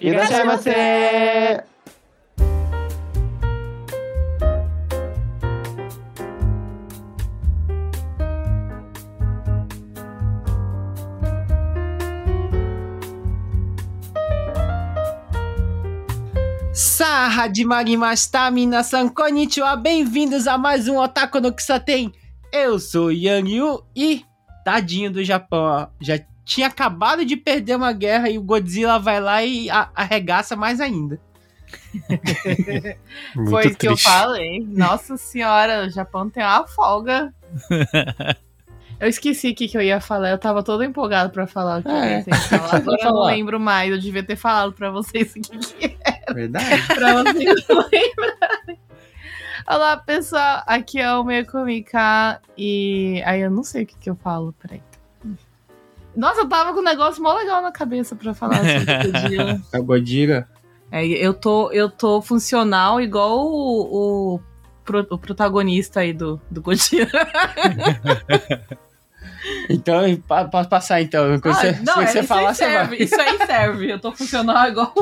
[0.00, 1.64] Irashaimase!
[16.72, 22.12] Saha de Magimashita, minasan konnichiwa, bem-vindos a mais um Otaku no Kisaten.
[22.52, 24.24] Eu sou Yang Yu e
[24.64, 29.20] tadinho do Japão, ó, já tinha acabado de perder uma guerra e o Godzilla vai
[29.20, 31.20] lá e a- arregaça mais ainda.
[33.36, 34.64] Muito Foi isso que eu falei.
[34.66, 37.32] Nossa senhora, o Japão tem uma folga.
[39.00, 40.30] Eu esqueci o que, que eu ia falar.
[40.30, 42.20] Eu tava todo empolgado pra falar o que eu É.
[42.20, 42.74] pensei em falar.
[42.74, 43.92] Agora eu não lembro mais.
[43.92, 46.34] Eu devia ter falado pra vocês o que, que é.
[46.34, 46.82] Verdade.
[46.92, 48.80] Pra vocês não lembrarem.
[49.68, 50.64] Olá, pessoal.
[50.66, 52.40] Aqui é o Meiko Mika.
[52.56, 54.52] E aí eu não sei o que, que eu falo.
[54.60, 54.82] Peraí.
[56.18, 59.62] Nossa, eu tava com um negócio mó legal na cabeça pra falar sobre o Godzilla.
[59.72, 60.48] A Godira.
[60.90, 64.40] É, eu tô, eu tô funcional igual o, o,
[64.84, 67.08] pro- o protagonista aí do, do Godzilla.
[69.70, 70.02] Então,
[70.50, 71.24] posso passar então.
[71.34, 72.88] Ah, você, não, se você isso falar, aí você serve.
[72.96, 73.04] vai.
[73.04, 73.90] Isso aí serve.
[73.92, 74.92] Eu tô funcional igual,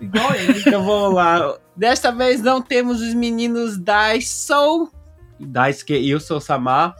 [0.00, 0.60] igual ele.
[0.60, 1.56] Então vamos lá.
[1.76, 4.90] Desta vez não temos os meninos Daiso,
[5.38, 6.94] Daisuke e eu sou Samar,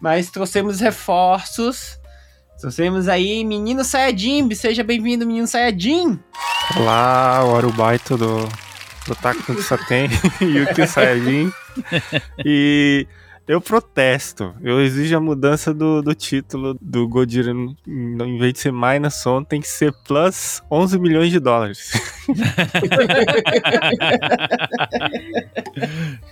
[0.00, 1.98] mas trouxemos reforços.
[2.60, 4.52] Trouxemos aí menino Sayajin.
[4.54, 6.18] Seja bem-vindo, menino Sayajin.
[6.76, 8.48] Olá, o Arubaito do,
[9.06, 10.08] do Taco do Saten,
[10.40, 11.52] Yuki Saiyajin.
[12.42, 13.06] E
[13.46, 17.52] eu protesto, eu exijo a mudança do, do título do Godira.
[17.52, 21.90] Em vez de ser Minus Son, tem que ser Plus 11 milhões de dólares.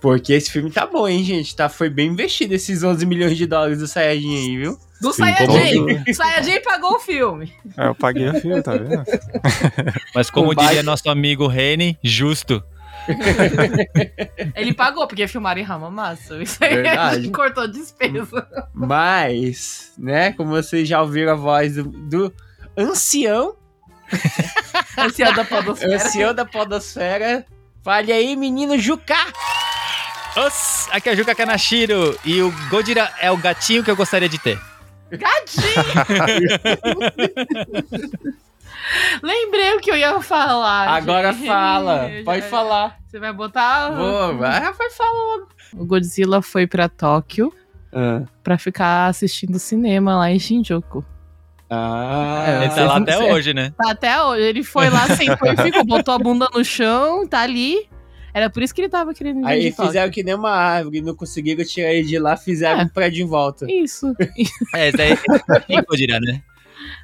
[0.00, 1.54] Porque esse filme tá bom, hein, gente?
[1.54, 4.78] Tá, foi bem investido esses 11 milhões de dólares do Sayajin aí, viu?
[5.00, 6.02] Do Sim, Sayajin.
[6.08, 7.52] O Sayajin pagou o filme.
[7.76, 9.02] É, eu paguei o filme, tá vendo?
[10.14, 12.62] Mas como Com diria base- nosso amigo Rene, justo.
[14.54, 16.40] Ele pagou, porque filmaram em Ramamaço.
[16.40, 16.98] Isso aí Verdade.
[17.16, 18.46] a gente cortou despesa.
[18.74, 22.32] Mas, né, como vocês já ouviram a voz do, do
[22.76, 23.56] ancião,
[24.98, 25.94] ano da podosfera.
[25.96, 27.46] ancião da podosfera,
[27.82, 29.26] fale aí, menino Juká.
[30.36, 34.28] Os, aqui é o Juca Kanashiro e o Godira é o gatinho que eu gostaria
[34.28, 34.58] de ter.
[35.10, 35.64] Gatinho!
[39.22, 40.88] Lembrei o que eu ia falar.
[40.88, 41.46] Agora gente.
[41.46, 42.96] fala, pode falar.
[43.06, 43.90] Você vai botar.
[43.90, 45.46] Vou, vai, vai falar.
[45.74, 47.52] O Godzilla foi pra Tóquio
[47.92, 51.04] Ah, pra ficar assistindo cinema lá em Shinjuku.
[51.68, 53.72] ah, Ele tá lá até hoje, né?
[53.76, 54.42] Tá até hoje.
[54.42, 57.88] Ele foi lá, sentou e ficou, botou a bunda no chão, tá ali.
[58.32, 61.64] Era por isso que ele tava querendo Aí fizeram que nem uma árvore, não conseguiram
[61.64, 62.84] tirar ele de lá, fizeram É.
[62.84, 63.66] um prédio em volta.
[63.70, 64.14] Isso.
[64.74, 65.12] É, esse aí
[65.68, 66.42] é o Godira, né?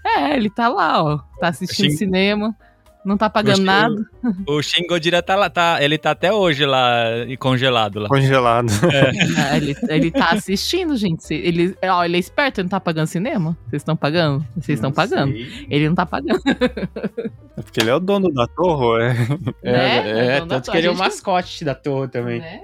[0.04, 1.18] É, ele tá lá, ó.
[1.40, 2.56] Tá assistindo Shin- cinema.
[3.06, 3.94] Não tá pagando Shin- nada.
[4.48, 8.08] O Shin Godira tá lá, tá, ele tá até hoje lá e congelado lá.
[8.08, 8.66] Congelado.
[8.92, 11.32] É, ele, ele tá assistindo, gente.
[11.32, 13.56] Ele, ó, ele é esperto, ele não tá pagando cinema?
[13.68, 14.44] Vocês estão pagando?
[14.56, 15.32] Vocês estão pagando.
[15.32, 15.66] sei.
[15.70, 16.42] Ele não tá pagando.
[17.56, 19.16] É porque ele é o dono da torre, é.
[19.62, 20.10] É, Né?
[20.32, 22.40] é, Então dá tanto que ele é o gente- mascote da torre também.
[22.40, 22.62] Né?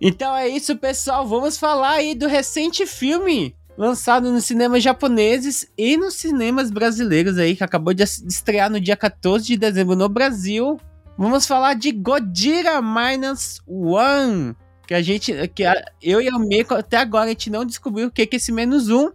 [0.00, 1.26] Então é isso, pessoal.
[1.26, 7.56] Vamos falar aí do recente filme lançado nos cinemas japoneses e nos cinemas brasileiros aí,
[7.56, 10.78] que acabou de estrear no dia 14 de dezembro no Brasil.
[11.18, 14.54] Vamos falar de Godira Minus One.
[14.86, 15.32] Que a gente.
[15.48, 18.36] Que a- eu e a Meiko até agora a gente não descobriu o que que
[18.36, 19.10] é esse menos um.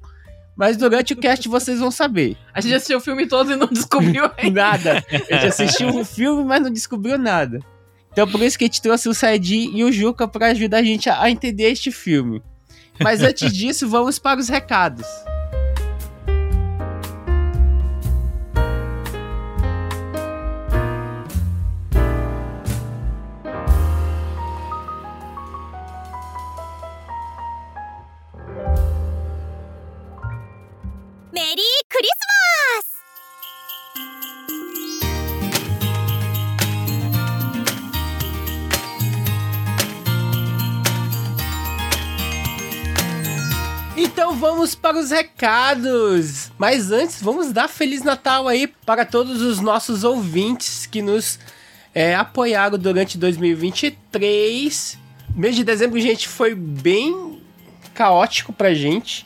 [0.55, 2.35] Mas durante o cast vocês vão saber.
[2.53, 4.61] A gente assistiu o filme todo e não descobriu ainda.
[4.61, 5.05] Nada.
[5.09, 7.59] A gente assistiu o filme, mas não descobriu nada.
[8.11, 10.83] Então por isso que a gente trouxe o Saidi e o Juca para ajudar a
[10.83, 12.41] gente a, a entender este filme.
[13.01, 15.05] Mas antes disso, vamos para os recados.
[44.19, 46.51] Então vamos para os recados.
[46.57, 51.39] Mas antes, vamos dar Feliz Natal aí para todos os nossos ouvintes que nos
[51.95, 54.97] é, apoiaram durante 2023.
[55.33, 57.41] Mês de dezembro, gente, foi bem
[57.93, 59.25] caótico pra gente.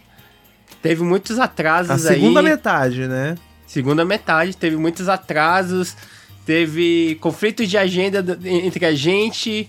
[0.80, 2.46] Teve muitos atrasos A segunda aí.
[2.46, 3.34] metade, né?
[3.66, 5.98] Segunda metade, teve muitos atrasos,
[6.46, 9.68] teve conflitos de agenda entre a gente,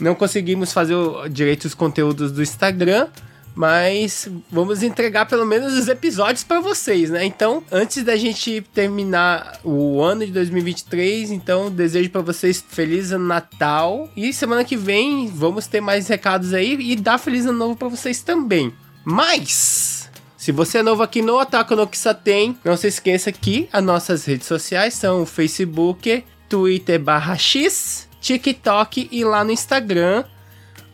[0.00, 0.96] não conseguimos fazer
[1.30, 3.08] direito os conteúdos do Instagram,
[3.54, 7.24] mas vamos entregar pelo menos os episódios para vocês, né?
[7.24, 13.26] Então, antes da gente terminar o ano de 2023, então desejo para vocês feliz ano
[13.26, 17.76] Natal e semana que vem vamos ter mais recados aí e dar feliz ano novo
[17.76, 18.72] para vocês também.
[19.04, 23.82] Mas se você é novo aqui no Otaku no Kisaten, não se esqueça que as
[23.82, 30.24] nossas redes sociais são o Facebook, Twitter barra X, TikTok e lá no Instagram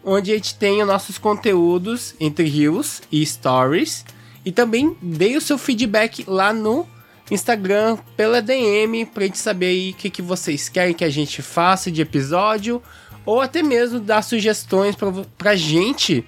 [0.04, 4.04] onde a gente tem os nossos conteúdos entre rios e stories.
[4.44, 6.86] E também dê o seu feedback lá no
[7.30, 11.42] Instagram pela DM pra gente saber aí o que, que vocês querem que a gente
[11.42, 12.82] faça de episódio.
[13.24, 16.24] Ou até mesmo dar sugestões pra, pra gente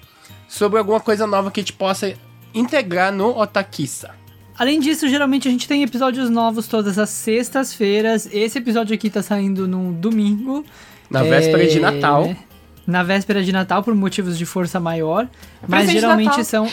[0.47, 2.13] sobre alguma coisa nova que a gente possa
[2.53, 4.11] integrar no Otakissa.
[4.55, 8.29] Além disso, geralmente a gente tem episódios novos todas as sextas-feiras.
[8.31, 10.63] Esse episódio aqui tá saindo no domingo.
[11.09, 12.27] Na véspera de Natal.
[12.27, 12.37] né?
[12.85, 15.27] Na véspera de Natal, por motivos de força maior.
[15.67, 16.67] Mas de geralmente são.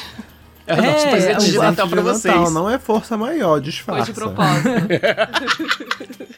[0.67, 2.35] É o nosso É, presente de o Natal pra De vocês.
[2.35, 4.05] Natal, não é força maior, Foi disfarça.
[4.07, 4.69] de propósito.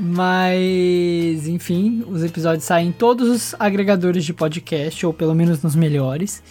[0.00, 5.74] Mas, enfim, os episódios saem em todos os agregadores de podcast, ou pelo menos nos
[5.74, 6.42] melhores.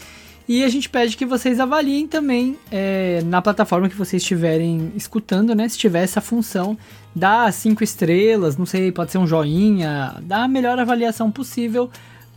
[0.47, 5.55] E a gente pede que vocês avaliem também é, na plataforma que vocês estiverem escutando,
[5.55, 5.67] né?
[5.67, 6.77] Se tiver essa função,
[7.15, 11.89] dá cinco estrelas, não sei, pode ser um joinha, dá a melhor avaliação possível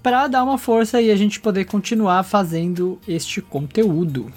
[0.09, 4.33] para dar uma força e a gente poder continuar fazendo este conteúdo.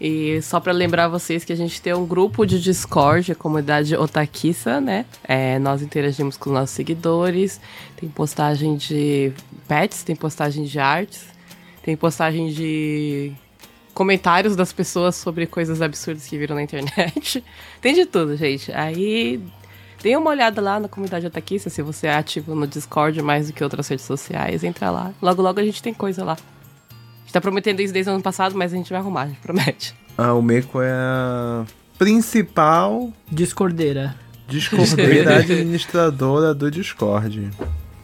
[0.00, 3.96] E só pra lembrar vocês que a gente tem um grupo de Discord, a comunidade
[3.96, 5.04] Otakissa, né?
[5.24, 7.60] É, nós interagimos com os nossos seguidores.
[7.96, 9.32] Tem postagem de
[9.66, 11.24] pets, tem postagem de artes,
[11.82, 13.32] tem postagem de
[13.92, 17.42] comentários das pessoas sobre coisas absurdas que viram na internet.
[17.82, 18.70] tem de tudo, gente.
[18.70, 19.40] Aí
[20.02, 23.52] dê uma olhada lá na comunidade Otakissa, se você é ativo no Discord mais do
[23.52, 25.12] que outras redes sociais, entra lá.
[25.22, 26.32] Logo, logo a gente tem coisa lá.
[26.32, 29.26] A gente tá prometendo isso desde o ano passado, mas a gente vai arrumar, a
[29.28, 29.94] gente promete.
[30.18, 31.64] A Umeko é a
[31.96, 34.14] principal Discordeira.
[34.48, 37.50] discordeira administradora do Discord.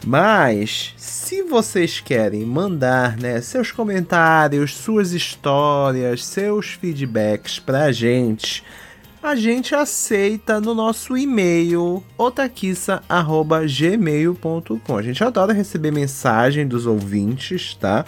[0.06, 8.62] Mas, se vocês querem mandar né, seus comentários, suas histórias, seus feedbacks pra gente,
[9.22, 14.96] a gente aceita no nosso e-mail otaquissa.gmail.com.
[14.96, 18.04] A gente adora receber mensagem dos ouvintes, tá?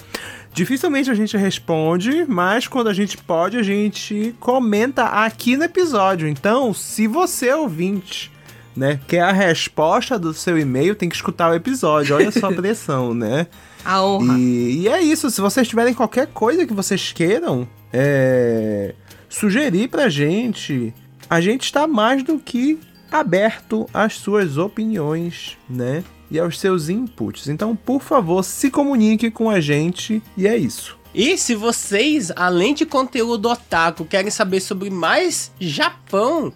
[0.53, 6.29] Dificilmente a gente responde, mas quando a gente pode, a gente comenta aqui no episódio.
[6.29, 8.31] Então, se você é ouvinte,
[8.75, 12.17] né, quer a resposta do seu e-mail, tem que escutar o episódio.
[12.17, 13.47] Olha só a pressão, né?
[13.85, 14.39] A honra.
[14.39, 15.31] E, e é isso.
[15.31, 18.95] Se vocês tiverem qualquer coisa que vocês queiram é,
[19.31, 20.93] sugerir pra gente,
[21.31, 22.79] a gente está mais do que
[23.11, 26.05] aberto às suas opiniões, né?
[26.31, 27.49] E aos seus inputs.
[27.49, 30.23] Então, por favor, se comunique com a gente.
[30.37, 30.99] E é isso.
[31.13, 36.53] E se vocês, além de conteúdo otaku, querem saber sobre mais Japão,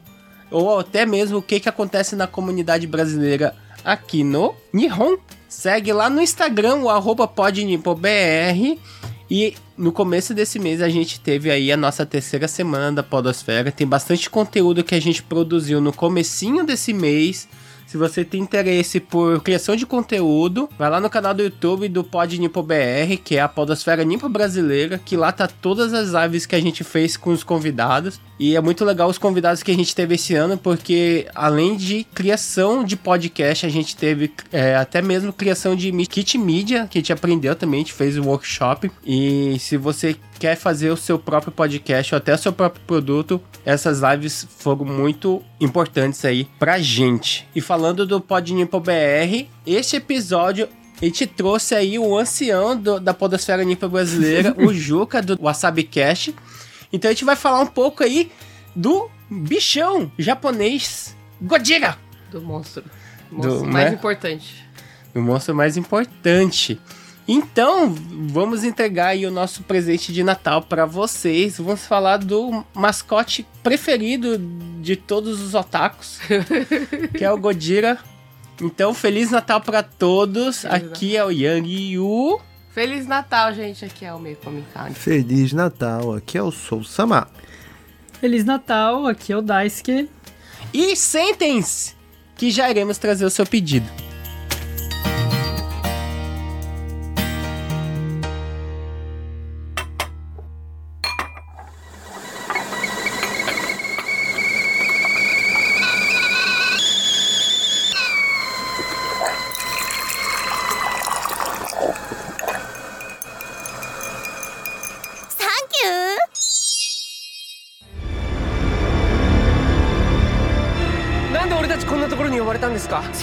[0.49, 5.17] ou até mesmo o que, que acontece na comunidade brasileira aqui no Nihon,
[5.49, 8.79] segue lá no Instagram, o arroba podnipobr.
[9.31, 13.73] E no começo desse mês a gente teve aí a nossa terceira semana da Podosfera.
[13.73, 17.49] Tem bastante conteúdo que a gente produziu no comecinho desse mês.
[17.95, 22.03] Se você tem interesse por criação de conteúdo, vai lá no canal do YouTube do
[22.03, 26.45] Pod Nipo BR, que é a Podosfera Nipo Brasileira, que lá tá todas as lives
[26.45, 28.21] que a gente fez com os convidados.
[28.37, 32.03] E é muito legal os convidados que a gente teve esse ano, porque além de
[32.13, 37.01] criação de podcast, a gente teve é, até mesmo criação de kit mídia, que a
[37.01, 38.91] gente aprendeu também, a gente fez o workshop.
[39.07, 43.41] E se você quer fazer o seu próprio podcast ou até o seu próprio produto,
[43.65, 47.49] essas lives foram muito importantes aí pra gente.
[47.55, 50.69] E falando do Podnipo BR, este episódio
[51.01, 55.85] a gente trouxe aí o ancião do- da podosfera nipa brasileira, o Juca do Wasabi
[55.85, 56.31] Cash.
[56.93, 58.31] Então a gente vai falar um pouco aí
[58.77, 61.99] do bichão japonês Godira,
[62.31, 62.85] Do monstro.
[63.31, 63.95] Do- monstro mais né?
[63.97, 64.65] importante.
[65.15, 66.81] o monstro mais importante.
[67.27, 67.95] Então,
[68.29, 71.57] vamos entregar aí o nosso presente de Natal para vocês.
[71.57, 74.37] Vamos falar do mascote preferido
[74.81, 76.21] de todos os otakus,
[77.17, 77.99] que é o Godira.
[78.61, 80.63] Então, Feliz Natal para todos.
[80.63, 82.41] Feliz Aqui é o Yang Yu.
[82.71, 83.85] Feliz Natal, gente.
[83.85, 84.93] Aqui é o meio Comic Con.
[84.93, 87.29] Feliz Natal, aqui é o Sou Sama.
[88.21, 90.11] Feliz Natal, aqui é o Daisuke.
[90.73, 91.95] E sentem-se
[92.37, 93.87] que já iremos trazer o seu pedido.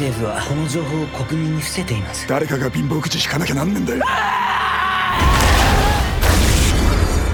[0.02, 2.28] 政府はこの情報を国民に伏せています。
[2.28, 4.04] 誰かが貧乏くじ引かなきゃなんねんだよ。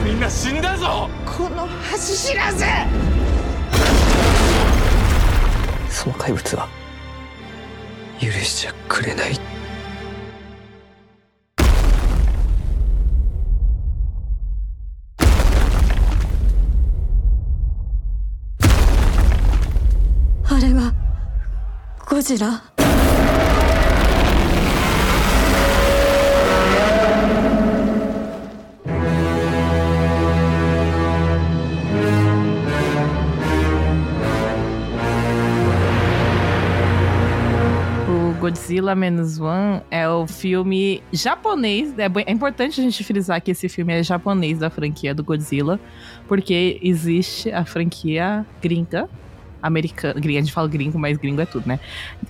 [0.04, 1.10] みんな死んだぞ。
[1.26, 2.66] この恥知らず。
[5.90, 6.68] その怪物は
[8.20, 9.40] 許しちゃくれない
[38.10, 41.98] O Godzilla Minus One é o filme japonês.
[41.98, 45.80] É, é, importante a gente frisar que esse filme é japonês da franquia do Godzilla,
[46.28, 49.10] porque existe a franquia gringa,
[49.62, 50.20] americana.
[50.20, 51.80] A gente fala gringo, mas gringo é tudo, né?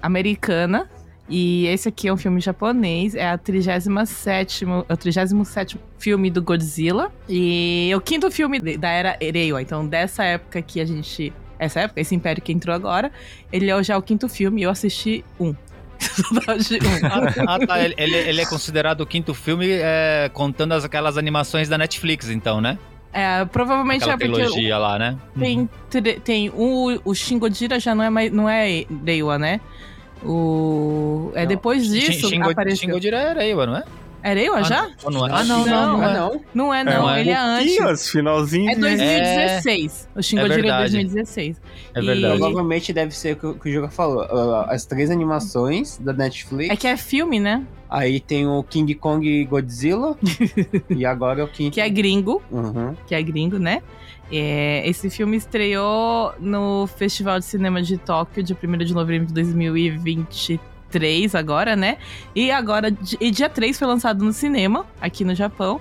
[0.01, 0.89] Americana.
[1.29, 6.41] E esse aqui é um filme japonês, é a 37 é o 37 filme do
[6.41, 7.12] Godzilla.
[7.27, 9.62] E é o quinto filme da era Reiwa.
[9.62, 11.34] Então, dessa época que a gente.
[11.60, 13.12] Essa época, esse império que entrou agora,
[13.51, 15.53] ele é já o quinto filme e eu assisti um.
[17.48, 17.84] Ah, tá.
[17.84, 22.29] Ele, ele- ele é considerado o quinto filme é, contando as, aquelas animações da Netflix,
[22.29, 22.77] então, né?
[23.19, 25.17] É, provavelmente Aquela é porque trilogia lá, né?
[25.39, 29.59] tem, tre- tem o, o Shin Godzilla já não é mais não é Reiwa, né?
[30.24, 31.47] O é Não.
[31.47, 32.77] depois disso Shin, Go- apareceu.
[32.88, 33.83] Shin Godzilla era Reiwa, não é?
[34.29, 34.89] É Reiwa já?
[35.03, 35.31] Ou não é?
[35.31, 36.41] Ah, não, não, Não, não, é é não.
[36.53, 38.10] Não é não, É, ele é antes.
[38.10, 40.10] Finalzinho É de- 2016.
[40.15, 40.91] O Shin É Godzilla é verdade.
[40.91, 41.62] 2016.
[41.93, 42.38] É E- verdade.
[42.38, 44.22] Provavelmente deve ser o que, o que o Joga falou.
[44.24, 46.69] ah, as três animações da Netflix.
[46.72, 47.63] É que é filme, né?
[47.89, 50.17] Aí tem o King Kong Godzilla.
[50.89, 52.41] e agora é o King Que é gringo.
[52.51, 52.96] Uhum.
[53.07, 53.81] que é gringo, né?
[54.29, 59.34] É, esse filme estreou no Festival de Cinema de Tóquio, de 1 de novembro de
[59.34, 60.60] 2023,
[61.34, 61.98] agora, né?
[62.36, 65.79] E agora, e dia 3 foi lançado no cinema, aqui no Japão.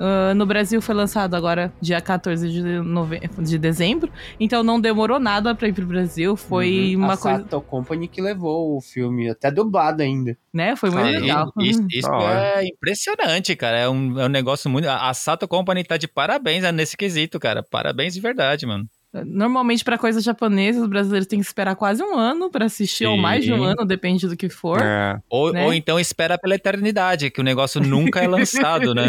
[0.00, 3.20] Ah, no Brasil foi lançado agora dia 14 de, nove...
[3.38, 4.10] de dezembro.
[4.38, 6.36] Então não demorou nada pra ir pro Brasil.
[6.36, 7.04] Foi Uhum.
[7.04, 7.38] uma a coisa.
[7.40, 10.36] Sato Company que levou o filme, até dublado ainda.
[10.54, 10.76] Né?
[10.76, 11.52] Foi muito É, legal.
[11.60, 11.88] Isso, Uhum.
[11.90, 12.62] isso Da hora.
[12.62, 13.76] é impressionante, cara.
[13.78, 14.88] É um, é um negócio muito.
[14.88, 17.62] A a Sato Company tá de parabéns né, nesse quesito, cara.
[17.62, 18.84] Parabéns de verdade, mano.
[19.24, 23.16] Normalmente, pra coisas japonesas, os brasileiros têm que esperar quase um ano pra assistir, ou
[23.16, 23.64] mais de um Sim.
[23.64, 24.80] ano, depende do que for.
[24.82, 25.18] É.
[25.30, 25.64] Ou, Né?
[25.64, 29.08] ou então espera pela eternidade, que o negócio nunca é lançado, né?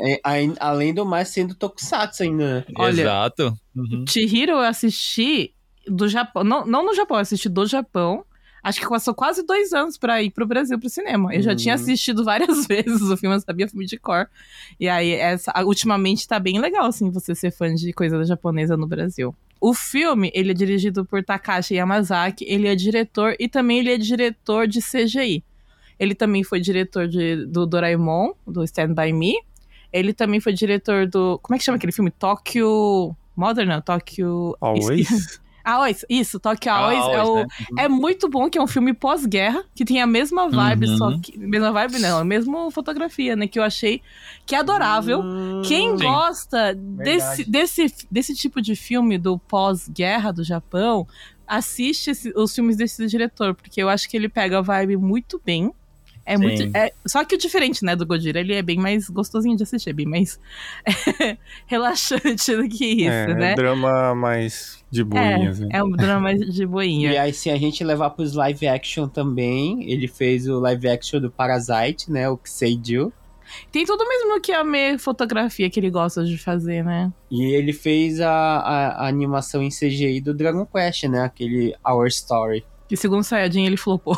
[0.00, 2.56] É, é, além do mais, sendo Tokusatsu ainda.
[2.60, 2.64] né?
[2.76, 3.54] Olha, Exato.
[3.74, 4.04] Uhum.
[4.08, 5.54] Chihiro eu assisti
[5.86, 6.42] do Japão.
[6.44, 8.24] Não, não no Japão, eu assisti do Japão.
[8.62, 11.34] Acho que passou quase dois anos pra ir pro Brasil pro cinema.
[11.34, 11.56] Eu já Uhum.
[11.56, 14.28] tinha assistido várias vezes o filme, eu sabia filme de cor.
[14.78, 18.86] E aí, essa, ultimamente tá bem legal, assim, você ser fã de coisa japonesa no
[18.86, 19.34] Brasil.
[19.60, 23.98] O filme, ele é dirigido por Takashi Yamazaki, ele é diretor e também ele é
[23.98, 25.42] diretor de CGI.
[25.98, 29.34] Ele também foi diretor de, do Doraemon, do Stand By Me.
[29.92, 31.38] Ele também foi diretor do.
[31.42, 32.10] Como é que chama aquele filme?
[32.10, 33.14] Tokyo.
[33.36, 34.56] Modern, não, Tokyo.
[34.60, 35.40] Always.
[35.64, 37.46] Aois, isso, Tokyo Ah, Aois, é, Always, o, né?
[37.84, 40.96] é muito bom, que é um filme pós-guerra, que tem a mesma vibe, Uhum.
[40.96, 41.38] só que.
[41.38, 43.46] Mesma vibe, não, a mesma fotografia, né?
[43.46, 44.00] Que eu achei
[44.46, 45.20] que é adorável.
[45.20, 46.04] Hum, Quem Sim.
[46.04, 47.50] gosta desse, Verdade.
[47.50, 51.06] desse, desse tipo de filme do pós-guerra do Japão,
[51.46, 55.40] assiste esse- os filmes desse diretor, porque eu acho que ele pega a vibe muito
[55.44, 55.70] bem.
[56.24, 56.42] É Sim.
[56.44, 56.76] muito.
[56.76, 59.90] é- só que o diferente, né, do Godira, ele é bem mais gostosinho de assistir,
[59.90, 60.38] é bem mais
[61.66, 63.54] relaxante do que isso, é, né?
[63.54, 65.58] drama mais de boinhas.
[65.58, 65.68] né?
[65.72, 67.12] É um drama mais de boinha.
[67.12, 71.18] E aí, se a gente levar pros live action também, ele fez o live action
[71.18, 72.28] do Parasite, né?
[72.28, 73.10] O Seiju.
[73.70, 77.10] Tem tudo mesmo que a minha fotografia que ele gosta de fazer, né?
[77.30, 81.22] E ele fez a, a, a animação em CGI do Dragon Quest, né?
[81.22, 82.64] Aquele Our Story.
[82.88, 84.16] Que segundo o Sayajin ele flopou.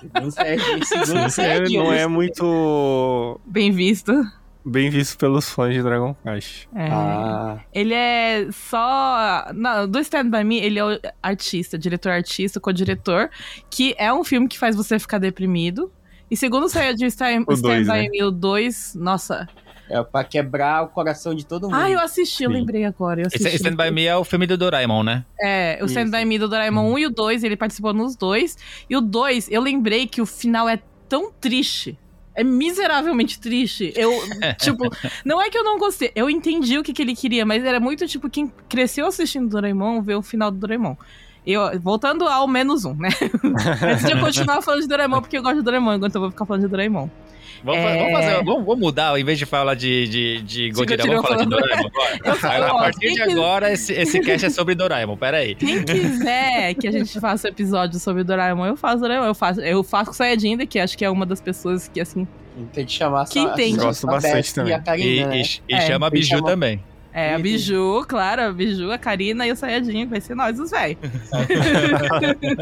[0.00, 4.12] Segundo Saiyajin, segundo Ele Saiyajin, não é muito Bem visto.
[4.66, 6.66] Bem visto pelos fãs de Dragon Quest.
[6.74, 6.88] É.
[6.90, 9.46] Ah, Ele é só.
[9.54, 13.30] Não, do Stand By Me, ele é o artista, diretor artista, co-diretor,
[13.70, 15.90] que é um filme que faz você ficar deprimido.
[16.30, 18.08] E segundo o Sayajin Stand, O Stand dois, By né?
[18.08, 19.48] Me, o 2, nossa.
[19.88, 21.76] é pra quebrar o coração de todo mundo.
[21.76, 22.56] Ah, eu assisti, eu Sim.
[22.56, 23.20] lembrei agora.
[23.22, 23.54] Eu assisti.
[23.54, 25.24] Stand By Me é o filme do Doraemon, né?
[25.40, 26.12] É, o Stand Isso.
[26.16, 28.58] By Me do Doraemon 1 e o 2, ele participou nos dois.
[28.90, 31.96] E o 2, eu lembrei que o final é tão triste.
[32.36, 33.92] É miseravelmente triste.
[33.96, 34.12] Eu,
[34.60, 34.84] tipo,
[35.24, 36.12] não é que eu não gostei.
[36.14, 40.02] Eu entendi o que, que ele queria, mas era muito tipo quem cresceu assistindo Doraemon
[40.02, 40.94] vê o final do Doraemon.
[41.46, 43.08] Eu, voltando ao menos um, né?
[43.82, 46.30] Antes de eu continuar falando de Doraemon, porque eu gosto de Doraemon, então eu vou
[46.30, 47.08] ficar falando de Doraemon.
[47.64, 47.98] Vamos, É.
[47.98, 51.48] vamos fazer, vamos, vamos mudar, em vez de falar de, de, de vamos falar de
[51.48, 51.88] Doraemon.
[52.66, 55.54] A partir de agora, esse, esse cast é sobre Doraemon, peraí.
[55.54, 59.26] Quem quiser que a gente faça episódio sobre Doraemon, eu faço Doraemon.
[59.26, 62.26] Eu faço, eu faço com Sayajin, que acho que é uma das pessoas que, assim,
[62.72, 63.76] Tem que chamar entende.
[63.76, 64.70] só Gosto a bastante também.
[64.72, 65.40] E a E, Karina, né?
[65.42, 66.82] e- e É, chama a tem Biju chamar- também.
[67.12, 70.70] é a Biju, claro, a Biju, a Karina e o Sayajin, vai ser nós os
[70.70, 70.96] véi.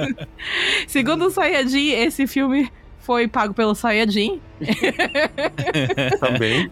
[0.87, 2.69] Segundo o Sayajin, esse filme
[3.05, 4.41] foi pago pelo Sayajin,
[6.21, 6.71] Também.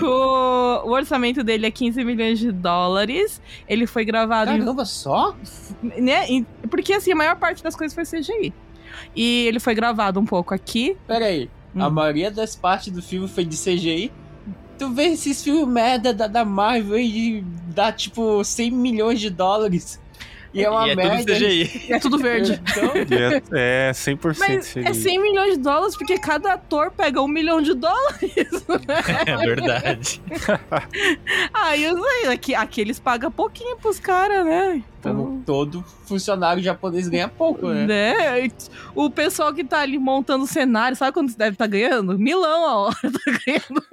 [0.00, 0.06] com
[0.86, 3.40] o orçamento dele é 15 milhões de dólares.
[3.68, 5.36] Ele foi gravado em Caramba, só?
[5.82, 6.44] né?
[6.70, 8.52] Porque assim, a maior parte das coisas foi CGI.
[9.14, 10.96] E ele foi gravado um pouco aqui.
[11.06, 11.50] Pera aí.
[11.76, 11.90] A Hum.
[11.90, 14.12] maioria das partes do filme foi de CGI.
[14.78, 20.00] Tu vê esses filmes merda da, da Marvel e dá tipo 100 milhões de dólares.
[20.54, 21.16] E é uma e é merda.
[21.18, 21.92] tudo CGI.
[21.92, 22.60] É tudo verde.
[22.70, 22.92] Então,
[23.58, 24.86] é, é 100% Mas CGI.
[24.86, 28.20] é 100 milhões de dólares porque cada ator pega um milhão de dólares.
[29.26, 30.22] É verdade.
[31.52, 32.28] ah, eu sei.
[32.32, 34.82] Aqui, aqui eles pagam pouquinho pros caras, né?
[35.00, 35.16] Então.
[35.16, 37.84] como todo funcionário japonês ganha pouco, né?
[37.86, 38.48] Né?
[38.94, 42.18] O pessoal que tá ali montando o cenário, sabe quanto deve estar ganhando?
[42.18, 43.84] Milão a hora tá ganhando.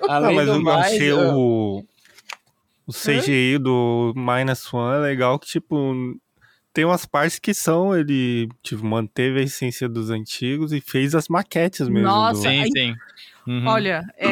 [0.00, 1.84] Não, Além mas do eu mais, eu- o,
[2.86, 5.94] o CGI do Minus One é legal que, tipo,
[6.72, 11.28] tem umas partes que são, ele, tipo, manteve a essência dos antigos e fez as
[11.28, 12.08] maquetes mesmo.
[12.08, 12.94] Nossa, do- Sim, sim.
[13.46, 13.66] Uhum.
[13.66, 14.28] Olha, é,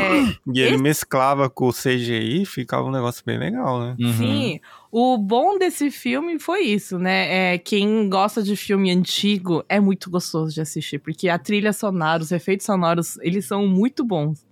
[0.54, 3.96] E ele esse- mesclava com o CGI, ficava um negócio bem legal, né?
[3.98, 4.12] Uhum.
[4.12, 7.54] Sim, o bom desse filme foi isso, né?
[7.54, 12.22] É, quem gosta de filme antigo é muito gostoso de assistir, porque a trilha sonora,
[12.22, 14.46] os efeitos sonoros, eles são muito bons.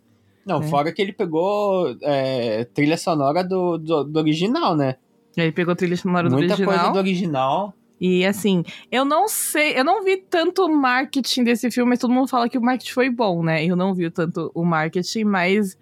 [0.48, 0.66] Não, É.
[0.68, 4.96] fora que ele pegou é, trilha sonora do, do, do original, né?
[5.36, 6.74] Ele pegou trilha sonora do Muita original.
[6.78, 7.74] coisa do original.
[8.00, 12.28] E assim, eu não sei, eu não vi tanto marketing desse filme, mas todo mundo
[12.28, 13.64] fala que o marketing foi bom, né?
[13.64, 15.76] Eu não vi tanto o marketing, mas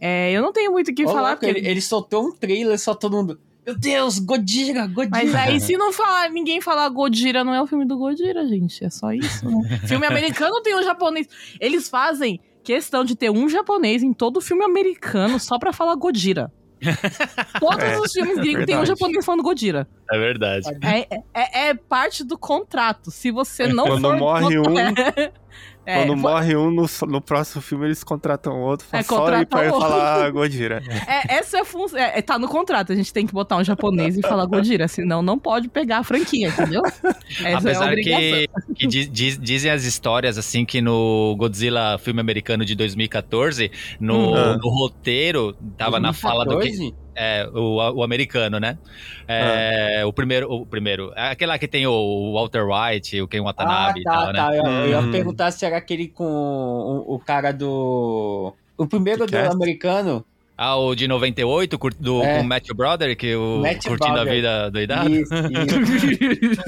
[0.00, 1.30] é, eu não tenho muito o que Ô, falar.
[1.30, 3.40] louco, porque- ele, ele soltou um trailer, só todo mundo.
[3.64, 5.10] Meu Deus, Godira, Godira.
[5.10, 8.84] Mas aí, se não falar, ninguém falar Godira, não é o filme do Godira, gente.
[8.84, 9.78] É só isso, né?
[9.86, 11.28] filme americano tem um japonês.
[11.60, 16.52] Eles fazem questão de ter um japonês em todo filme americano só pra falar Godira.
[17.60, 18.88] Todos É, os filmes gringos tem um verdade.
[18.88, 19.88] japonês falando Godira.
[20.10, 20.66] É verdade.
[20.82, 23.10] É, é, é parte do contrato.
[23.10, 24.16] Se você não Quando for...
[24.16, 24.64] morre um,
[25.84, 28.86] É, Quando morre um, no, no próximo filme eles contratam outro.
[28.92, 29.80] É, só aí pra contratam outro.
[29.88, 30.80] falar Godira.
[31.08, 31.98] é, essa é a função.
[31.98, 32.92] É, tá no contrato.
[32.92, 36.04] A gente tem que botar um japonês e falar Godira, senão não pode pegar a
[36.04, 36.82] franquia, entendeu?
[37.40, 38.20] Essa é Apesar obrigação.
[38.20, 43.70] que, que diz- diz- dizem as histórias, assim, que no Godzilla, filme americano de 2014,
[43.98, 44.58] no, Hum.
[44.62, 46.94] no roteiro, tava na fala do que...
[47.14, 47.14] 2014?
[47.14, 48.78] É, o, o americano, né?
[49.28, 51.12] É, O primeiro, o primeiro.
[51.16, 54.32] É aquele lá que tem o Walter White, o Ken Ah, Watanabe e tá, tal,
[54.32, 54.46] né?
[54.46, 54.54] tá.
[54.56, 55.08] Eu, eu ia Uhum.
[55.08, 58.56] perguntar se era aquele com o, o cara do.
[58.76, 60.26] O primeiro do americano.
[60.56, 62.36] Ah, o de 98, cur- do, É.
[62.36, 64.36] com o Matthew Broderick, que o Matthew Curtindo a Broderick.
[64.36, 65.10] Vida Doidado.
[65.10, 66.62] Isso, isso.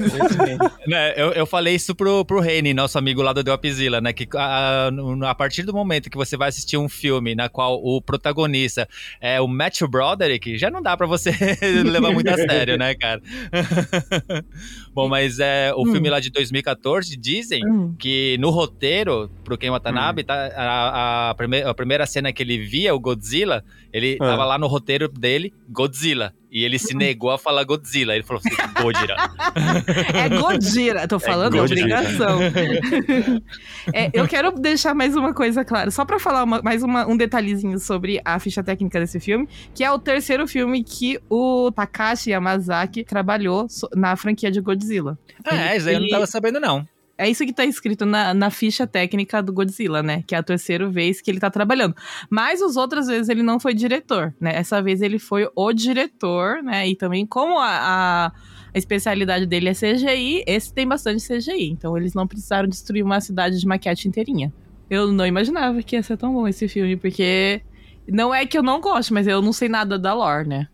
[0.87, 4.11] Né, eu, eu falei isso pro, pro Reni, nosso amigo lá do Dropzilla, né?
[4.11, 4.89] Que a,
[5.29, 8.87] a partir do momento que você vai assistir um filme na qual o protagonista
[9.21, 11.31] é o Matthew Broderick, já não dá pra você
[11.85, 13.21] levar muito a sério, né, cara?
[14.93, 15.91] Bom, mas é, o Hum.
[15.91, 17.95] filme lá de 2014 dizem Hum.
[17.97, 22.57] que no roteiro, pro Ken Watanabe, tá, a, a, prime- a primeira cena que ele
[22.57, 23.63] via o Godzilla,
[23.95, 24.25] ele Ah.
[24.25, 26.33] tava lá no roteiro dele, Godzilla.
[26.51, 28.13] E ele se negou a falar Godzilla.
[28.15, 29.15] Ele falou assim, Godira.
[30.15, 31.81] É Godira, tô falando, é, Godira.
[31.81, 32.39] obrigação.
[33.93, 37.15] É, eu quero deixar mais uma coisa clara, só pra falar uma- mais uma- um
[37.17, 42.31] detalhezinho sobre a ficha técnica desse filme, que é o terceiro filme que o Takashi
[42.31, 45.17] Yamazaki trabalhou na franquia de Godzilla.
[45.45, 46.87] É, isso aí eu não Ele- tava sabendo, não.
[47.17, 50.23] É isso que tá escrito na, na ficha técnica do Godzilla, né?
[50.27, 51.95] Que é a terceira vez que ele tá trabalhando.
[52.29, 54.53] Mas as outras vezes ele não foi diretor, né?
[54.53, 56.87] Essa vez ele foi o diretor, né?
[56.87, 61.69] E também, como a, a, a especialidade dele é CGI, esse tem bastante CGI.
[61.69, 64.53] Então eles não precisaram destruir uma cidade de maquete inteirinha.
[64.89, 67.61] Eu não imaginava que ia ser tão bom esse filme, porque.
[68.07, 70.67] Não é que eu não gosto, mas eu não sei nada da lore, né?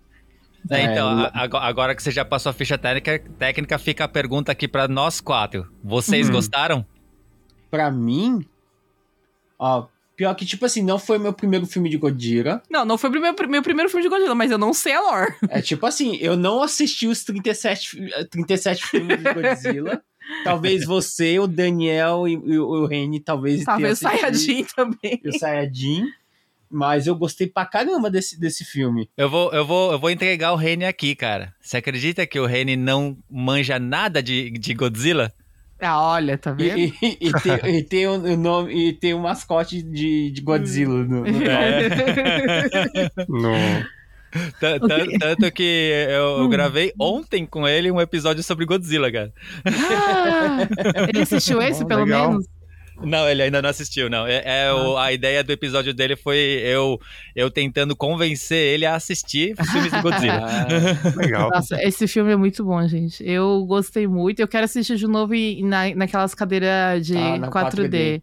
[0.69, 4.04] É, É, então, a- ago- agora que você já passou a ficha técnica, técnica fica
[4.04, 5.67] a pergunta aqui pra nós quatro.
[5.84, 6.34] Vocês Uhum.
[6.34, 6.86] gostaram?
[7.69, 8.45] Pra mim.
[9.58, 12.62] Ó, pior que, tipo assim, não foi meu primeiro filme de Godira.
[12.69, 15.02] Não, não foi o meu, meu primeiro filme de Godzilla, mas eu não sei a
[15.02, 15.34] lore.
[15.50, 20.02] É tipo assim, eu não assisti os 37, fi- eh, 37 filmes de Godzilla.
[20.43, 24.67] Talvez você, o Daniel e, e o Reni talvez Talvez o tenham assistido.
[24.69, 25.21] Sayajin também.
[25.24, 26.06] E o Sayajin.
[26.72, 29.10] Mas eu gostei pra caramba desse, desse filme.
[29.18, 31.54] Eu vou, eu, vou, eu vou entregar o Reni aqui, cara.
[31.60, 35.32] Você acredita que o Reni não manja nada de, de Godzilla?
[35.84, 36.78] Ah, olha, tá vendo?
[36.78, 40.42] E, e- e tem, e tem o o nome e tem o mascote de, de
[40.42, 41.42] Godzilla no, no nome.
[43.28, 43.52] No...
[44.62, 49.34] Tan- tan- Tanto que eu, eu gravei ontem com ele um episódio sobre Godzilla, cara.
[49.66, 50.68] Ah,
[51.10, 52.30] ele assistiu esse, Bom, pelo legal.
[52.30, 52.46] menos?
[53.04, 54.26] Não, ele ainda não assistiu, não.
[54.28, 57.00] É, é o- a ideia do episódio dele foi eu,
[57.36, 60.42] eu tentando convencer ele a assistir os filmes do Godzilla.
[60.46, 60.68] Ah,
[61.18, 61.50] Legal.
[61.50, 63.24] Nossa, esse filme é muito bom, gente.
[63.28, 64.40] Eu gostei muito.
[64.40, 67.90] Eu quero assistir de novo e- na, naquelas cadeiras de Ah, na 4D.
[67.90, 68.22] 4D.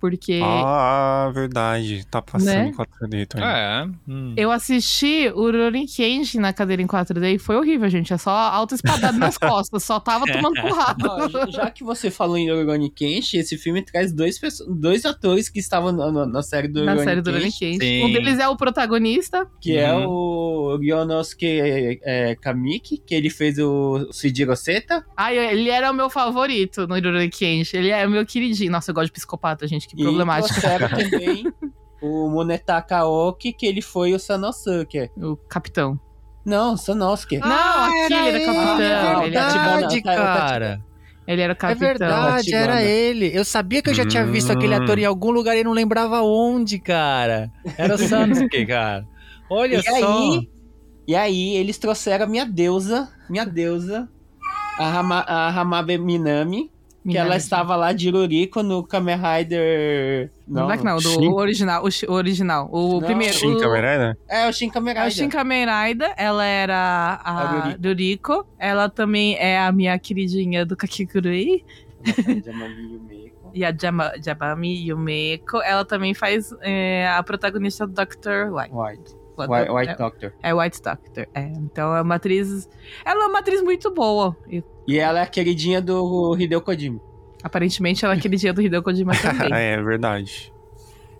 [0.00, 2.06] Porque Ah, verdade.
[2.10, 2.68] Tá passando Né?
[2.68, 3.48] em 4D também.
[3.48, 3.86] É.
[4.08, 4.34] hum.
[4.36, 8.12] eu assisti o Rurouni Kenshin na cadeira em 4D e foi horrível, gente.
[8.12, 9.82] É só alta espadada nas costas.
[9.84, 11.04] Só tava tomando porrada.
[11.08, 15.58] ó, já- que você falou em Rurouni Kenshin, esse filme traz dois, dois atores que
[15.58, 18.04] estavam na, na- na série do Na Rurouni série do Rurouni Kenshin.
[18.04, 19.46] Um deles é o protagonista.
[19.60, 20.06] que é Uhum.
[20.08, 25.04] o Ryonosuke é, Kamiki, que ele fez o Sujiro Seta.
[25.16, 27.76] Ai, ele era o meu favorito no Rurouni Kenshin.
[27.78, 28.70] Ele é o meu queridinho.
[28.70, 29.87] Nossa, eu gosto de psicopata, gente.
[29.88, 30.60] Que E problemática.
[30.60, 31.52] trouxeram também
[32.00, 35.10] o Munetaka Oki, que ele foi o Sanosuke.
[35.16, 35.98] O capitão.
[36.44, 37.38] Não, Sanosuke.
[37.38, 38.74] Não, aquele era capitão.
[38.74, 38.82] ele.
[38.82, 40.80] ele, era, Verdade, cara.
[41.26, 41.88] ele era o É capitão.
[41.88, 42.62] verdade, Tatibana.
[42.80, 43.30] era ele.
[43.34, 44.82] Eu sabia que eu já tinha visto aquele Hum.
[44.82, 47.50] ator em algum lugar e não lembrava onde, cara.
[47.76, 49.06] Era o Sanosuke, cara.
[49.50, 49.94] Olha E só.
[49.96, 50.48] aí,
[51.06, 54.08] e aí, eles trouxeram a minha deusa, minha deusa,
[54.78, 56.70] a, Hama, a Hamabe Minami,
[57.06, 60.30] que ela estava lá de Ruriko no Kamen Rider...
[60.46, 62.68] Não, não, não, do Shin- original, o, o original.
[62.72, 63.06] O Não.
[63.06, 63.34] primeiro.
[63.34, 64.16] Shin o, Kamen Rider?
[64.28, 65.10] É, o Shin Kamen Rider.
[65.10, 67.88] Shin Kamen Rider, ela era A a Ruriko.
[67.88, 68.46] Ruriko.
[68.58, 70.76] Ela também é a minha queridinha do
[72.82, 73.38] Yumeko.
[73.54, 75.62] E a Jama, Jabami Yumeko.
[75.62, 78.52] Ela também faz é, a protagonista do Dr.
[78.52, 78.72] White.
[78.74, 79.18] White.
[79.38, 80.32] White, White é, Doctor.
[80.42, 81.28] é White Doctor.
[81.34, 82.68] É, então é uma atriz.
[83.04, 84.36] Ela é uma atriz muito boa.
[84.50, 86.98] E, E ela é a queridinha do Hideo Kojima.
[87.42, 89.52] aparentemente ela é aquele dia do Hideo Kojima também.
[89.52, 90.50] é, verdade.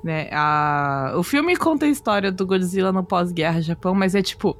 [0.02, 0.30] né?
[0.32, 1.12] A...
[1.16, 4.56] O filme conta a história do Godzilla no pós-guerra Japão, mas é tipo.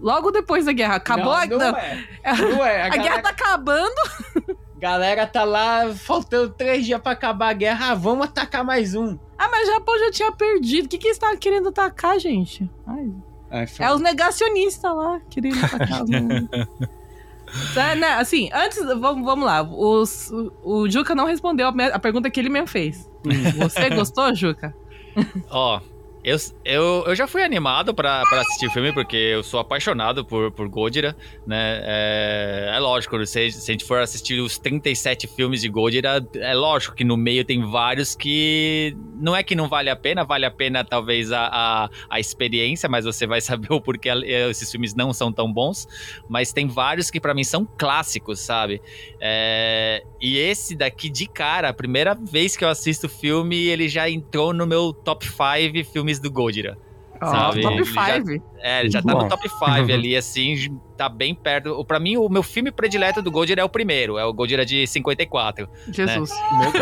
[0.00, 0.96] Logo depois da guerra.
[0.96, 1.46] Acabou não, a.
[1.46, 2.04] não é.
[2.36, 2.82] Não é.
[2.82, 3.94] A, A galera, guerra tá acabando.
[4.76, 7.92] galera tá lá, faltando três dias pra acabar a guerra.
[7.92, 9.16] Ah, vamos atacar mais um.
[9.38, 10.86] Ah, mas o Japão já tinha perdido.
[10.86, 12.68] O que, que eles estavam querendo atacar, gente?
[12.86, 13.12] Ai,
[13.50, 16.04] Ai, é os negacionistas lá querendo atacar
[18.18, 19.62] Assim, antes, vamos, vamos lá.
[19.62, 20.30] Os,
[20.62, 23.08] o, Juca não respondeu a, a pergunta que ele mesmo fez.
[23.56, 24.74] Você gostou, Juca?
[25.50, 25.80] Ó,
[26.24, 30.50] eu, eu, eu já fui animado pra assistir o filme, porque eu sou apaixonado por,
[30.50, 31.14] por Gojira,
[31.46, 31.80] né?
[31.84, 36.54] É, é lógico, se, se a gente for assistir os 37 filmes de Gojira, é
[36.54, 40.46] lógico que no meio tem vários que não é que não vale a pena, vale
[40.46, 44.08] a pena talvez a, a, a experiência, mas você vai saber o porquê
[44.48, 45.86] esses filmes não são tão bons.
[46.26, 48.80] Mas tem vários que pra mim são clássicos, sabe?
[49.20, 53.88] É, e esse daqui, de cara, a primeira vez que eu assisto o filme, ele
[53.88, 56.76] já entrou no meu top 5 filmes do Gojira.
[57.20, 58.42] Ó, Sabe, top ele já- 5.
[58.58, 59.22] É, ele já tá Bom.
[59.22, 61.84] no top 5 ali, assim, tá bem perto.
[61.84, 64.84] Pra mim, o meu filme predileto do Gojira é o primeiro, é o Gojira de
[64.86, 65.68] 54.
[65.92, 66.30] Jesus.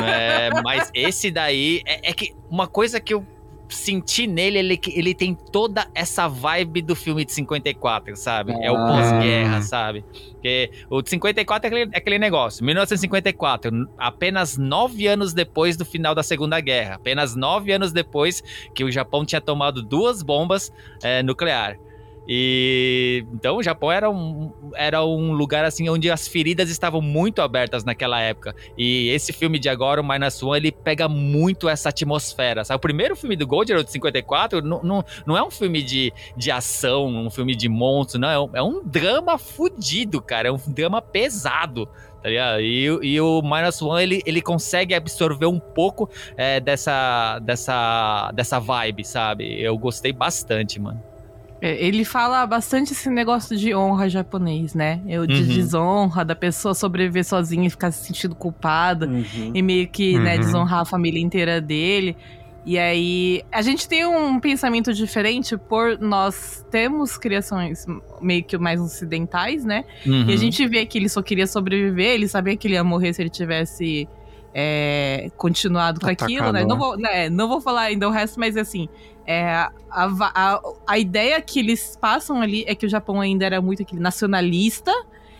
[0.02, 3.24] É, mas esse daí, é, é que uma coisa que eu
[3.72, 8.52] senti nele, ele, que ele tem toda essa vibe do filme de 54, sabe?
[8.62, 8.86] É o Ah.
[8.88, 10.04] pós-guerra, sabe?
[10.32, 12.64] Porque o de 54 é aquele, é aquele negócio.
[12.64, 16.96] 1954, n- apenas nove anos depois do final da Segunda Guerra.
[16.96, 18.42] Apenas nove anos depois
[18.74, 21.78] que o Japão tinha tomado duas bombas é, nuclear.
[22.26, 27.42] E então o Japão era um, era um lugar assim onde as feridas estavam muito
[27.42, 28.54] abertas naquela época.
[28.76, 32.64] E esse filme de agora, o Minus One, ele pega muito essa atmosfera.
[32.64, 32.76] Sabe?
[32.76, 36.12] O primeiro filme do Gold, o de 54, não, não, não é um filme de,
[36.36, 38.28] de ação, um filme de monstro, não.
[38.28, 40.48] É um, é um drama fudido, cara.
[40.48, 41.88] É um drama pesado.
[42.22, 42.30] Tá?
[42.60, 48.60] E, e o Minus One, ele, ele consegue absorver um pouco é, dessa, dessa, dessa
[48.60, 49.60] vibe, sabe?
[49.60, 51.11] Eu gostei bastante, mano.
[51.64, 55.00] É, Ele fala bastante esse negócio de honra japonês, né?
[55.06, 55.46] Eu, de Uhum.
[55.46, 59.06] desonra, da pessoa sobreviver sozinha e ficar se sentindo culpada.
[59.06, 59.52] Uhum.
[59.54, 60.40] E meio que, né, Uhum.
[60.40, 62.16] desonrar a família inteira dele.
[62.66, 67.84] E aí, a gente tem um pensamento diferente por nós temos criações
[68.20, 69.84] meio que mais ocidentais, né?
[70.06, 70.28] Uhum.
[70.30, 73.12] E a gente vê que ele só queria sobreviver, ele sabia que ele ia morrer
[73.14, 74.08] se ele tivesse
[74.54, 76.60] é, continuado com Atacado, aquilo, né?
[76.60, 76.64] né?
[76.66, 78.88] Não vou, né, não vou falar ainda o resto, mas assim,
[79.26, 83.60] é, a, a, a ideia que eles passam ali é que o Japão ainda era
[83.60, 84.92] muito aquele nacionalista.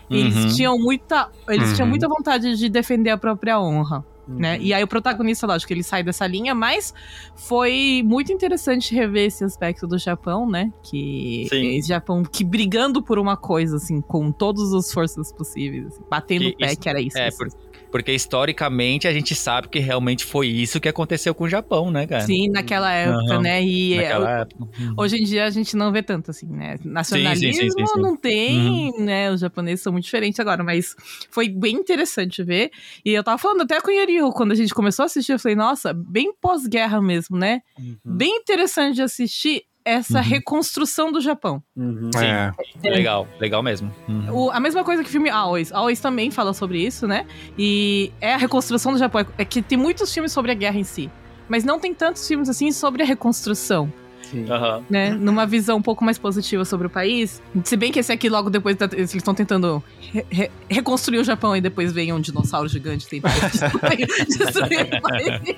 [0.09, 0.19] e Uhum.
[0.27, 1.29] Eles tinham muita.
[1.47, 1.89] Eles tinham Uhum.
[1.91, 4.03] muita vontade de defender a própria honra.
[4.27, 4.35] Uhum.
[4.37, 4.57] Né?
[4.61, 6.93] E aí o protagonista, lógico, ele sai dessa linha, mas
[7.35, 10.71] foi muito interessante rever esse aspecto do Japão, né?
[10.81, 11.75] Que Sim.
[11.75, 16.45] esse Japão que brigando por uma coisa, assim, com todas as forças possíveis, assim, batendo
[16.45, 17.17] Que o pé, isso- que era isso.
[17.17, 17.37] é, isso.
[17.37, 17.49] por-
[17.93, 22.07] Porque historicamente a gente sabe que realmente foi isso que aconteceu com o Japão, né,
[22.07, 22.25] cara?
[22.25, 23.41] Sim, naquela época, Aham.
[23.43, 23.63] né?
[23.63, 24.63] E é, Naquela época.
[24.63, 24.95] Uhum.
[24.97, 26.79] Hoje em dia a gente não vê tanto assim, né?
[26.83, 28.01] Nacionalismo sim, sim, sim.
[28.01, 29.29] não tem, né?
[29.29, 30.95] Os japoneses são muito diferentes agora, mas
[31.29, 32.71] foi bem interessante ver.
[33.05, 35.39] E eu tava falando até com o Yoriho, quando a gente começou a assistir, eu
[35.39, 37.61] falei, nossa, bem pós-guerra mesmo, né?
[38.03, 40.23] Bem interessante de assistir essa Uhum.
[40.23, 41.61] reconstrução do Japão.
[41.75, 42.09] Uhum.
[42.15, 42.25] Sim.
[42.25, 42.51] É.
[42.89, 43.93] Legal, legal mesmo.
[44.07, 44.45] Uhum.
[44.45, 45.71] O- a mesma coisa que o filme Always.
[45.71, 47.25] Always também fala sobre isso, né?
[47.57, 49.25] E é a reconstrução do Japão.
[49.37, 51.09] É que tem muitos filmes sobre a guerra em si.
[51.49, 53.91] Mas não tem tantos filmes assim sobre a reconstrução.
[54.33, 54.51] Sim.
[54.51, 54.83] Aham.
[54.89, 55.11] né?
[55.11, 57.41] Numa visão um pouco mais positiva sobre o país.
[57.63, 61.23] Se bem que esse aqui, logo depois, da- eles estão tentando re- re- reconstruir o
[61.23, 65.55] Japão e depois vem um dinossauro gigante tentar destruir, destruir o país.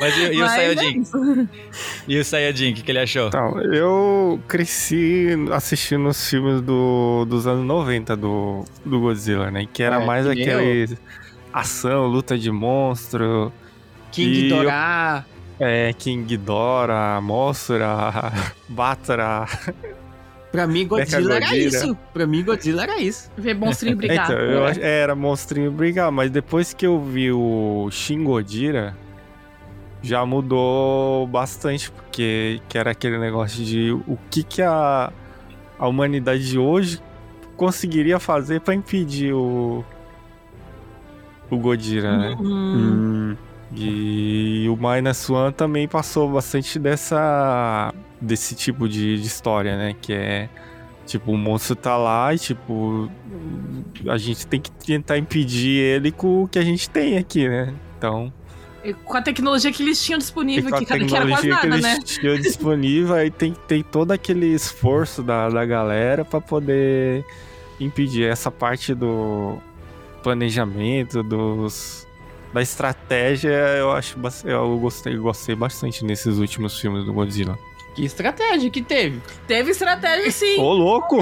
[0.00, 1.00] Mas e, e o Mas é Sayajin?
[1.00, 1.48] isso.
[2.08, 3.28] E o Sayajin, o que, que ele achou?
[3.28, 9.66] Então, eu cresci assistindo os filmes do, dos anos 90 do, do Godzilla, né?
[9.70, 10.96] Que era É, mais aquele
[11.52, 13.52] ação, luta de monstro,
[14.10, 15.26] King E eu- Dora.
[15.62, 18.32] É, King Ghidorah, Mothra,
[18.68, 19.46] Batra.
[20.50, 21.96] Pra mim, Godzilla era isso.
[22.12, 23.30] Pra mim, Godzilla era isso.
[23.38, 24.26] Ver monstrinho brigar.
[24.30, 28.94] Então, eu ach- era monstrinho brigar, mas depois que eu vi o Shin Godira,
[30.02, 35.10] já mudou bastante, porque que era aquele negócio de o que, que a,
[35.78, 37.00] a humanidade de hoje
[37.56, 39.82] conseguiria fazer pra impedir o,
[41.50, 42.36] o Godira, né?
[42.38, 42.44] Hum,
[43.30, 43.36] Hum.
[43.74, 49.96] E o Minus One também passou bastante dessa desse tipo de, de história, né?
[50.00, 50.48] Que é
[51.06, 53.10] tipo o monstro tá lá e tipo
[54.08, 57.74] a gente tem que tentar impedir ele com o que a gente tem aqui, né?
[57.98, 58.32] Então,
[58.84, 61.42] e Com a tecnologia que eles tinham disponível com a aqui, cara, que era quase
[61.48, 62.20] tecnologia que nada, eles né?
[62.20, 67.24] tinham disponível, aí tem que ter todo aquele esforço da, da galera pra poder
[67.78, 69.58] impedir essa parte do
[70.22, 72.06] planejamento, dos
[72.52, 77.58] da estratégia, eu acho eu gostei, gostei bastante nesses últimos filmes do Godzilla.
[77.94, 79.20] Que estratégia que teve.
[79.46, 80.58] Teve estratégia, sim.
[80.58, 81.18] Ô, louco!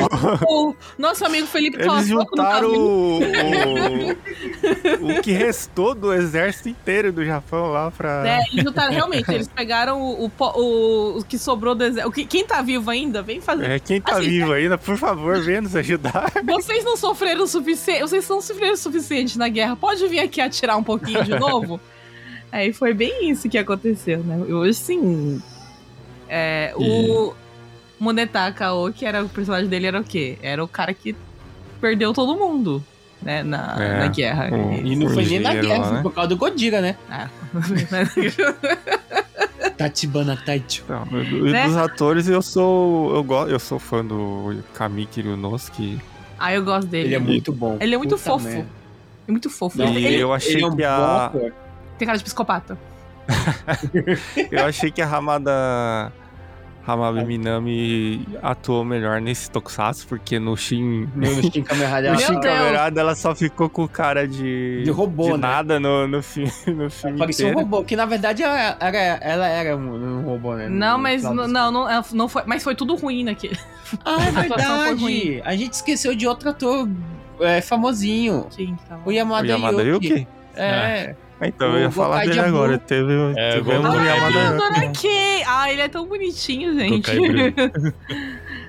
[0.46, 6.68] O nosso amigo Felipe Eles Costa, juntaram no o, o, o que restou do exército
[6.68, 8.22] inteiro do Japão lá pra.
[8.24, 9.28] É, eles juntaram realmente.
[9.32, 12.08] Eles pegaram o, o, o, o que sobrou do exército.
[12.08, 13.68] o que- Quem tá vivo ainda, vem fazer.
[13.68, 16.30] É, quem tá Assim, vivo ainda, por favor, venha nos ajudar.
[16.44, 18.02] Vocês não sofreram o suficiente.
[18.02, 19.74] Vocês não sofreram o suficiente na guerra.
[19.74, 21.80] Pode vir aqui atirar um pouquinho de novo?
[22.52, 24.36] Aí foi bem isso que aconteceu, né?
[24.38, 25.42] Hoje sim.
[26.32, 27.34] É, o
[27.98, 30.38] Monetaka O, que era o personagem dele, era o quê?
[30.40, 31.14] Era o cara que
[31.80, 32.82] perdeu todo mundo,
[33.20, 33.42] né?
[33.42, 34.48] Na, É, na guerra.
[34.52, 36.02] o- E não foi nem na guerra, foi né?
[36.02, 36.96] por causa do Godzilla, né?
[37.10, 37.28] Ah.
[39.76, 40.84] Tachibana Taicho.
[40.88, 41.64] Não, e Né?
[41.66, 43.14] dos atores, eu sou.
[43.14, 45.98] Eu, go, eu sou fã do Kamiki Ryunosuke.
[46.38, 47.08] ah, eu gosto dele.
[47.08, 47.76] Ele é muito bom.
[47.80, 48.44] Ele é muito Puta fofo.
[48.46, 48.66] merda.
[49.26, 49.78] É muito fofo.
[49.78, 51.32] Não, ele, E ele eu achei ele é um que a.
[51.98, 52.78] tem cara de psicopata.
[54.50, 56.12] Eu achei que a Hamada.
[56.86, 61.08] Hamabe Minami atuou melhor nesse Tokusatsu, porque no Shin.
[61.14, 61.64] No Shin.
[61.70, 64.82] No Rider, ela só ficou com cara de.
[64.82, 65.38] De robô, de né?
[65.38, 69.46] nada no, no, filme, no filme Parecia um robô, que na verdade ela era, ela
[69.46, 70.68] era um, um robô, né?
[70.68, 72.42] Não, No mas final não, não, não, foi.
[72.46, 73.58] Mas foi tudo ruim naquele.
[74.04, 75.42] Ah, é verdade.
[75.44, 76.88] A gente esqueceu de outro ator
[77.40, 78.46] é, famosinho.
[78.50, 79.10] Sim, tá bom.
[79.10, 80.08] O Yamada, O Yamada Yuki.
[80.08, 80.28] Yuki?
[80.54, 81.16] É.
[81.42, 82.78] Então, O eu ia falar dele agora.
[82.78, 85.42] Teve, É, tivemos o Ai!
[85.46, 87.10] Ah, ele é tão bonitinho, gente.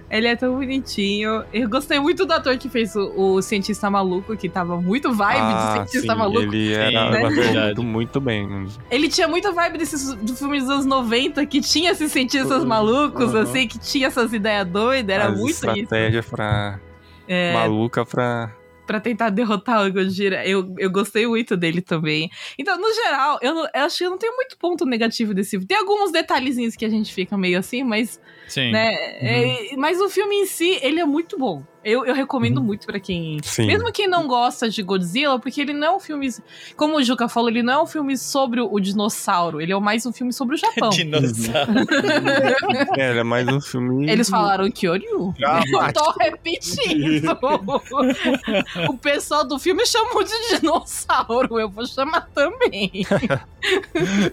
[0.09, 1.41] Ele é tão bonitinho.
[1.53, 5.37] Eu gostei muito do ator que fez o, o cientista maluco, que tava muito vibe
[5.39, 6.41] de Ah, cientista sim, maluco.
[6.41, 7.19] Ele era né?
[7.67, 8.67] muito, muito bem.
[8.89, 12.67] Ele tinha muita vibe desses do filme dos anos 90, que tinha esses cientistas Uhum.
[12.67, 13.39] malucos, Uhum.
[13.39, 15.15] assim, que tinha essas ideias doidas.
[15.15, 15.65] Era muito isso.
[15.69, 16.77] estratégia pra.
[17.25, 18.51] É, Maluca pra.
[18.91, 20.45] Pra tentar derrotar o Gojira.
[20.45, 22.29] Eu, eu gostei muito dele também.
[22.59, 25.51] Então, no geral, eu, não- eu acho que eu não tenho muito ponto negativo desse
[25.51, 25.65] filme.
[25.65, 28.71] Tem alguns detalhezinhos que a gente fica meio assim, mas, Sim.
[28.71, 31.63] né, é- mas o filme em si, ele é muito bom.
[31.83, 33.39] Eu, eu recomendo muito pra quem.
[33.43, 33.65] Sim.
[33.65, 36.29] Mesmo quem não gosta de Godzilla, porque ele não é um filme.
[36.75, 39.59] Como o Juca falou, ele não é um filme sobre o dinossauro.
[39.59, 40.89] Ele é mais um filme sobre o Japão.
[41.01, 41.71] Dinossauro.
[42.97, 44.09] É, ele é mais um filme.
[44.09, 45.33] Eles falaram Kyoryu.
[45.43, 47.37] Ah, Eu tô repetindo.
[48.89, 51.59] o pessoal do filme chamou de dinossauro.
[51.59, 53.05] Eu vou chamar também.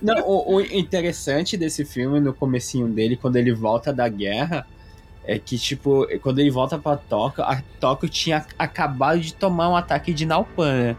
[0.02, 4.66] Não, o, o interessante desse filme, no comecinho dele, quando ele volta da guerra,
[5.28, 9.76] é que, tipo, quando ele volta pra Tóquio, a Tóquio tinha acabado de tomar um
[9.76, 10.96] ataque de Naupan, né?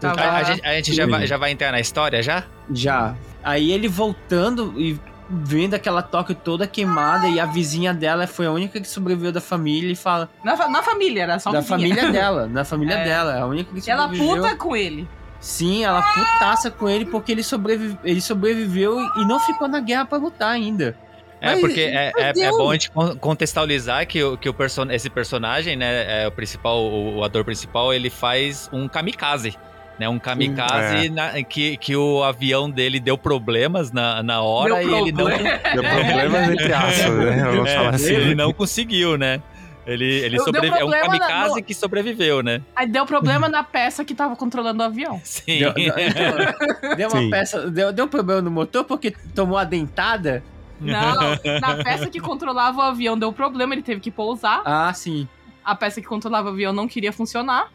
[0.00, 2.44] Tava- A, a gente, a gente já, vai, já vai entrar na história já?
[2.70, 3.14] Já.
[3.42, 8.50] Aí ele voltando e vendo aquela Tóquio toda queimada e a vizinha dela foi a
[8.50, 10.28] única que sobreviveu da família e fala...
[10.44, 11.78] Na, fa- na família, era só da vizinha.
[11.78, 13.04] família dela, na família É.
[13.04, 14.36] dela, a única que Ela sobreviveu.
[14.42, 15.08] puta com ele.
[15.40, 20.04] Sim, ela putaça com ele porque ele, sobrevive, ele sobreviveu e não ficou na guerra
[20.04, 20.96] pra lutar ainda.
[21.40, 22.56] É, Mas, porque é, é, é Deus.
[22.56, 26.30] bom a gente con- contextualizar que, o, que o person esse personagem, né, é o
[26.32, 29.54] principal, o, o ator principal, ele faz um kamikaze.
[29.98, 31.10] Né, um kamikaze é.
[31.10, 35.24] na- que, que o avião dele deu problemas na, na hora Deu e ele não.
[35.28, 37.44] Deu problemas entre aspas, né?
[37.44, 38.12] Vamos é, falar assim.
[38.14, 39.40] ele não conseguiu, né?
[39.86, 40.78] Ele, ele sobreviveu.
[40.80, 42.60] É um problema na- kamikaze no- que sobreviveu, né?
[42.74, 45.20] Aí deu problema na peça que tava controlando o avião.
[45.22, 45.60] Sim.
[45.60, 47.30] Deu, deu- deu uma Sim.
[47.30, 50.42] peça, deu, deu um problema no motor porque tomou a dentada.
[50.80, 51.14] Não,
[51.60, 54.62] na peça que controlava o avião deu problema, ele teve que pousar.
[54.64, 55.26] Ah, sim.
[55.64, 57.70] A peça que controlava o avião não queria funcionar.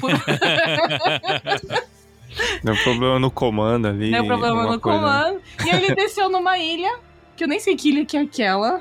[0.00, 0.10] Por-
[2.62, 4.10] Deu problema no comando ali.
[4.10, 4.98] Deu problema no coisa.
[4.98, 5.40] comando.
[5.64, 6.98] E aí ele desceu numa ilha,
[7.36, 8.80] que eu nem sei que ilha que é aquela.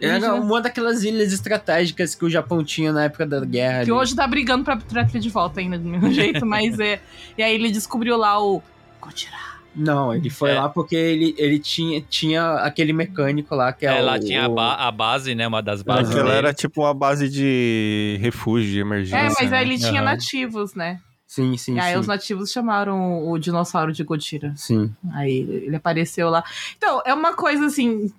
[0.00, 3.84] Era uma daquelas ilhas estratégicas que o Japão tinha na época da guerra.
[3.84, 3.92] Que ali.
[3.92, 7.00] hoje tá brigando pra trazer de volta ainda do mesmo jeito, mas é.
[7.36, 8.62] E aí ele descobriu lá o.
[9.00, 9.51] Gojira.
[9.74, 10.54] Não, ele foi É.
[10.60, 14.44] lá porque ele, ele tinha, tinha aquele mecânico lá que é, É, lá o, tinha
[14.44, 15.46] a, ba- a base, né?
[15.46, 16.10] Uma das bases.
[16.10, 16.38] Aquela dele.
[16.38, 19.16] era tipo uma base de refúgio, de emergência.
[19.16, 19.58] É, mas né?
[19.58, 20.04] aí ele tinha Aham.
[20.04, 21.00] nativos, né?
[21.26, 21.98] Sim, sim, e aí sim.
[22.00, 24.52] os nativos chamaram o dinossauro de Gojira.
[24.54, 24.94] Sim.
[25.14, 26.44] Aí ele apareceu lá.
[26.76, 28.12] Então, é uma coisa assim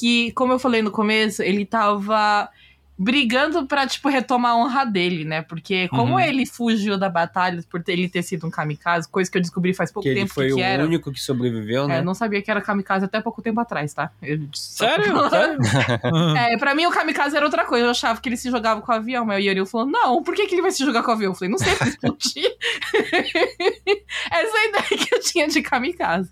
[0.00, 2.48] que, como eu falei no começo, ele tava
[2.96, 5.42] brigando pra, tipo, retomar a honra dele, né?
[5.42, 6.20] Porque como Uhum.
[6.20, 9.74] ele fugiu da batalha por ter- ele ter sido um kamikaze, coisa que eu descobri
[9.74, 10.84] faz pouco Que ele tempo foi que, o que era.
[10.84, 11.98] único que sobreviveu, É, né?
[11.98, 14.10] eu não sabia que era kamikaze até pouco tempo atrás, tá?
[14.22, 15.28] Eu- Sério?
[15.28, 15.58] Sério?
[16.38, 17.86] É, pra mim o kamikaze era outra coisa.
[17.86, 20.34] Eu achava que ele se jogava com o avião, mas o Yoriu falou: não, por
[20.34, 21.32] que, que ele vai se jogar com o avião?
[21.32, 22.50] Eu falei, não sei, pra explodir.
[24.30, 26.30] Essa é a ideia que eu tinha de kamikaze.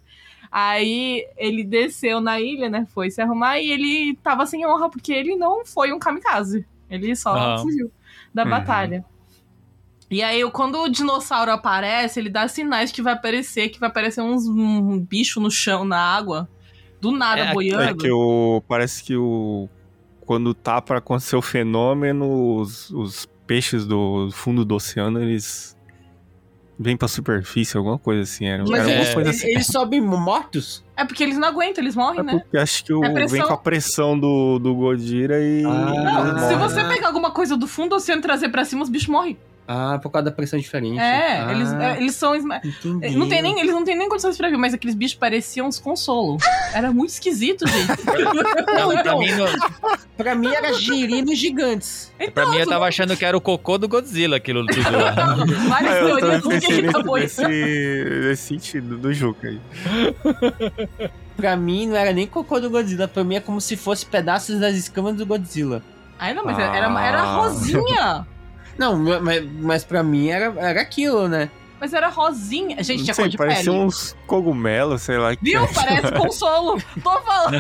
[0.55, 2.87] Aí ele desceu na ilha, né?
[2.93, 6.67] Foi se arrumar e ele tava sem honra, porque ele não foi um kamikaze.
[6.91, 7.91] Ele só fugiu
[8.35, 8.51] da Uhum.
[8.51, 9.05] batalha.
[10.11, 14.21] E aí, quando o dinossauro aparece, ele dá sinais que vai aparecer, que vai aparecer
[14.21, 16.47] uns um bicho no chão, na água.
[17.01, 17.83] Do nada, É, boiando.
[17.83, 18.63] É que o.
[18.69, 19.71] Parece que o.
[20.21, 25.75] Quando tá pra acontecer o fenômeno, os, os peixes do fundo do oceano, eles.
[26.83, 28.47] Vêm pra superfície, alguma coisa assim.
[28.47, 29.47] Era, Mas era eles, coisa assim.
[29.49, 30.85] eles sobem mortos?
[30.97, 32.39] É porque eles não aguentam, eles morrem, É né?
[32.41, 33.29] porque acho que o, É pressão.
[33.39, 35.63] vem com a pressão do, do Godira e.
[35.65, 38.83] Ah, eles Se você pegar alguma coisa do fundo do oceano e trazer pra cima,
[38.83, 39.37] os bichos morrem.
[39.75, 40.99] Ah, por causa da pressão diferente.
[40.99, 42.35] É, Ah, eles, é, eles são.
[42.35, 43.17] esma- entendi.
[43.17, 45.79] Não tem nem, eles não têm nem condições pra ver, mas aqueles bichos pareciam uns
[45.79, 46.37] consolo.
[46.75, 47.89] Era muito esquisito, gente.
[48.75, 49.47] Não, Pra então, mim, no-
[50.17, 52.13] pra mim era girinos gigantes.
[52.35, 55.13] pra mim, eu tava achando que era o cocô do Godzilla, aquilo tudo lá.
[55.69, 59.61] Várias É, teorias do que ele tá nesse, nesse, sentido do Juca aí.
[61.37, 64.61] Pra mim não era nem cocô do Godzilla, pra mim é como se fosse pedaços
[64.61, 65.83] das escamas do Godzilla.
[66.19, 67.37] Ai, não, mas era, era Ah.
[67.37, 68.27] rosinha.
[68.79, 71.51] Não, mas, mas pra mim era, era aquilo, né?
[71.81, 72.83] Mas era rosinha.
[72.83, 73.85] Gente, Não tinha sei, cor de parecia pele.
[73.85, 75.35] uns cogumelos, sei lá.
[75.35, 75.65] que Viu?
[75.65, 75.73] era.
[75.73, 76.81] Parece consolo.
[77.03, 77.55] Tô falando.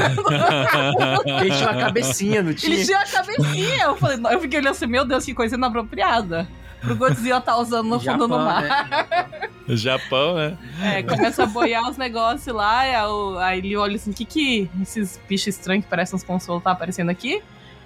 [1.40, 2.72] Ele tinha uma cabecinha, não tinha?
[2.74, 3.84] Ele tinha a cabecinha.
[3.84, 6.46] Eu, falei, eu fiquei olhando assim, meu Deus, que coisa inapropriada.
[6.80, 8.62] Pro Godzilla tá usando no fundo do mar.
[8.62, 9.48] né?
[9.76, 10.56] Japão, né?
[10.82, 14.24] É, começa a boiar os negócios lá, aí, o- aí ele olha assim, o que
[14.24, 17.40] que esses bichos estranhos que parecem uns consolos tá aparecendo aqui?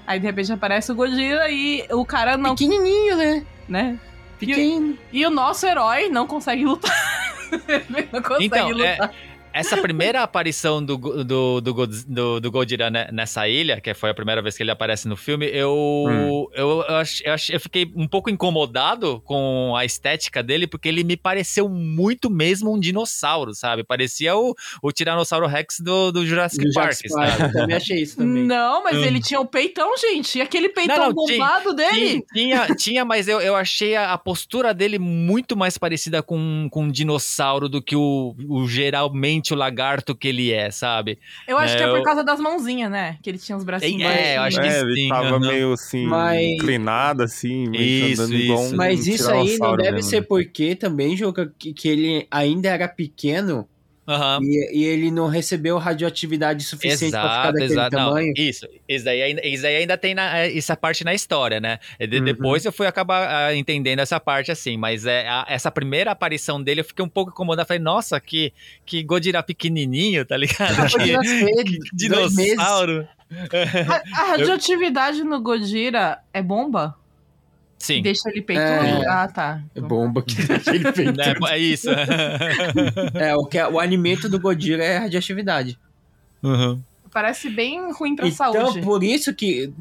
[0.06, 3.46] Aí de repente aparece o Godzilla e o cara não, Pequenininho, né?
[3.68, 3.98] né?
[4.38, 4.96] Pequeno.
[5.12, 6.94] E o nosso herói não consegue lutar.
[7.68, 9.12] Ele não consegue Então, lutar.
[9.58, 14.14] Essa primeira aparição do, do, do, do, do Godzilla ne- nessa ilha, que foi a
[14.14, 15.72] primeira vez que ele aparece no filme, eu,
[16.06, 16.46] Hum.
[16.54, 20.88] eu, eu, ach- eu, ach- eu fiquei um pouco incomodado com a estética dele, porque
[20.88, 23.82] ele me pareceu muito mesmo um dinossauro, sabe?
[23.84, 27.42] Parecia o, o Tiranossauro Rex do, do Jurassic Do Park, Jurassic Park, sabe?
[27.44, 28.42] Eu também achei isso também.
[28.44, 29.04] Não, mas Hum.
[29.04, 30.38] ele tinha o peitão, gente.
[30.38, 32.24] E aquele peitão Não, não, tinha- bombado dele.
[32.32, 36.84] Tinha, tinha, mas eu, eu achei a, a postura dele muito mais parecida com, com
[36.84, 41.18] um dinossauro do que o, o geralmente o lagarto que ele é, sabe?
[41.46, 43.18] Eu acho É, que é por eu- causa das mãozinhas, né?
[43.22, 44.02] Que ele tinha os bracinhos.
[44.02, 45.38] É, eu acho que É, ele sim, tava aham.
[45.40, 48.74] meio assim, Mas- inclinado assim, meio Isso, andando igual isso.
[48.74, 50.26] um Mas isso aí não deve mesmo, ser né?
[50.28, 53.68] porque também, Juca, que, que ele ainda era pequeno
[54.08, 54.38] Aham.
[54.42, 57.96] e, e ele não recebeu radioatividade suficiente pra ficar Exato, daquele exato.
[57.96, 58.32] Não, tamanho.
[58.36, 61.78] isso, isso aí, ainda, isso aí ainda tem na- é, essa parte na história, né?
[61.98, 62.24] E de- Uhum.
[62.24, 66.62] Depois eu fui acabar ah, entendendo essa parte assim, mas é, a- essa primeira aparição
[66.62, 67.66] dele eu fiquei um pouco incomodado.
[67.66, 68.52] Falei, nossa, que,
[68.84, 70.76] que Godira pequenininho, tá ligado?
[70.96, 73.06] Que, que dinossauro.
[74.14, 76.94] A, a radioatividade no Godira é bomba?
[77.78, 78.00] Sim.
[78.02, 78.66] Deixa ele peitudo?
[78.68, 79.06] É.
[79.08, 79.62] Ah, tá.
[79.74, 81.20] É bomba que deixa ele feito.
[81.20, 81.88] É, é isso.
[83.14, 85.78] É, o, que, é- o alimento do Godira é radioatividade.
[86.42, 86.80] Uhum.
[87.12, 88.80] Parece bem ruim pra Então, saúde.
[88.80, 89.72] por isso que.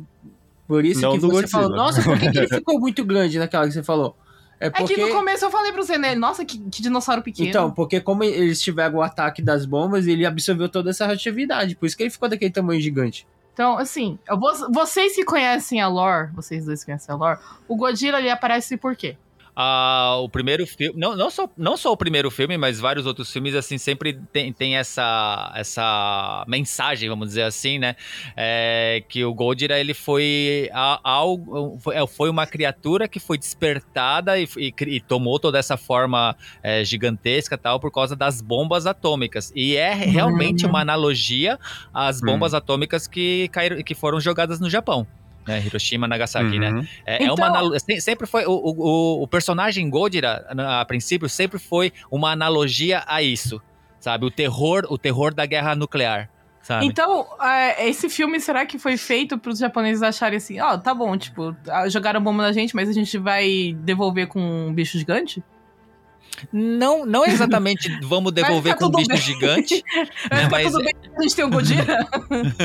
[0.68, 1.50] Por isso Não que você Godzilla.
[1.64, 4.16] falou, nossa, por que, que ele ficou muito grande naquela hora que você falou?
[4.60, 4.98] É É que porque...
[4.98, 6.16] no começo eu falei pro você, né?
[6.16, 7.50] Nossa, que, que dinossauro pequeno.
[7.50, 11.76] Então, porque como eles tiveram o ataque das bombas, ele absorveu toda essa radioatividade.
[11.76, 13.28] Por isso que ele ficou daquele tamanho gigante.
[13.56, 17.40] Então, assim, vou- vocês que conhecem a lore, vocês dois que conhecem a lore,
[17.70, 19.16] o Godzilla ele aparece por quê?
[19.56, 23.32] Ah, o primeiro filme, não, não, só, não só o primeiro filme, mas vários outros
[23.32, 27.96] filmes, assim, sempre tem, tem essa, essa mensagem, vamos dizer assim, né?
[28.36, 30.70] É, que o Godzilla, ele foi
[31.04, 35.78] algo, foi, é, foi uma criatura que foi despertada e, e e tomou toda essa
[35.78, 39.52] forma é, gigantesca tal por causa das bombas atômicas.
[39.56, 41.60] E é realmente uma analogia
[41.94, 45.08] às bombas atômicas que, caíram, que foram jogadas no Japão.
[45.48, 46.72] Né, Hiroshima, Nagasaki, né?
[46.72, 46.88] Uhum.
[47.06, 50.86] É, é Então- uma analo- se- sempre foi o, o, o personagem Godira a, a
[50.86, 53.62] princípio sempre foi uma analogia a isso,
[54.00, 54.26] sabe?
[54.26, 56.30] O terror, o terror da guerra nuclear,
[56.64, 56.86] sabe?
[56.88, 61.16] Então, é, esse filme, será que foi feito pros japoneses acharem assim, ó, tá bom,
[61.16, 61.56] tipo,
[61.90, 65.44] jogaram bomba na gente, mas a gente vai devolver com um bicho gigante?
[66.52, 69.18] Não, não exatamente vamos devolver ficar com um bicho bem.
[69.18, 69.84] gigante,
[70.30, 71.86] Vai né, ficar mas tudo bem, a gente tem um Godzilla?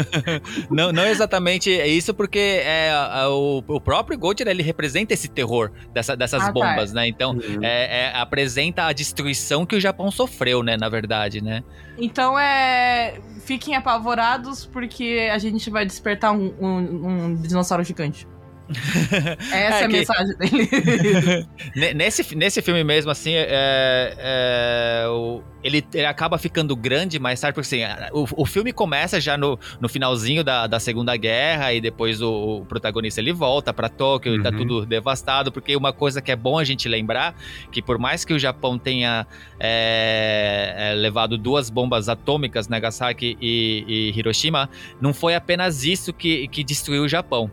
[0.71, 5.29] não, não exatamente é isso porque é a- o, o próprio Godira ele representa esse
[5.29, 6.53] terror dessa- dessas Ah, tá.
[6.53, 7.07] bombas, né?
[7.09, 7.63] Então Uhum.
[7.63, 10.77] é- é- apresenta a destruição que o Japão sofreu, né?
[10.77, 11.63] Na verdade, né?
[11.99, 13.19] Então é.
[13.45, 18.27] Fiquem apavorados porque a gente vai despertar um, um- um dinossauro gigante.
[19.53, 21.47] Essa é, É a que- mensagem dele.
[21.77, 27.39] Ne- Nesse, nesse filme mesmo, assim, é, é, o- ele, ele acaba ficando grande mais
[27.41, 31.75] tarde, porque assim, o, o filme começa já no, no finalzinho da, da Segunda Guerra
[31.75, 34.57] e depois o, o protagonista ele volta pra Tóquio e tá Uhum.
[34.57, 37.35] tudo devastado, porque uma coisa que é bom a gente lembrar,
[37.71, 39.27] que por mais que o Japão tenha
[39.59, 44.69] é, é, levado duas bombas atômicas, Nagasaki e, e Hiroshima,
[45.01, 47.51] não foi apenas isso que, que destruiu o Japão.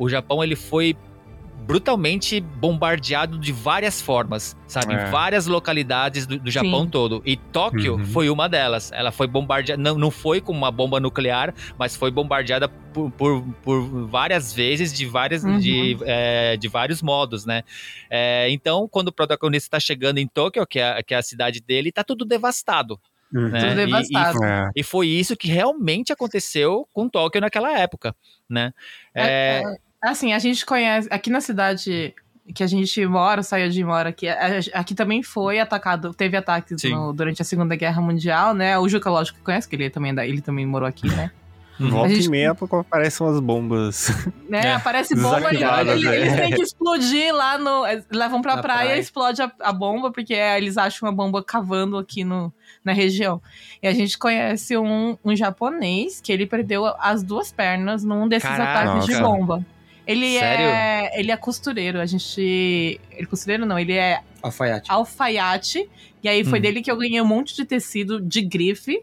[0.00, 0.96] O Japão ele foi
[1.66, 4.92] brutalmente bombardeado de várias formas, sabe?
[4.94, 5.06] É.
[5.06, 6.90] Em várias localidades do, do Japão Sim.
[6.90, 7.22] todo.
[7.24, 8.04] E Tóquio Uhum.
[8.06, 8.90] foi uma delas.
[8.92, 13.42] Ela foi bombardeada, não, não foi com uma bomba nuclear, mas foi bombardeada por, por,
[13.62, 15.58] por várias vezes, de, várias, Uhum.
[15.58, 17.62] de, é, de vários modos, né?
[18.08, 21.60] É, então, quando o protagonista está chegando em Tóquio, que é, que é a cidade
[21.60, 22.98] dele, tá tudo devastado.
[23.32, 23.48] Uhum.
[23.48, 23.60] Né?
[23.60, 24.44] Tudo E- e devastado.
[24.44, 24.70] É.
[24.74, 28.12] e foi isso que realmente aconteceu com Tóquio naquela época,
[28.48, 28.72] né?
[29.14, 29.62] É,
[30.02, 31.08] Assim, a gente conhece.
[31.10, 32.14] Aqui na cidade
[32.54, 34.26] que a gente mora, o Sayajin mora aqui,
[34.72, 38.76] aqui também foi atacado, teve ataques no- durante a Segunda Guerra Mundial, né?
[38.78, 41.30] O Juca, lógico, que conhece, que ele também, é da- ele também morou aqui, né?
[41.78, 44.08] Volta A gente- e meia aparecem umas bombas.
[44.48, 44.60] né?
[44.66, 44.72] É.
[44.74, 46.16] Aparece bomba e Desativadas, ele- é.
[46.20, 47.84] eles têm que explodir lá no.
[48.10, 48.96] Levam pra Na praia, praia.
[48.96, 52.52] e explode a, a bomba, porque é, eles acham a bomba cavando aqui no,
[52.84, 53.40] na região.
[53.82, 58.46] E a gente conhece um, um japonês que ele perdeu as duas pernas num desses
[58.48, 58.90] Caraca.
[58.90, 59.64] ataques de bomba.
[60.10, 60.66] Ele Sério?
[60.66, 61.20] é.
[61.20, 62.00] Ele é costureiro.
[62.00, 62.40] A gente.
[62.40, 64.90] Ele é costureiro não, ele é Alfaiate.
[64.90, 65.88] alfaiate.
[66.22, 66.62] E aí foi Hum.
[66.62, 69.02] dele que eu ganhei um monte de tecido de grife.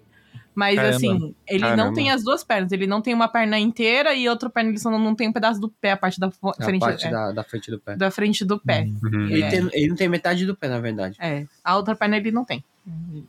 [0.55, 0.95] Mas Caramba.
[0.95, 1.93] assim, ele não Caramba.
[1.93, 2.71] tem as duas pernas.
[2.71, 5.61] Ele não tem uma perna inteira e outra perna ele só não tem um pedaço
[5.61, 7.95] do pé, a parte da A frente, parte é, da, da frente do pé.
[7.95, 8.87] da frente do pé.
[9.03, 9.27] Uhum.
[9.29, 9.49] Ele, É.
[9.51, 11.15] tem- ele não tem metade do pé, na verdade.
[11.21, 11.45] É.
[11.63, 12.63] A outra perna ele não tem.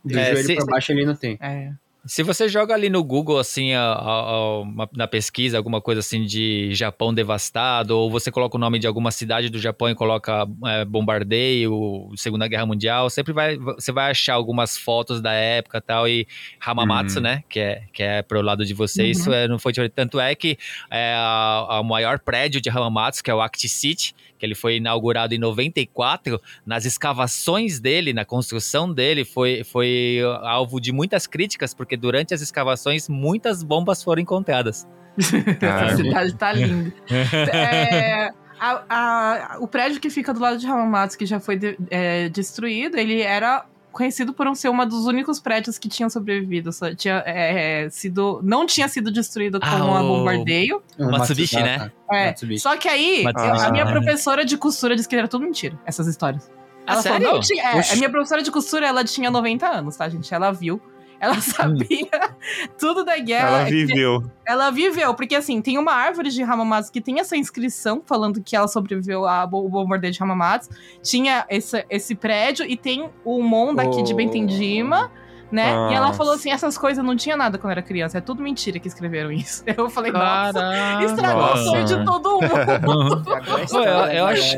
[0.03, 1.37] Do É, joelho se- pra baixo ele não tem.
[1.39, 1.71] É.
[2.05, 6.23] Se você joga ali no Google, assim, a- a- uma- na pesquisa, alguma coisa assim
[6.23, 10.47] de Japão devastado, ou você coloca o nome de alguma cidade do Japão e coloca
[10.65, 15.81] é, bombardeio, Segunda Guerra Mundial, sempre vai, você vai achar algumas fotos da época e
[15.81, 16.27] tal, e
[16.65, 17.23] Hamamatsu, Uhum.
[17.23, 19.09] né, que é, que é pro lado de você, Uhum.
[19.09, 19.91] isso é, não foi diferente.
[19.93, 20.57] Tanto é que
[20.89, 25.35] é, a maior prédio de Hamamatsu, que é o Act City, que ele foi inaugurado
[25.35, 31.95] em 94, nas escavações dele, na construção dele, foi, foi alvo de muitas críticas, porque
[31.97, 34.87] durante as escavações muitas bombas foram encontradas.
[35.19, 36.93] Essa cidade tá linda.
[37.53, 38.29] É,
[38.59, 42.29] a- a- o prédio que fica do lado de Hamamatsu, que já foi de- é,
[42.29, 46.71] destruído, ele era conhecido por um ser um dos únicos prédios que tinham sobrevivido.
[46.71, 50.81] Só tinha é, sido, não tinha sido destruído com Ah, um o- bombardeio.
[50.97, 51.75] O Matsubishi, Matsu- né?
[51.77, 52.17] ah, tá.
[52.17, 52.59] É, Matsubishi.
[52.61, 53.65] Só que aí, Matsubishi.
[53.65, 53.91] a minha Ah.
[53.91, 56.49] professora de costura disse que era tudo mentira, essas histórias.
[56.87, 57.33] Ah, Ela falou, sério?
[57.33, 57.63] não tinha.
[57.63, 60.33] É, a minha professora de costura, ela tinha 90 anos, tá, gente?
[60.33, 60.81] Ela viu.
[61.19, 62.07] Ela sabia
[62.79, 63.47] tudo da guerra.
[63.61, 64.23] Ela viveu.
[64.45, 68.55] ela viveu, porque assim, tem uma árvore de Hamamatsu que tem essa inscrição falando que
[68.55, 70.69] ela sobreviveu ao bo- bombardeio de Hamamatsu.
[71.03, 74.15] Tinha esse, esse prédio e tem o Mon daqui de Oh.
[74.15, 75.11] Bentendima,
[75.51, 75.69] né?
[75.91, 76.17] E ela Nossa.
[76.17, 79.31] falou assim: essas coisas não tinha nada quando era criança, é tudo mentira que escreveram
[79.31, 79.63] isso.
[79.77, 81.05] Eu falei, nossa, Caraca!
[81.05, 81.63] estragou o Nossa.
[81.63, 82.39] sonho de todo
[83.69, 84.57] Pô, eu, eu, ach-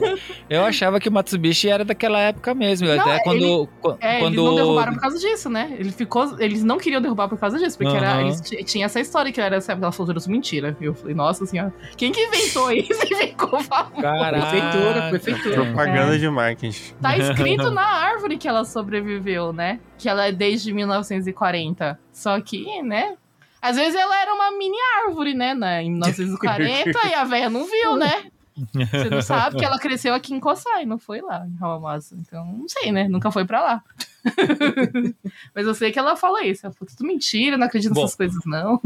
[0.49, 2.87] eu achava que o Matsubishi era daquela época mesmo.
[2.87, 3.35] Não, até quando.
[3.43, 3.69] ele-
[3.99, 4.33] É, quando...
[4.33, 5.75] eles não derrubaram por causa disso, né?
[5.77, 8.21] Ele ficou, eles não queriam derrubar por causa disso, porque era, Aham.
[8.21, 10.75] eles tinha essa história que era essa aquela fotos mentira.
[10.81, 14.01] Eu falei, nossa senhora, quem que inventou isso e ficou famoso?
[14.01, 14.47] Caraca.
[14.47, 15.55] Prefeitura, prefeitura.
[15.65, 16.93] Propaganda de marketing.
[17.01, 19.79] Tá escrito na árvore que ela sobreviveu, né?
[19.97, 21.99] Que ela é desde 1940.
[22.11, 23.15] Só que, né?
[23.61, 25.53] Às vezes ela era uma mini árvore, né?
[25.53, 28.31] Na, em 1940 e a velha não viu, né?
[28.73, 32.15] Você não sabe que ela cresceu aqui em Kosai, não foi lá em Hamamatsu.
[32.15, 33.07] Então, não sei, né?
[33.07, 33.83] Nunca foi pra lá.
[35.55, 36.65] Mas eu sei que ela fala isso.
[36.65, 38.01] Ela falou, tudo mentira, não acredito Bom.
[38.01, 38.81] nessas coisas, não.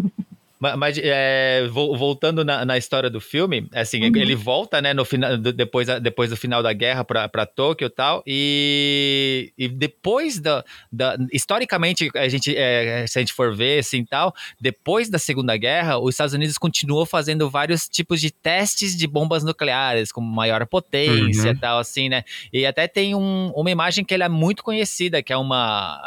[0.66, 4.16] Ma- Mas, é, vo- voltando na, na história do filme, assim, Uhum.
[4.16, 7.90] ele volta, né, no final, depois, depois do final da guerra pra, pra Tóquio e
[7.90, 13.80] tal, e, e depois da, da- historicamente, a gente, é, se a gente for ver,
[13.80, 18.96] assim, tal, depois da Segunda Guerra, os Estados Unidos continuou fazendo vários tipos de testes
[18.98, 23.70] de bombas nucleares, com maior potência e tal, assim, né, e até tem um- uma
[23.70, 26.00] imagem que ela é muito conhecida, que é uma,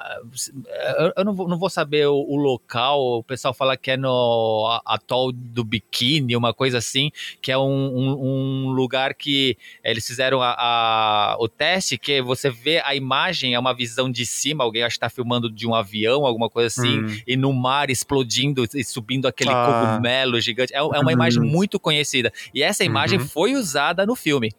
[0.98, 3.96] eu, eu não, vou, não vou saber o, o local, o pessoal fala que é
[3.96, 4.47] no
[4.86, 7.10] atol do Biquíni, uma coisa assim,
[7.42, 12.50] que é um, um- um lugar que eles fizeram a- a- o teste, que você
[12.50, 15.74] vê a imagem, é uma visão de cima, alguém acho que está filmando de um
[15.74, 17.20] avião, alguma coisa assim, Hum.
[17.26, 19.64] e no mar explodindo e subindo aquele Ah.
[19.92, 20.72] cogumelo gigante.
[20.74, 22.32] É, é uma imagem muito conhecida.
[22.54, 23.26] E essa imagem Uhum.
[23.28, 24.52] foi usada no filme.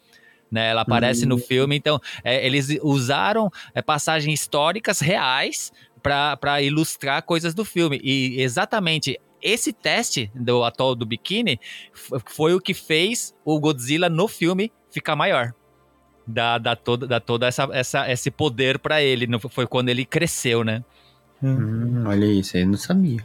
[0.52, 5.72] Né, ela aparece no filme, então é, eles usaram é, passagens históricas reais
[6.02, 8.00] para ilustrar coisas do filme.
[8.02, 11.60] E exatamente esse teste do atol do biquíni
[12.26, 15.54] foi o que fez o Godzilla no filme ficar maior.
[16.26, 19.26] Dá, dá toda, dá toda essa, essa, esse poder para ele.
[19.50, 20.84] Foi quando ele cresceu, né?
[21.42, 23.20] Hum, olha isso, eu não sabia.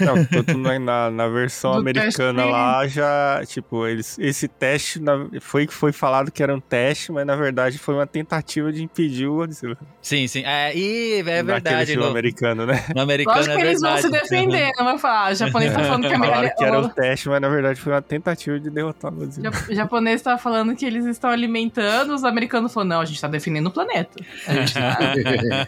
[0.00, 5.26] Não, tanto na, na, na versão Do americana lá já, tipo, eles, esse teste na-
[5.40, 8.82] foi que foi falado que era um teste, mas na verdade foi uma tentativa de
[8.82, 9.76] impedir o Godzilla.
[10.02, 10.42] Sim, sim.
[10.44, 11.86] É, e é Naquele verdade.
[11.92, 12.84] filme No, americano, né?
[12.94, 14.14] no americano Lógico que é eles vão verdade.
[14.16, 15.28] se defender, não vai falar.
[15.28, 17.48] Ah, o japonês tá falando que a Falaram que era um o teste, mas na
[17.48, 19.50] verdade foi uma tentativa de derrotar o Godzilla.
[19.70, 23.28] o japonês tá falando que eles estão alimentando, os americanos falam, não, a gente tá
[23.28, 24.10] defendendo o planeta.
[24.46, 25.14] Tá-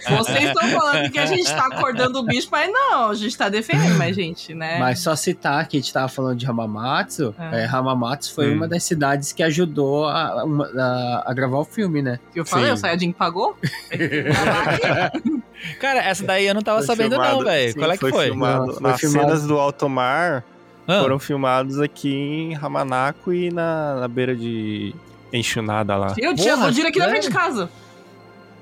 [0.18, 3.48] Vocês estão falando que a gente tá acordando o bicho, mas não, a gente tá
[3.48, 4.78] defendendo, mas gente, né?
[4.78, 7.62] Mas só citar que a gente tava falando de Hamamatsu, É.
[7.62, 8.56] é, Hamamatsu foi Hum.
[8.56, 12.18] uma das cidades que ajudou a, a- a gravar o filme, né?
[12.34, 12.72] Eu falei, Sim.
[12.72, 13.56] o Sayajin pagou?
[15.80, 17.72] Cara, essa daí eu não tava Foi sabendo, não, filmado- velho.
[17.72, 18.24] sim, Qual é que foi?
[18.26, 19.26] filmado- Não, foi nas filmado.
[19.28, 20.44] cenas do alto mar
[20.88, 24.94] Ah, foram filmados aqui em Ramanako e na, na beira de
[25.32, 26.14] Enchunada lá.
[26.18, 27.70] Eu tinha Porra, Godzilla aqui na frente de casa,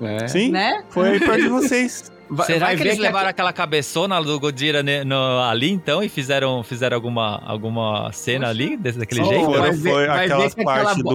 [0.00, 0.28] É.
[0.28, 0.84] Sim, né?
[0.90, 2.12] foi aí perto de vocês.
[2.32, 6.00] Vai, Será vai que eles que levaram aquela cabeçona do Godzilla ne- no- ali então
[6.00, 9.44] e fizeram, fizeram alguma, alguma cena ali desse, daquele Oh, jeito?
[9.46, 11.10] Foram, foi aquelas que aquela partes bo-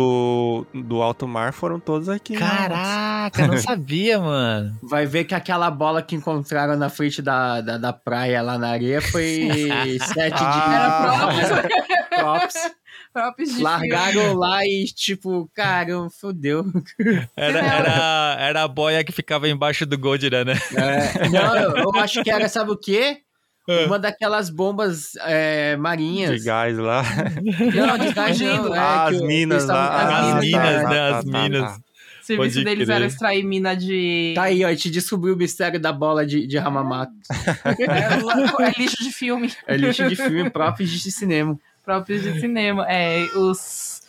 [0.73, 2.33] do, do alto mar foram todas aqui.
[2.33, 2.39] né?
[2.39, 4.77] Caraca, eu não sabia, mano.
[4.83, 8.69] Vai ver que aquela bola que encontraram na frente da, da, da praia lá na
[8.71, 9.49] areia foi
[10.13, 11.29] set de Ah.
[12.19, 12.55] props.
[13.15, 13.69] Próprios de filme.
[13.69, 16.65] Largaram lá e, tipo, cara, fodeu.
[17.37, 20.53] Era, era, era a boia que ficava embaixo do Godzilla, né?
[20.75, 23.19] É, não, eu, eu acho que era, sabe o quê?
[23.69, 23.85] É.
[23.85, 26.39] Uma daquelas bombas é, marinhas.
[26.41, 27.03] De gás lá.
[27.73, 28.75] Não, de gás não.
[28.75, 29.87] É, Ah, as minas lá.
[29.87, 30.95] As As Ah, minas, tá, né?
[30.95, 31.61] tá, As tá, minas.
[31.61, 31.77] tá.
[31.77, 32.95] O serviço Pode deles crer.
[32.97, 34.33] era extrair mina de.
[34.35, 37.13] Tá aí, ó, a gente descobriu o mistério da bola de, de Hamamatsu.
[37.79, 39.51] É, é lixo de filme.
[39.67, 41.57] É lixo de filme próprio de cinema.
[41.85, 42.85] Próprios de cinema.
[42.89, 44.03] É, os...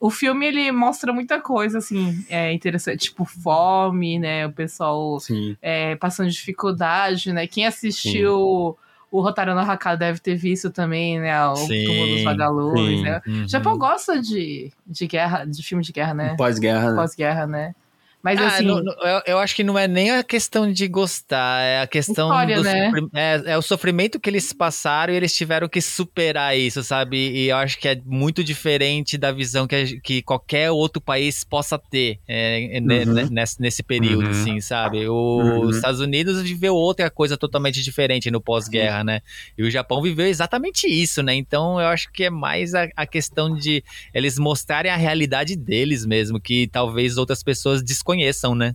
[0.00, 3.08] O filme, ele mostra muita coisa, assim, é interessante.
[3.08, 4.46] Tipo, fome, né?
[4.46, 5.56] O pessoal Sim.
[5.60, 7.46] é, passando dificuldade, né?
[7.46, 8.76] Quem assistiu
[9.10, 11.46] o Rotário no Haka deve ter visto também, né?
[11.46, 13.02] O Sim, Túmulo dos Vagalumes, sim.
[13.02, 13.20] né?
[13.26, 13.44] Uhum.
[13.44, 16.34] O Japão gosta de, de guerra, de filme de guerra, né?
[16.38, 16.96] Pós-guerra, né?
[16.96, 17.74] Pós-guerra, né?
[18.22, 20.86] Mas Ah, assim, não- não- eu, eu acho que não é nem a questão de
[20.86, 22.90] gostar, é a questão História, do né?
[23.14, 27.16] é, é o sofrimento que eles passaram e eles tiveram que superar isso, sabe?
[27.16, 31.42] E eu acho que é muito diferente da visão que, a- que qualquer outro país
[31.42, 33.12] possa ter é, ne- Uhum.
[33.12, 34.30] ne- nesse, nesse período, Uhum.
[34.30, 35.08] assim, sabe?
[35.08, 35.66] O- Uhum.
[35.66, 39.20] Os Estados Unidos viveu outra coisa totalmente diferente no pós-guerra, né?
[39.58, 41.34] E o Japão viveu exatamente isso, né?
[41.34, 43.82] Então eu acho que é mais a, a questão de
[44.14, 48.11] eles mostrarem a realidade deles mesmo, que talvez outras pessoas desconheçam,
[48.54, 48.74] né?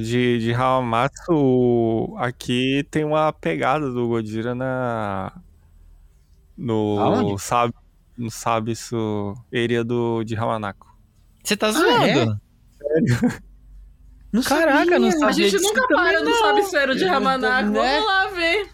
[0.00, 5.32] De, de Hamamatsu, aqui tem uma pegada do Godzilla na.
[6.56, 6.98] No.
[7.00, 7.42] Aonde?
[7.42, 7.74] Sabe,
[8.16, 10.86] no Sabisu area do, de Hamanako.
[11.42, 11.72] Você tá é?
[11.72, 12.40] zoando?
[14.32, 14.98] Não Caraca, sabia.
[14.98, 16.38] não a sabia gente disso nunca para no não.
[16.38, 17.70] Sabe Esfero de Eu não Ramanako.
[17.70, 17.80] né?
[18.00, 18.68] Vamos lá ver.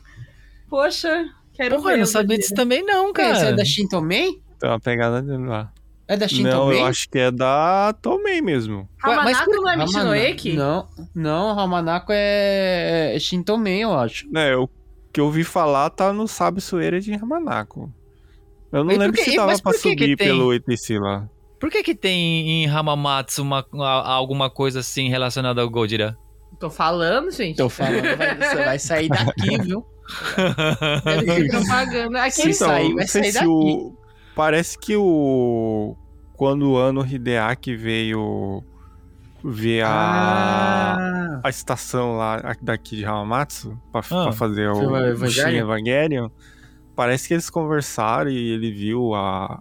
[0.68, 1.24] Poxa,
[1.54, 1.96] quero Porra, eu ver.
[1.96, 4.32] não o sabia disso também não, Cara, Esse é da Shinto Man?
[4.60, 5.72] Tem uma pegada dele lá.
[6.08, 6.80] É da Não, Shintomei?
[6.80, 8.88] eu acho que é da Tomei mesmo.
[9.06, 10.52] Ué, mas Hamanako por- não é Michinoeki?
[10.54, 14.26] Não, não, Hamanako é, é Shintomei, eu acho.
[14.34, 14.66] É, o
[15.12, 17.92] que eu ouvi falar tá no Sabe Sueira de Ramanako.
[18.72, 21.28] Eu não E lembro que- se dava mas pra subir pelo ETC lá.
[21.60, 26.16] Por que que tem em Hamamatsu uma, a- alguma coisa assim relacionada ao Godira?
[26.58, 27.56] Tô falando, gente.
[27.56, 29.84] Tô falando, vai, você vai sair daqui, viu?
[31.50, 32.22] Propaganda.
[32.24, 33.94] Aquele Sim, sair, vai não sair se o...
[34.38, 35.96] Parece que o...
[36.36, 38.62] Quando o Ano Hideaki veio
[39.42, 39.88] ver a...
[40.96, 45.50] Ah, a estação lá daqui de Hamamatsu pra, Ah, pra fazer o o, Evangelion?
[45.50, 46.28] Shin Evangelion,
[46.94, 49.60] parece que eles conversaram e ele viu a,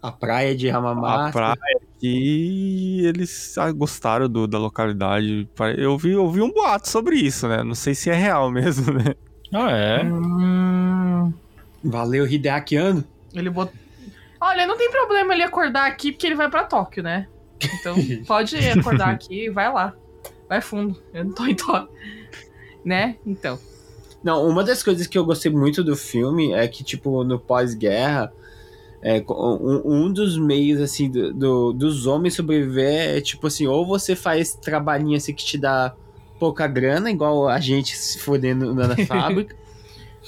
[0.00, 1.32] a praia de a Hamamatsu.
[1.32, 1.56] praia
[2.00, 5.48] e eles ah, gostaram do, da localidade.
[5.76, 7.64] Eu vi, eu vi um boato sobre isso, né?
[7.64, 9.16] Não sei se é real mesmo, né?
[9.52, 10.04] Ah, é?
[10.04, 11.32] Hum,
[11.82, 13.02] Valeu, Hideakiano.
[13.34, 13.74] ele botou.
[14.40, 17.26] Olha, não tem problema ele acordar aqui porque ele vai pra Tóquio, né?
[17.80, 19.94] Então pode acordar aqui e vai lá.
[20.48, 21.00] Vai fundo.
[21.12, 21.88] Eu não tô em Tóquio.
[22.84, 23.16] Né?
[23.26, 23.58] Então.
[24.22, 28.32] Não, uma das coisas que eu gostei muito do filme é que, tipo, no pós-guerra,
[29.02, 33.86] é, um, um dos meios, assim, do, do- dos homens sobreviver é, tipo assim, ou
[33.86, 35.94] você faz trabalhinho, assim, que te dá
[36.38, 39.54] pouca grana, igual a gente se fodendo na fábrica,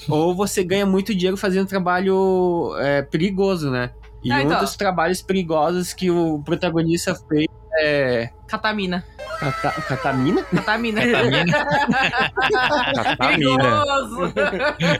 [0.08, 3.90] ou você ganha muito dinheiro fazendo trabalho é, perigoso, né?
[4.22, 4.60] E Ah, um então.
[4.60, 7.46] dos trabalhos perigosos que o protagonista fez
[7.78, 8.30] é...
[8.48, 9.04] Catamina.
[9.38, 10.42] Cata- Catamina?
[10.42, 11.00] Catamina.
[11.00, 11.56] Catamina.
[13.16, 14.32] Perigoso.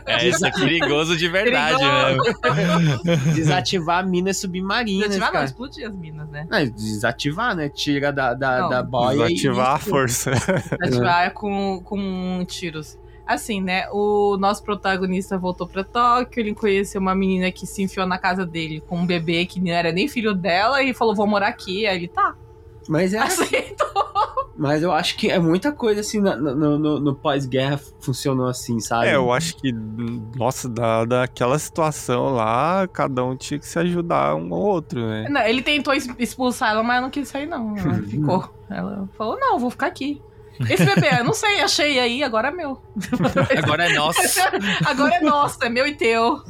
[0.05, 3.33] É, isso é perigoso de verdade mesmo.
[3.35, 5.45] Desativar a mina submarina, Desativar não, cara.
[5.45, 6.47] explodir as minas, né?
[6.49, 7.69] Não, desativar, né?
[7.69, 8.69] Tira da, da, Não.
[8.69, 9.81] da boia Desativar a e...
[9.89, 10.31] força.
[10.31, 12.97] Desativar é com, com tiros.
[13.25, 13.87] Assim, né?
[13.91, 18.45] O nosso protagonista voltou pra Tóquio, ele conheceu uma menina que se enfiou na casa
[18.45, 21.85] dele com um bebê que não era nem filho dela e falou: vou morar aqui.
[21.85, 22.35] Aí ele tá.
[22.89, 23.87] Mas, é, Aceitou.
[24.57, 28.79] mas eu acho que é muita coisa assim no, no, no- no pós-guerra funcionou assim,
[28.79, 29.07] sabe?
[29.07, 29.71] É, eu acho que,
[30.35, 35.27] nossa, da, daquela situação lá, cada um tinha que se ajudar um ao outro, né?
[35.29, 37.77] Não, ele tentou expulsar ela, mas ela não quis sair, não.
[37.77, 38.49] Ela ficou.
[38.69, 40.21] Ela falou: não, vou ficar aqui.
[40.69, 42.81] Esse bebê, eu não sei, achei aí, agora é meu.
[43.63, 44.19] Agora é nosso.
[44.85, 46.41] Agora é nosso, é meu e teu.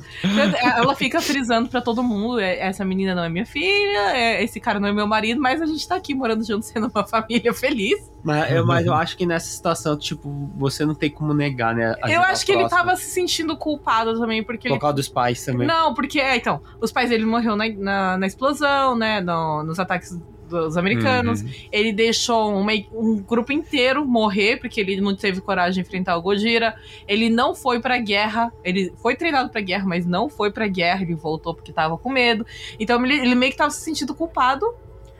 [0.75, 4.59] Ela fica frisando pra todo mundo: é- essa menina não é minha filha, é- esse
[4.59, 7.53] cara não é meu marido, mas a gente tá aqui morando junto, sendo uma família
[7.53, 8.09] feliz.
[8.23, 11.95] Mas, eu, mas eu acho que nessa situação, tipo, você não tem como negar, né?
[12.07, 14.81] Eu acho que o ele tava se sentindo culpado também, porque Por ele.
[14.81, 15.65] causa dos pais também.
[15.67, 19.21] Não, porque, é, então, os pais dele morreram na, na, na explosão, né?
[19.21, 20.19] no- nos ataques
[20.51, 21.41] dos americanos.
[21.41, 21.49] Uhum.
[21.71, 26.21] Ele deixou uma- um grupo inteiro morrer, porque ele não teve coragem de enfrentar o
[26.21, 26.75] Gojira.
[27.07, 28.51] Ele não foi pra guerra.
[28.63, 31.01] Ele foi treinado pra guerra, mas não foi pra guerra.
[31.01, 32.45] Ele voltou porque tava com medo.
[32.79, 34.65] Então ele, ele meio que tava se sentindo culpado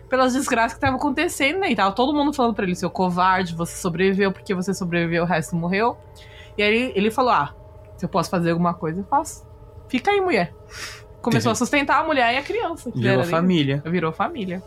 [0.10, 1.72] pelas desgraças que estavam acontecendo, né?
[1.72, 5.26] E tava todo mundo falando pra ele, seu covarde, você sobreviveu porque você sobreviveu, o
[5.26, 5.96] resto morreu.
[6.58, 7.56] E aí ele, falou: Ah,
[7.96, 9.46] se eu posso fazer alguma coisa, eu faço.
[9.88, 10.54] Fica aí, mulher.
[11.22, 12.92] Começou a sustentar a mulher e a criança.
[12.96, 13.30] Virou dele.
[13.30, 13.84] família.
[13.86, 14.64] Virou família.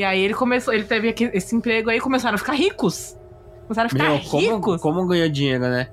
[0.00, 3.18] E aí ele começou, ele teve esse emprego aí e começaram a ficar ricos.
[3.64, 4.80] Começaram a ficar Meu, como, ricos.
[4.80, 5.88] como ganhou dinheiro, né?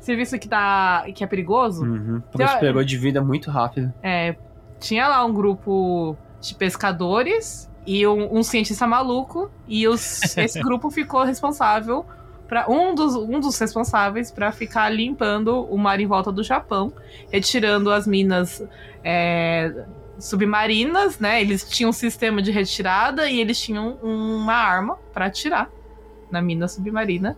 [0.00, 1.84] Serviço que, tá, que é perigoso.
[1.84, 2.20] Uhum.
[2.36, 3.92] Tem a- Prosperou de vida muito rápido.
[4.02, 4.34] É,
[4.80, 9.48] tinha lá um grupo de pescadores e um, um cientista maluco.
[9.68, 12.04] E os- esse grupo ficou responsável
[12.48, 16.92] para um dos, um dos responsáveis para ficar limpando o mar em volta do Japão,
[17.30, 18.64] retirando as minas
[19.04, 19.84] é,
[20.18, 21.40] submarinas, né?
[21.40, 25.70] Eles tinham um sistema de retirada e eles tinham uma arma para atirar
[26.30, 27.36] na mina submarina.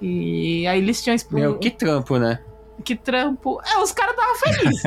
[0.00, 2.40] E aí eles tinham expo- Meu, que trampo, né?
[2.82, 3.60] que trampo.
[3.62, 4.82] É, os caras estavam felizes.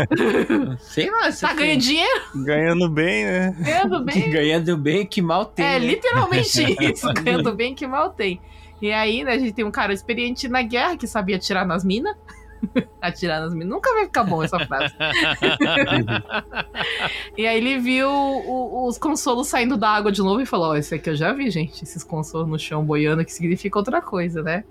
[0.81, 1.31] Sei lá.
[1.31, 3.55] se tá ganhando dinheiro, Ganhando bem, né?
[3.59, 4.29] ganhando bem.
[4.31, 5.63] Ganhando bem, que mal tem.
[5.63, 5.85] É né?
[5.85, 8.41] literalmente isso, ganhando bem que mal tem.
[8.81, 11.83] E aí, né, a gente tem um cara experiente na guerra que sabia atirar nas
[11.85, 12.15] minas.
[13.01, 13.69] atirar nas minas.
[13.69, 14.93] Nunca vai ficar bom essa frase.
[17.37, 20.75] e aí ele viu o- os consolos saindo da água de novo e falou: Ó,
[20.75, 21.83] esse aqui eu já vi, gente.
[21.83, 24.63] Esses consolos no chão boiando, que significa outra coisa, né?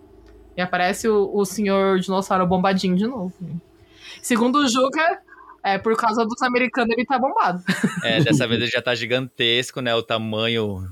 [0.57, 3.32] E aparece o, o senhor dinossauro bombadinho de novo.
[4.20, 5.20] Segundo o Juca,
[5.64, 7.62] é por causa dos americanos ele tá bombado.
[8.03, 9.95] É, dessa vez ele já tá gigantesco, né?
[9.95, 10.84] O tamanho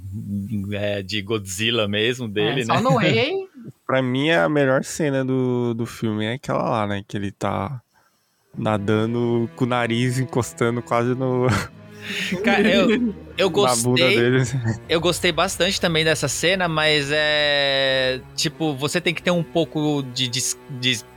[0.72, 2.74] é, de Godzilla mesmo dele, é, né?
[2.74, 3.48] só no Way.
[3.90, 7.02] Pra mim, a melhor cena do, do filme é aquela lá, né?
[7.08, 7.82] Que ele tá
[8.56, 11.48] nadando com o nariz encostando quase no,
[12.44, 14.16] Cara, eu, eu Na bunda gostei.
[14.16, 14.54] deles.
[14.88, 18.20] Eu gostei bastante também dessa cena, mas é.
[18.36, 20.28] Tipo, você tem que ter um pouco de.
[20.28, 21.10] des- de-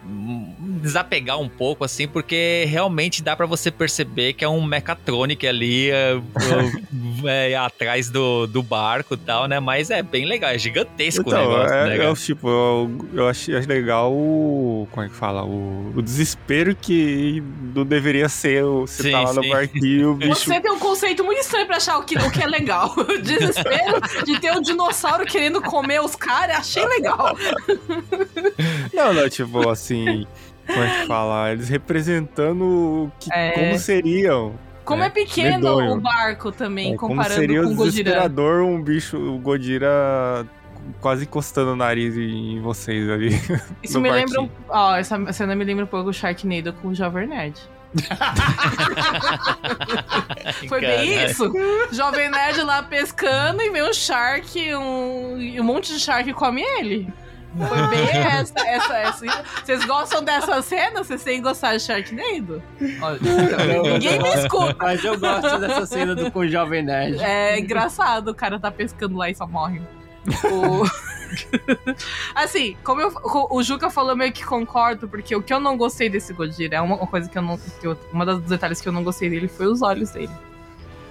[0.81, 5.89] desapegar um pouco, assim, porque realmente dá pra você perceber que é um mechatronic ali
[5.91, 6.23] é, o-
[7.27, 9.59] é, atrás do, do barco e tal, né?
[9.61, 12.05] Mas é bem legal, é gigantesco o Então, negócio, é, né?
[12.05, 14.87] é o tipo, eu, eu achei legal o.
[14.91, 15.43] Como é que fala?
[15.45, 17.41] O, o desespero que
[17.73, 19.49] não deveria ser o- você Sim, tá lá no sim.
[19.49, 20.35] barquinho e o bicho.
[20.35, 22.93] Você tem um conceito muito estranho pra achar o que, o que é legal.
[22.97, 27.35] O desespero de ter um dinossauro querendo comer os caras, achei legal.
[28.93, 30.25] Não, não, tipo assim.
[30.67, 31.51] Como é que fala?
[31.51, 33.51] Eles representando que, É.
[33.51, 34.53] como seriam.
[34.85, 35.93] Como é, É, pequeno medonho.
[35.93, 40.45] o barco também, É, como comparando seria com o desesperador um bicho, o Godira
[40.99, 43.29] quase encostando o nariz em vocês ali.
[43.83, 44.41] Isso me lembra.
[44.41, 44.51] barquinho.
[44.69, 47.59] Ó, essa cena me lembra um pouco o Sharknado com o Jovem Nerd.
[50.67, 51.51] Foi bem isso.
[51.91, 57.07] Jovem Nerd lá pescando e vem um Shark, um, um monte de Shark come ele.
[57.55, 59.25] Foi bem essa, essa, essa.
[59.63, 61.03] Vocês gostam dessa cena?
[61.03, 62.63] Vocês têm gostado de Sharknado?
[63.01, 63.19] Olha,
[63.93, 64.75] Ninguém me escuta.
[64.79, 67.19] Mas eu gosto dessa cena do com o Jovem Nerd.
[67.21, 69.81] É engraçado, o cara tá pescando lá e só morre.
[70.45, 70.85] O-
[72.35, 73.13] assim, como eu-
[73.51, 76.77] o Juca falou, eu meio que concordo, porque o que eu não gostei desse Godira
[76.77, 77.57] é uma coisa que eu não.
[77.57, 80.29] Que eu, uma das detalhes que eu não gostei dele foi os olhos dele.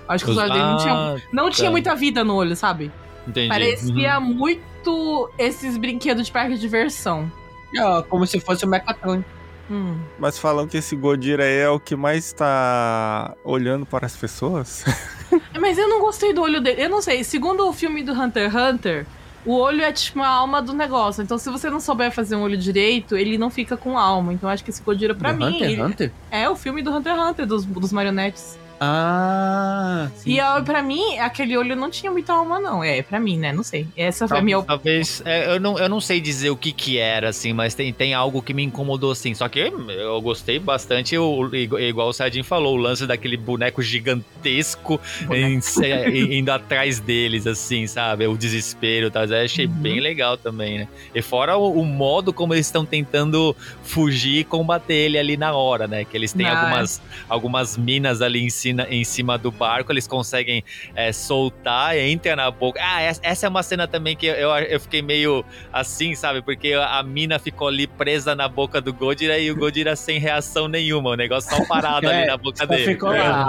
[0.09, 1.73] Acho que os, Os- olhos dele não tinham, não tinha tá.
[1.73, 2.91] muita vida no olho, sabe?
[3.27, 3.49] entendi.
[3.49, 7.31] Parecia muito esses brinquedos de parque de diversão.
[7.75, 9.25] É, como se fosse o Mechatronic.
[9.71, 9.97] Hum.
[10.19, 14.85] Mas falam que esse Godira aí é o que mais tá olhando para as pessoas.
[15.59, 16.83] Mas eu não gostei do olho dele.
[16.83, 19.07] Eu não sei, segundo o filme do Hunter x Hunter,
[19.45, 21.23] o olho é tipo a alma do negócio.
[21.23, 24.33] Então, se você não souber fazer um olho direito, ele não fica com alma.
[24.33, 26.13] Então, acho que esse Godira, pra Do mim, Hunter ele- Hunter?
[26.31, 28.59] é o filme do Hunter x Hunter, dos, dos marionetes.
[28.85, 30.33] Ah, sim.
[30.33, 32.83] E ó, pra mim, aquele olho não tinha muita alma, não.
[32.83, 33.53] É, pra mim, né?
[33.53, 33.87] Não sei.
[33.97, 34.61] Essa foi a minha.
[34.63, 35.23] Talvez.
[35.25, 38.13] é, eu, não, eu não sei dizer o que que era, assim, mas tem, tem
[38.13, 39.35] algo que me incomodou, assim.
[39.35, 45.01] Só que eu gostei bastante, o, igual o Sardinho falou, o lance daquele boneco gigantesco
[45.33, 48.27] em- é, indo atrás deles, assim, sabe?
[48.27, 49.25] O desespero, tá?
[49.25, 49.73] Eu achei Uhum.
[49.73, 50.89] bem legal também, né?
[51.15, 53.55] E fora o, o modo como eles estão tentando
[53.85, 56.05] fugir e combater ele ali na hora, né?
[56.05, 60.65] Que eles têm algumas, algumas minas ali em cima, em cima do barco, eles conseguem
[60.95, 62.81] é, soltar, entra na boca.
[62.83, 66.43] Ah, essa, é uma cena também que eu, eu fiquei meio assim, sabe?
[66.43, 70.69] Porque a mina ficou ali presa na boca do Godira e o Godira sem reação
[70.69, 72.85] nenhuma, o negócio só parado ali É, na boca só dele.
[72.85, 73.45] ficou É, lá.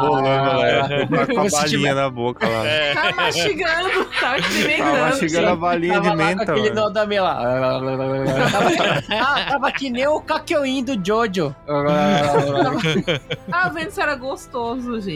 [1.09, 2.65] tá com a balinha na boca lá.
[2.67, 2.93] É.
[2.93, 4.97] Tá mastigando, tá Tá experimentando.
[4.99, 6.81] mastigando a balinha Tava de menta, aquele mano.
[6.81, 7.35] nó da minha lá.
[8.51, 11.55] Tava- ah, tava que nem o Kakyoin do Jojo.
[13.51, 15.12] Ah, vendo se era gostoso, gente.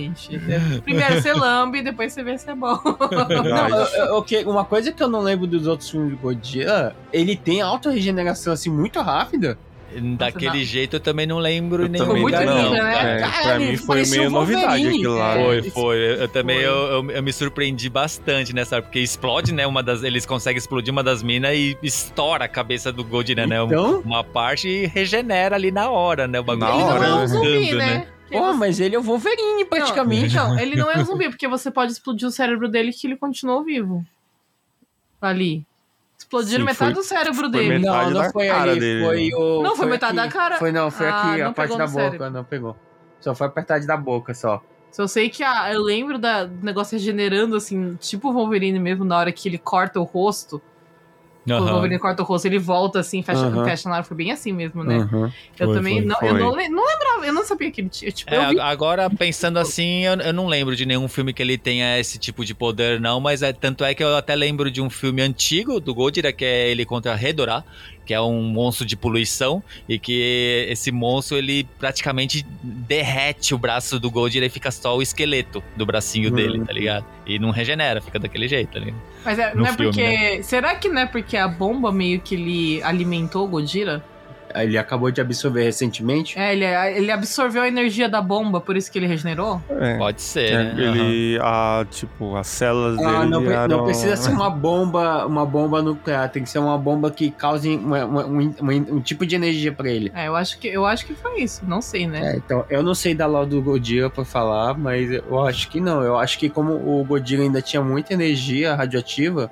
[0.84, 2.80] Primeiro você lambe, depois você vê se é bom.
[3.44, 6.18] Não, eu- eu- eu que- uma coisa que eu não lembro dos outros filmes do
[6.18, 9.58] Godzilla, ele tem auto-regeneração assim muito rápida.
[10.18, 12.06] Daquele jeito eu também não lembro Eu nenhum.
[12.08, 12.58] também muito não.
[12.74, 13.16] linda, né?
[13.16, 15.38] É, Cara, pra mim foi meio novidade aquilo lá.
[15.38, 15.44] É.
[15.46, 15.96] Foi, foi.
[15.98, 16.66] Eu, eu também Foi.
[16.66, 19.66] Eu, eu, eu me surpreendi bastante nessa hora, porque explode, né?
[19.66, 23.64] Uma das, eles conseguem explodir uma das minas e estoura a cabeça do Godira, né?
[23.64, 24.02] Então?
[24.04, 26.42] Uma parte e regenera ali na hora, né?
[26.42, 27.28] O bagulho Na ele hora, não é um né?
[27.28, 28.08] zumbi, Andando, né?
[28.32, 30.36] Pô, você- mas ele é o Wolverine praticamente.
[30.36, 33.08] Não, então, ele não é um zumbi, porque você pode explodir o cérebro dele que
[33.08, 34.06] ele continuou vivo.
[35.22, 35.66] Ali.
[36.18, 37.80] Explodiram Sim, metade foi- do cérebro foi dele.
[37.86, 39.06] Não, não da foi cara ali, dele.
[39.06, 39.62] foi o.
[39.64, 40.28] Não, foi metade aqui.
[40.30, 40.58] da cara?
[40.58, 42.30] Foi não, foi Ah, aqui, não a parte da boca, cérebro.
[42.32, 42.76] não pegou.
[43.22, 44.62] Só foi a metade da boca só.
[44.92, 49.06] Só sei que ah, eu lembro da, do negócio regenerando, assim, tipo o Wolverine mesmo,
[49.06, 50.62] na hora que ele corta o rosto.
[51.48, 51.72] O Aham.
[51.74, 53.64] Wolverine corta o rosto, ele volta assim, fecha, Aham.
[53.64, 54.04] fecha na hora.
[54.04, 54.98] Foi bem assim mesmo, né?
[54.98, 55.30] Uhum.
[55.58, 56.30] Eu Foi, também foi, não, foi.
[56.30, 58.12] eu não, não lembrava, eu não sabia que ele tinha.
[58.12, 58.60] Tipo, É, vi.
[58.60, 62.44] agora, pensando assim, eu, eu não lembro de nenhum filme que ele tenha esse tipo
[62.44, 65.80] de poder, não, mas é, tanto é que eu até lembro de um filme antigo
[65.80, 67.64] do Godira, que é ele contra Redora,
[68.08, 74.00] que é um monstro de poluição, e que esse monstro, ele praticamente derrete o braço
[74.00, 76.36] do Godira e fica só o esqueleto do bracinho Uhum.
[76.36, 77.06] dele, tá ligado?
[77.26, 78.98] E não regenera, fica daquele jeito, tá ligado?
[79.26, 80.44] Mas é, no não é filme, porque.
[80.44, 84.04] Será que não é porque a bomba meio que ele alimentou o Godira?
[84.64, 86.38] Ele acabou de absorver recentemente.
[86.38, 86.66] É, ele,
[86.98, 89.62] ele absorveu a energia da bomba, por isso que ele regenerou?
[89.70, 89.98] É.
[89.98, 90.76] Pode ser, É, né?
[90.84, 93.78] Ele, a, tipo, as células Ah, dele não, viraram...
[93.78, 97.76] não precisa ser uma bomba, uma bomba nuclear, tem que ser uma bomba que cause
[97.76, 100.12] uma- uma- um, um- tipo de energia pra ele.
[100.16, 101.64] É, eu acho que, eu acho que foi isso.
[101.68, 102.34] Não sei, né?
[102.34, 105.80] É, então, eu não sei da lore do Godzilla pra falar, mas eu acho que
[105.80, 106.02] não.
[106.02, 109.52] Eu acho que como o Godzilla ainda tinha muita energia radioativa,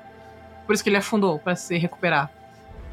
[0.66, 2.30] Por isso que ele afundou, pra se recuperar.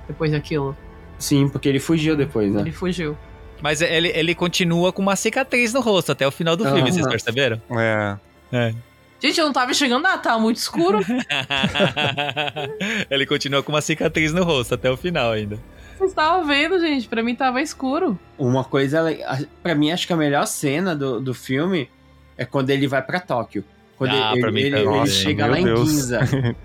[0.06, 0.76] Depois daquilo.
[1.22, 2.60] Sim, porque ele fugiu depois, né?
[2.60, 3.16] Ele fugiu.
[3.62, 6.90] Mas ele, ele continua com uma cicatriz no rosto até o final do filme, Aham.
[6.92, 7.62] vocês perceberam?
[7.70, 8.16] É,
[8.52, 8.74] É.
[9.20, 10.98] Gente, eu não tava enxergando nada, tava muito escuro.
[13.08, 15.56] Ele continua com uma cicatriz no rosto até o final ainda.
[15.96, 17.06] Vocês estavam vendo, gente.
[17.06, 18.18] Pra mim tava escuro.
[18.36, 19.00] Uma coisa,
[19.62, 21.88] pra mim, acho que a melhor cena do, do filme
[22.36, 23.64] é quando ele vai pra Tóquio.
[23.96, 24.86] Quando Ah, ele, pra mim ele, também.
[24.88, 25.88] ele Nossa, chega lá em Deus.
[25.88, 26.20] Ginza.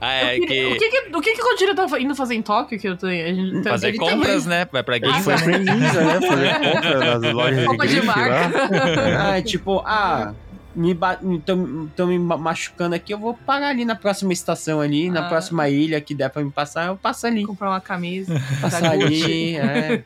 [0.00, 2.34] Ah, é queria- que O que que, o que que o Godira tá indo fazer
[2.34, 2.78] em Tóquio?
[2.78, 4.68] Que eu tô, a gente, tá- fazer ele compras, também- né?
[4.72, 5.22] Vai pra Ele Ah, Ginza.
[5.24, 6.20] foi Foi pra Ginza, né?
[6.28, 8.50] Fazer compra nas lojas de Roupa de marca.
[9.36, 10.34] Ah, tipo, ah,
[10.74, 14.80] me ba- tão, tão me ma- machucando aqui, eu vou parar ali na próxima estação
[14.80, 15.28] ali, na Ah.
[15.28, 17.44] próxima ilha que der pra me passar, eu passo ali.
[17.44, 18.34] Comprar uma camisa.
[18.60, 20.02] Passar ali, é.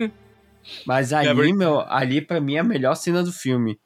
[0.84, 3.78] Mas ali, porque- meu, ali pra mim é a melhor cena do filme.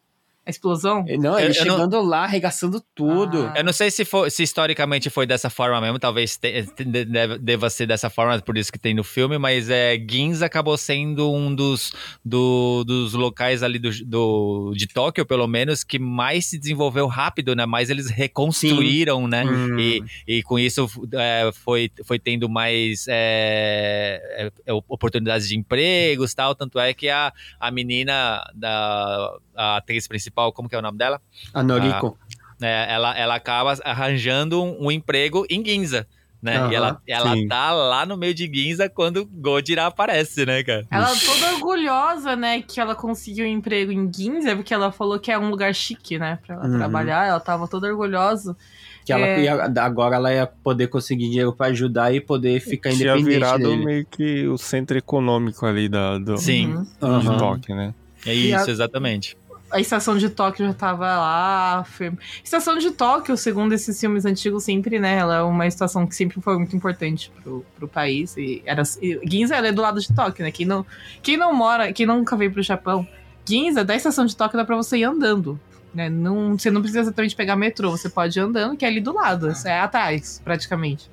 [0.44, 1.04] A explosão?
[1.20, 3.48] Não, Eu- ele eu não- chegando lá, arregaçando tudo.
[3.54, 3.58] Ah.
[3.58, 7.38] Eu não sei se, foi, se historicamente foi dessa forma mesmo, talvez te- te- deve-
[7.38, 11.32] deva ser dessa forma, por isso que tem no filme, mas é, Ginza acabou sendo
[11.32, 11.92] um dos,
[12.24, 17.54] do- dos locais ali do, do- de Tóquio, pelo menos, que mais se desenvolveu rápido,
[17.54, 17.64] né?
[17.64, 19.44] Mais eles reconstruíram, né?
[19.44, 19.78] Hum.
[19.78, 26.54] E, e com isso é, foi, foi tendo mais é, é, oportunidades de empregos tal.
[26.54, 30.98] Tanto é que a, a menina da a atriz principal, como que é o nome
[30.98, 31.20] dela?
[31.52, 32.16] A Noriko.
[32.60, 36.06] É, ela, ela acaba arranjando um, um emprego em Ginza.
[36.40, 36.56] Né?
[36.56, 37.46] Aham, e ela, ela sim.
[37.46, 40.84] tá lá no meio de Ginza quando Godira aparece, né, cara?
[40.90, 45.30] Ela toda orgulhosa, né, que ela conseguiu um emprego em Ginza, porque ela falou que
[45.30, 46.78] é um lugar chique, né, pra ela Uhum.
[46.78, 47.28] trabalhar.
[47.28, 48.56] Ela tava toda orgulhosa.
[49.04, 49.40] Que ela É.
[49.42, 53.62] ia- agora ela ia poder conseguir dinheiro pra ajudar e poder ficar Tinha independente virado
[53.62, 53.84] dele.
[53.84, 57.18] meio que o centro econômico ali da, do, Sim, Uhum.
[57.20, 57.36] de Aham.
[57.38, 57.94] Tóquio, né?
[58.26, 59.36] é isso, a- exatamente.
[59.72, 61.84] A estação de Tóquio já tava lá.
[61.84, 62.18] Firme.
[62.44, 65.16] Estação de Tóquio, segundo esses filmes antigos, sempre, né?
[65.16, 68.36] Ela é uma estação que sempre foi muito importante pro, pro país.
[68.36, 70.50] E era, e Ginza ela é do lado de Tóquio, né?
[70.50, 70.84] Quem não,
[71.22, 73.06] quem não mora, quem nunca veio pro Japão,
[73.48, 75.58] Ginza, da estação de Tóquio dá pra você ir andando.
[75.94, 76.08] Né?
[76.08, 79.12] Não, você não precisa exatamente pegar metrô, você pode ir andando, que é ali do
[79.12, 79.50] lado.
[79.50, 81.10] isso É atrás, praticamente.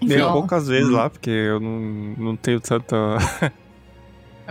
[0.00, 0.92] Então, poucas vezes Hum.
[0.92, 1.80] lá, porque eu não,
[2.18, 2.96] não tenho tanta.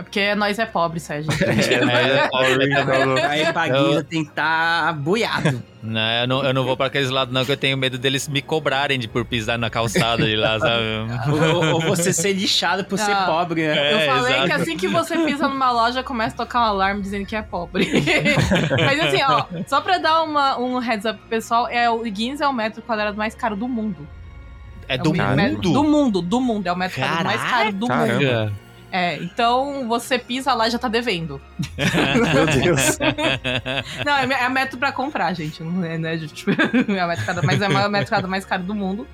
[0.02, 1.30] É porque nós é pobre, Sérgio.
[3.28, 5.62] Aí pra Guinza tem que estar boiado.
[5.82, 8.28] Não, eu, não, eu não vou pra aqueles lados, não, que eu tenho medo deles
[8.28, 10.84] me cobrarem de por pisar na calçada de lá, sabe?
[11.54, 13.24] ou, ou você ser lixado por ser Ah.
[13.26, 13.92] pobre, né?
[13.92, 14.46] Eu É, falei exato.
[14.46, 17.42] que assim que você pisa numa loja, começa a tocar um alarme dizendo que é
[17.42, 17.88] pobre.
[18.78, 22.44] Mas assim, ó, só pra dar uma, um heads up pro pessoal, é, o Ginza
[22.44, 24.06] é o metro quadrado mais caro do mundo.
[24.88, 25.72] É É do metro- mundo?
[25.72, 26.66] Do mundo, do mundo.
[26.68, 28.12] É o metro quadrado mais caro do Caramba.
[28.14, 28.52] mundo.
[28.94, 31.40] É, então você pisa lá e já tá devendo.
[32.34, 32.98] Meu Deus.
[34.04, 35.62] Não, é, é metro pra comprar, gente.
[35.62, 36.18] Não é, né?
[36.18, 36.50] Tipo,
[36.92, 39.06] é metro quadrado, mas é metro quadrado mais caro do mundo.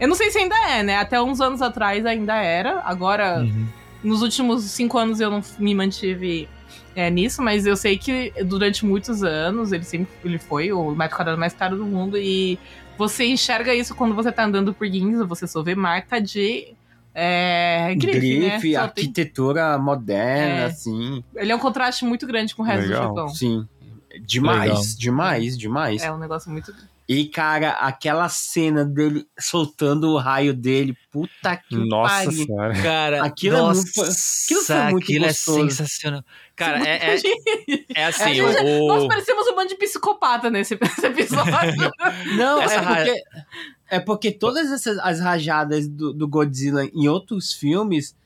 [0.00, 0.96] Eu não sei se ainda é, né?
[0.98, 2.80] Até uns anos atrás ainda era.
[2.84, 3.66] Agora, Uhum.
[4.02, 6.48] nos últimos cinco anos eu não me mantive
[6.94, 11.16] é, nisso, mas eu sei que durante muitos anos ele sempre ele foi o metro
[11.16, 12.58] quadrado mais caro do mundo e
[12.96, 16.74] você enxerga isso quando você tá andando por Ginza, você só vê marca de
[17.18, 18.50] é, grife, Grife, né?
[18.56, 20.64] Só tem- arquitetura moderna, É.
[20.66, 21.24] assim.
[21.34, 23.02] Ele é um contraste muito grande com o resto Legal.
[23.02, 23.28] do Japão.
[23.30, 23.66] Sim.
[24.20, 24.82] Demais, Legal.
[24.98, 26.02] demais, demais.
[26.02, 26.74] É um negócio muito.
[27.08, 32.44] E, cara, aquela cena dele soltando o raio dele, puta que Nossa pariu.
[32.46, 32.82] senhora.
[32.82, 35.70] Cara, Aquilo é nossa, muito- aquilo foi muito aquilo é gostoso.
[35.70, 36.24] sensacional.
[36.56, 37.20] Cara, é, é,
[37.94, 38.88] é assim, gente- o...
[38.88, 41.92] Nós parecemos um bando de psicopata nesse, nesse episódio.
[42.36, 43.22] Não, Essa é ra- porque,
[43.88, 48.16] é porque todas essas as rajadas do, do Godzilla em outros filmes,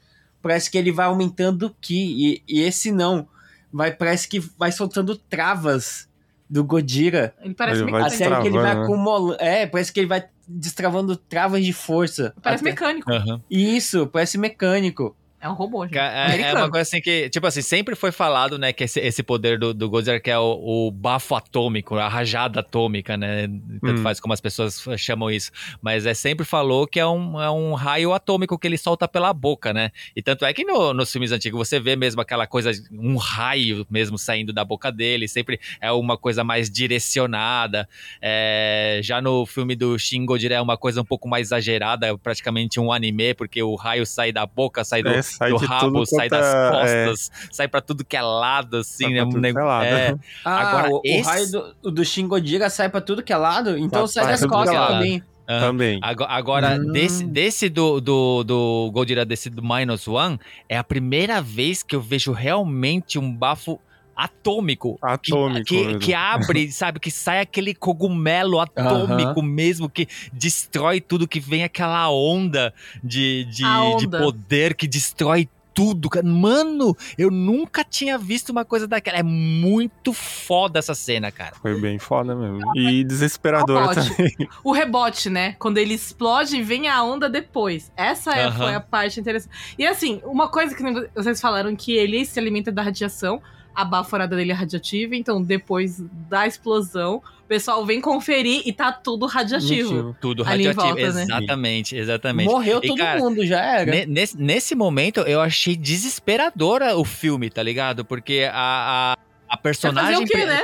[0.41, 3.29] parece que ele vai aumentando o Ki, e, e esse não.
[3.73, 6.09] Vai, parece que vai soltando travas
[6.49, 7.35] do Godira.
[7.41, 8.17] Ele parece Ele A mecânico.
[8.17, 8.85] série que ele vai destravando, né?
[8.85, 9.37] acumulando.
[9.41, 12.35] É, parece que ele vai destravando travas de força.
[12.43, 13.11] Parece Até- mecânico.
[13.13, 13.41] Aham.
[13.49, 15.15] Isso, parece mecânico.
[15.41, 15.97] É um robô, gente.
[15.97, 19.23] É, é uma coisa assim que, tipo assim, sempre foi falado, né, que esse, esse
[19.23, 23.49] poder do, do Godzilla que é o, o bafo atômico, a rajada atômica, né?
[23.81, 24.03] Tanto Hum.
[24.03, 25.51] faz como as pessoas chamam isso.
[25.81, 29.33] Mas é sempre falou que é um, é um raio atômico que ele solta pela
[29.33, 29.91] boca, né?
[30.15, 33.87] E tanto é que no- nos filmes antigos você vê mesmo aquela coisa, um raio
[33.91, 37.89] mesmo saindo da boca dele, sempre é uma coisa mais direcionada.
[38.21, 42.17] É, já no filme do Shin Godzilla é uma coisa um pouco mais exagerada, é
[42.17, 45.67] praticamente um anime, porque o raio sai da boca, sai do, É, sai do de
[45.67, 49.25] rabo, tudo sai das é- costas, sai pra tudo que é lado, assim, Sai né?
[49.25, 49.85] Um nego- que é lado.
[49.87, 50.15] é,
[50.45, 51.51] Ah, Agora, o, o esse- raio
[51.83, 53.77] do, do Shin Godira sai pra tudo que é lado?
[53.79, 54.93] Então sai sai das costas é lado.
[54.95, 55.23] também.
[55.49, 55.61] aham.
[55.61, 55.99] Também.
[56.03, 56.93] Ago- Agora, Hum.
[56.93, 61.97] desse, desse do, do, do Godzilla, desse do Minus One, é a primeira vez que
[61.97, 63.81] eu vejo realmente um bafo
[64.25, 64.99] atômico.
[65.01, 67.01] que- Atômico Que, que abre, sabe?
[67.01, 73.65] Que sai aquele cogumelo atômico mesmo, que destrói tudo, que vem aquela onda de, de,
[73.65, 74.19] A de onda.
[74.19, 76.27] poder que destrói tudo, cara.
[76.27, 79.17] Mano, eu nunca tinha visto uma coisa daquela.
[79.19, 81.55] É muito foda essa cena, cara.
[81.63, 82.61] Foi bem foda mesmo.
[82.77, 84.17] E desesperadora Rebote.
[84.17, 84.49] também.
[84.65, 85.55] O rebote, né?
[85.61, 87.91] Quando ele explode e vem a onda depois.
[87.97, 89.55] Essa é, foi a parte interessante.
[89.79, 90.83] E assim, uma coisa que
[91.15, 93.41] vocês falaram que ele se alimenta da radiação,
[93.75, 98.93] a baforada dele é radiativa, então depois da explosão, o pessoal vem conferir e tá
[98.93, 99.93] tudo radiativo.
[99.95, 100.17] Mentira.
[100.21, 100.87] Tudo radioativo.
[100.87, 101.23] volta, né?
[101.23, 102.49] Exatamente, exatamente.
[102.51, 103.91] Morreu E, todo cara, mundo, já era.
[103.91, 108.05] Ne- Nesse, nesse momento, eu achei desesperadora o filme, tá ligado?
[108.05, 109.17] Porque a, a,
[109.51, 110.25] a personagem.
[110.25, 110.63] quê, né?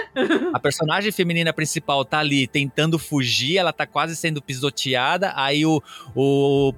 [0.55, 5.32] A personagem feminina principal tá ali tentando fugir, ela tá quase sendo pisoteada.
[5.34, 5.82] Aí o,
[6.14, 6.72] o,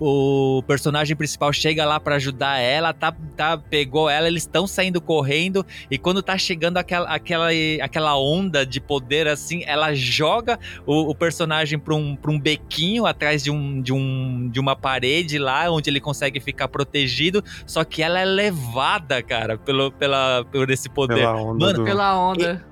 [0.58, 5.02] o personagem principal chega lá pra ajudar ela, tá, tá, pegou ela, eles estão saindo
[5.02, 5.66] correndo.
[5.90, 7.48] E quando tá chegando aquela, aquela,
[7.82, 13.04] aquela onda de poder assim, ela joga o, o personagem pra um, pra um bequinho
[13.04, 17.44] atrás de, um, de, um, de uma parede lá, onde ele consegue ficar protegido.
[17.66, 21.16] Só que ela é levada, cara, pelo, pela, por esse poder.
[21.16, 21.84] Pela onda Mano, do...
[21.84, 22.64] Pela onda.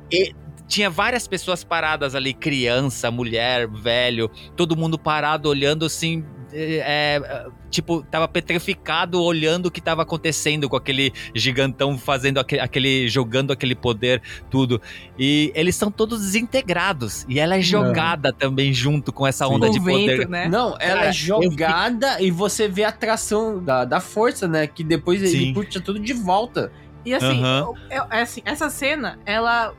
[0.67, 7.47] tinha várias pessoas paradas ali, criança, mulher, velho, todo mundo parado olhando assim, é, é,
[7.71, 13.53] tipo, tava petrificado olhando o que tava acontecendo com aquele gigantão fazendo aquele, aquele jogando
[13.53, 14.81] aquele poder, tudo.
[15.19, 19.55] E eles são todos desintegrados e ela é jogada também junto com essa Sim.
[19.55, 20.19] onda Com de o poder.
[20.19, 20.49] vento, né?
[20.49, 24.67] Não, ela Cara, é jogada e você vê a atração da, da força, né?
[24.67, 25.37] Que depois Sim.
[25.37, 26.73] ele puxa tudo de volta.
[27.07, 27.59] E assim, Aham.
[27.91, 29.73] eu- eu- é assim, essa cena, ela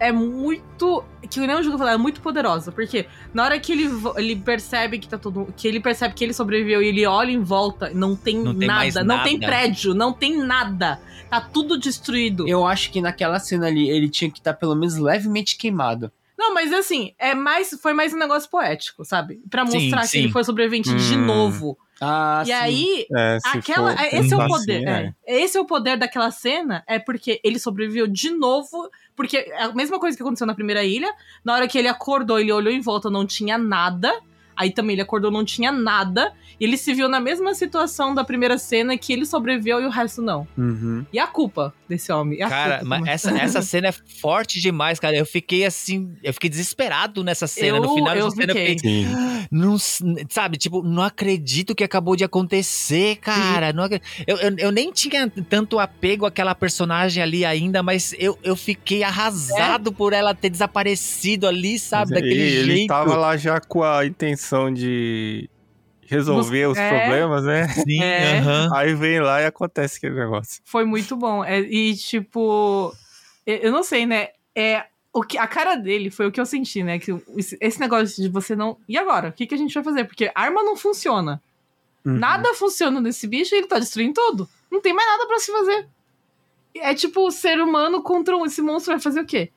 [0.00, 1.04] é muito.
[1.30, 2.70] Que nem o Júlio falou, é muito poderosa.
[2.72, 5.52] Porque na hora que ele, ele percebe que tá todo.
[5.56, 8.68] Que ele percebe que ele sobreviveu e ele olha em volta, não tem, Não tem
[8.68, 11.00] nada, não tem prédio, não tem nada.
[11.30, 12.46] Tá tudo destruído.
[12.46, 16.12] Eu acho que naquela cena ali ele tinha que estar pelo menos levemente queimado.
[16.38, 19.40] Não, mas assim, é mais, foi mais um negócio poético, sabe?
[19.48, 20.10] Pra Sim, mostrar sim.
[20.10, 21.24] que ele foi sobrevivente de Hum.
[21.24, 21.78] novo.
[22.00, 22.52] Ah, e sim.
[22.52, 24.88] aí, É, Aquela, for é- esse é o poder.
[24.88, 25.14] assim, é.
[25.26, 28.90] Esse é o poder daquela cena, é porque ele sobreviveu de novo.
[29.16, 31.12] Porque é a mesma coisa que aconteceu na primeira ilha.
[31.44, 34.12] Na hora que ele acordou, ele olhou em volta, não tinha nada.
[34.56, 36.32] Aí também ele acordou, não tinha nada.
[36.60, 39.90] E ele se viu na mesma situação da primeira cena que ele sobreviveu e o
[39.90, 40.46] resto não.
[40.56, 41.04] Uhum.
[41.12, 42.40] E a culpa desse homem?
[42.42, 45.16] A Cara, culpa mas essa, essa cena é forte demais, cara.
[45.16, 47.78] Eu fiquei assim, eu fiquei desesperado nessa cena.
[47.80, 48.78] no Eu- final eu dessa cena, eu fiquei.
[48.78, 49.06] Sim.
[49.50, 49.76] Não,
[50.30, 53.72] sabe, tipo, não acredito que acabou de acontecer, cara.
[53.72, 53.84] Não
[54.26, 59.02] eu, eu, eu nem tinha tanto apego àquela personagem ali ainda, mas eu, eu fiquei
[59.02, 62.88] arrasado por ela ter desaparecido ali, sabe, Mas daquele ele, ele jeito.
[62.88, 65.48] tava lá já com a intenção de
[66.06, 66.88] resolver os É.
[66.88, 67.68] problemas, né?
[67.68, 68.38] Sim, É.
[68.38, 68.70] aham.
[68.74, 70.60] Aí vem lá e acontece aquele negócio.
[70.64, 71.44] Foi muito bom.
[71.44, 72.94] É, e, tipo,
[73.46, 74.28] eu não sei, né?
[74.54, 76.98] É, o que, a cara dele foi o que eu senti, né?
[76.98, 77.10] Que
[77.60, 78.76] esse, negócio de você não.
[78.88, 79.28] E agora?
[79.28, 80.04] O que, que a gente vai fazer?
[80.04, 81.42] Porque arma não funciona.
[82.04, 82.18] Uhum.
[82.18, 84.48] Nada funciona nesse bicho e ele tá destruindo tudo.
[84.70, 85.86] Não tem mais nada pra se fazer.
[86.76, 89.50] É tipo o ser humano contra um- esse monstro vai fazer o quê?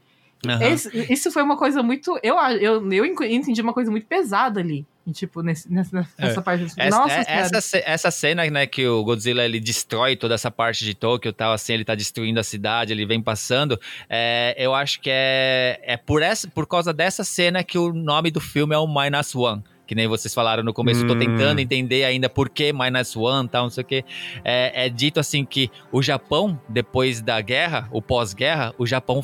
[0.45, 0.63] Aham.
[0.69, 2.19] Esse- isso foi uma coisa muito.
[2.21, 4.85] Eu, eu, eu entendi uma coisa muito pesada ali.
[5.13, 6.65] Tipo, nesse, nessa, nessa parte.
[6.65, 10.35] do- Essa, Nossa, é- essa, ce- essa cena, né, que o Godzilla ele destrói toda
[10.35, 13.79] essa parte de Tóquio, tal, assim, ele tá destruindo a cidade, ele vem passando.
[14.09, 18.29] é, eu acho que é, é por, essa, por causa dessa cena que o nome
[18.31, 19.63] do filme é o Minus One.
[19.87, 21.19] Que nem vocês falaram no começo, eu tô Hum.
[21.19, 24.03] tentando entender ainda por que Minus One, tal, não sei o quê.
[24.43, 29.23] É, é dito assim que o Japão, depois da guerra, o pós-guerra, o Japão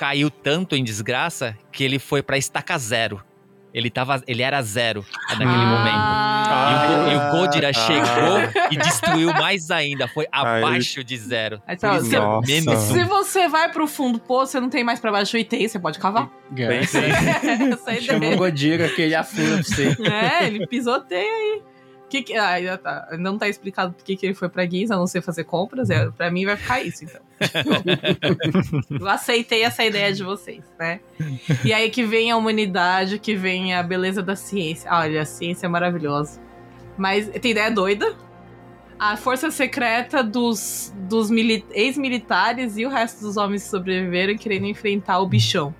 [0.00, 3.22] caiu tanto em desgraça que ele foi pra estaca zero.
[3.72, 5.94] Ele, tava, ele era zero naquele momento.
[6.50, 10.08] E o, Go- e o Godira Ah, chegou e destruiu mais ainda.
[10.08, 11.62] Foi Aí- abaixo de zero.
[11.66, 12.94] Aí tá, se- é menos um.
[12.94, 15.68] Se você vai pro fundo do poço, você não tem mais pra baixo e tem,
[15.68, 16.28] você pode cavar.
[16.50, 16.98] Bem, sim.
[17.72, 18.36] Essa é Chama o.
[18.38, 19.96] Godira que ele afunda pra você.
[20.10, 21.62] É, ele pisoteia aí.
[22.10, 24.94] Que que, ah, ainda tá, não tá explicado por que que ele foi pra Giza,
[24.94, 25.88] a não ser fazer compras.
[25.90, 27.20] É, pra mim vai ficar isso, então.
[29.00, 30.98] Eu aceitei essa ideia de vocês, né?
[31.64, 34.90] E aí que vem a humanidade, que vem a beleza da ciência.
[34.92, 36.40] Olha, a ciência é maravilhosa.
[36.98, 38.14] Mas tem ideia doida.
[38.98, 44.66] A força secreta dos, dos mili- ex-militares e o resto dos homens que sobreviveram querendo
[44.66, 45.74] enfrentar o bichão.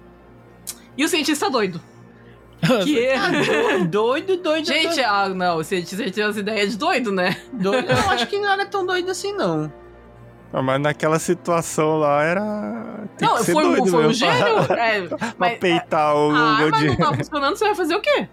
[0.96, 1.80] E o cientista doido.
[2.84, 3.84] Que...
[3.86, 4.66] Doido, doido.
[4.66, 7.36] Gente, ah, não, você você tinha as ideias de doido, né?
[7.52, 7.90] doido.
[7.90, 9.72] Eu acho que não era tão doido assim, não.
[10.52, 13.04] Ah, Mas naquela situação lá era.
[13.16, 14.64] Tem não, que ser foi, doido foi um gênio.
[14.66, 18.00] pra- É, Pra mas peitar o a arma não tá funcionando, você vai fazer o
[18.00, 18.28] quê?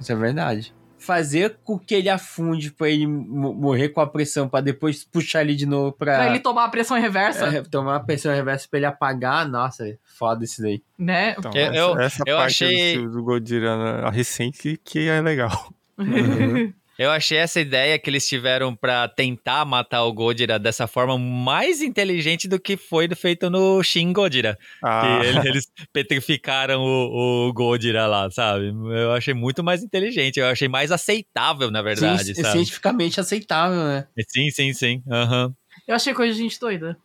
[0.00, 0.74] Isso é verdade.
[0.98, 5.42] Fazer com que ele afunde pra ele mo- morrer com a pressão, pra depois puxar
[5.42, 8.66] ele de novo pra, Pra ele tomar a pressão reversa, é, tomar a pressão reversa
[8.68, 9.48] pra ele apagar.
[9.48, 10.82] Nossa, é foda isso daí.
[10.98, 11.36] né?
[11.38, 15.08] Então, Eu- essa, eu- essa eu parte achei- do, do Godira né, a recente que
[15.08, 15.72] é legal.
[15.98, 16.72] Uhum.
[16.98, 21.80] Eu achei essa ideia que eles tiveram pra tentar matar o Godira dessa forma mais
[21.80, 24.58] inteligente do que foi feito no Shin Godira.
[24.82, 28.66] Ah, Que ele- eles petrificaram o, o Godira lá, sabe?
[28.90, 32.52] Eu achei muito mais inteligente, eu achei mais aceitável, na verdade, Sim, sabe?
[32.54, 34.08] cientificamente aceitável, né?
[34.28, 35.02] Sim, sim, sim.
[35.08, 35.54] aham.
[35.86, 36.98] Eu achei coisa de gente doida.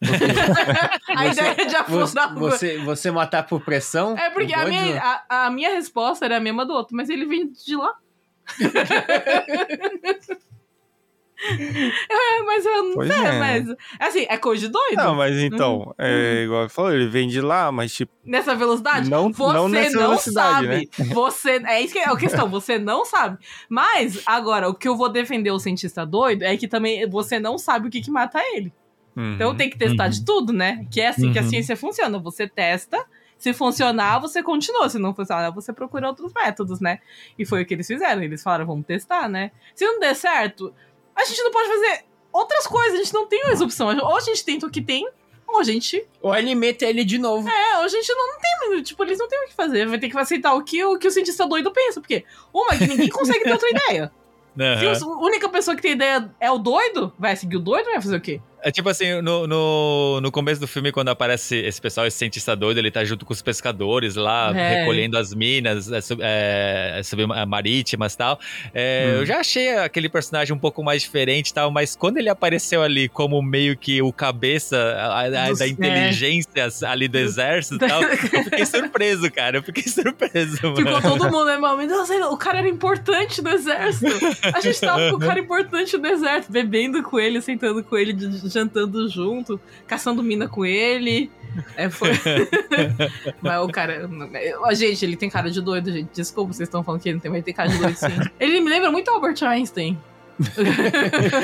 [0.02, 0.06] a
[1.26, 4.16] Você- ideia de Você, afundar o você, você matar por pressão?
[4.16, 7.26] É porque a minha, a, a minha resposta era a mesma do outro, mas ele
[7.26, 7.94] vem de lá.
[12.08, 13.38] É, mas eu não Pois sei, é.
[13.38, 13.76] mas.
[14.00, 14.96] Assim, é coisa de doido.
[14.96, 15.42] Não, mas Uhum.
[15.42, 19.10] então, é igual ele falou, ele vem de lá, mas tipo, Nessa velocidade?
[19.10, 21.10] Não- você não nessa velocidade, sabe.
[21.12, 23.38] Você, é isso que é a questão, você não sabe.
[23.68, 27.58] Mas, agora, o que eu vou defender o cientista doido é que também você não
[27.58, 28.72] sabe o que, que mata ele.
[29.18, 29.56] Então uhum.
[29.56, 30.10] tem que testar Uhum.
[30.10, 30.86] de tudo, né?
[30.90, 31.48] Que é assim que a Uhum.
[31.48, 32.18] ciência funciona.
[32.18, 33.02] Você testa,
[33.38, 34.88] se funcionar, você continua.
[34.88, 37.00] Se não funcionar, você procura outros métodos, né?
[37.38, 38.22] E foi o que eles fizeram.
[38.22, 39.50] Eles falaram, vamos testar, né?
[39.74, 40.74] Se não der certo,
[41.14, 42.94] a gente não pode fazer outras coisas.
[42.94, 43.88] A gente não tem mais opção.
[43.88, 45.08] Ou a gente tenta o que tem,
[45.46, 46.06] ou a gente.
[46.20, 47.48] Ou alimenta ele de novo.
[47.48, 48.82] É, ou a gente não, não tem.
[48.82, 49.86] Tipo, eles não têm o que fazer.
[49.86, 52.00] Vai ter que aceitar o que o, que o cientista doido pensa.
[52.00, 54.12] Porque, uma, que ninguém consegue ter outra ideia.
[54.56, 55.12] Se Aham.
[55.12, 58.16] a única pessoa que tem ideia é o doido, vai seguir o doido, vai fazer
[58.16, 58.40] o quê?
[58.62, 62.56] É tipo assim, no, no, no começo do filme, quando aparece esse pessoal, esse cientista
[62.56, 64.80] doido, ele tá junto com os pescadores lá, É.
[64.80, 68.40] recolhendo as minas é, sub- é, submarítimas e tal.
[68.74, 69.20] É, Hum.
[69.20, 72.82] Eu já achei aquele personagem um pouco mais diferente e tal, mas quando ele apareceu
[72.82, 75.68] ali como meio que o cabeça a- a- da é.
[75.68, 79.58] inteligência ali do exército e tal, eu fiquei surpreso, cara.
[79.58, 81.02] Eu fiquei surpreso, Ficou mano.
[81.02, 81.86] todo mundo, né, mano?
[81.86, 84.06] Nossa, o cara era importante no exército.
[84.54, 88.12] A gente tava com o cara importante no exército, bebendo com ele, sentando com ele,
[88.12, 91.30] de- jantando junto, caçando mina com ele.
[91.76, 92.10] É, foi.
[93.40, 94.08] Mas o cara.
[94.60, 96.08] Ó, Gente, ele tem cara de doido, gente.
[96.12, 98.06] Desculpa, vocês estão falando que ele não tem, mas ele tem cara de doido, sim.
[98.38, 99.98] Ele me lembra muito Albert Einstein.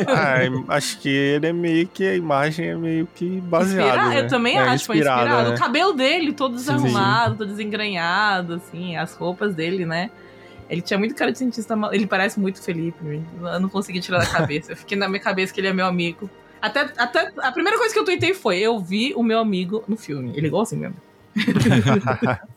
[0.08, 4.08] Ah, acho que ele é meio que a imagem é meio que baseada.
[4.10, 4.20] Né?
[4.20, 5.50] Eu também É, acho, foi inspirado.
[5.50, 5.54] né?
[5.56, 6.64] O cabelo dele, todo Sim.
[6.74, 10.10] desarrumado, todo desengranhado, assim, as roupas dele, né?
[10.68, 11.92] Ele tinha muito cara de cientista mal.
[11.92, 13.22] Ele parece muito Felipe.
[13.40, 14.72] Eu não consegui tirar da cabeça.
[14.72, 16.30] Eu fiquei na minha cabeça que ele é meu amigo.
[16.62, 19.96] Até, até a primeira coisa que eu tuitei foi: eu vi o meu amigo no
[19.96, 20.30] filme.
[20.36, 20.96] Ele é igual assim mesmo.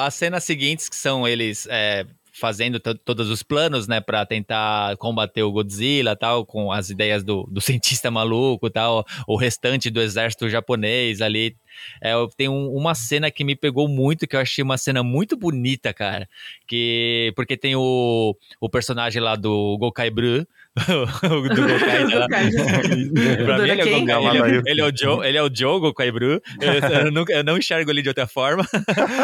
[0.00, 4.96] As cenas seguintes, que são eles é, fazendo to- todos os planos, né, para tentar
[4.96, 10.00] combater o Godzilla tal, com as ideias do, do cientista maluco tal, o restante do
[10.00, 11.56] exército japonês ali.
[12.00, 15.36] É, tem um- uma cena que me pegou muito, que eu achei uma cena muito
[15.36, 16.28] bonita, cara.
[16.66, 20.46] Que, porque tem o, o personagem lá do Gokai Bru,
[21.24, 22.26] o do Gokai lá.
[22.28, 24.00] pra mim, ele é?
[24.00, 26.40] Gokai, ele, é, ele é o Joe, ele é o Joe Gokai Bru.
[26.60, 26.72] Eu,
[27.04, 28.66] eu nunca- eu não enxergo ele de outra forma.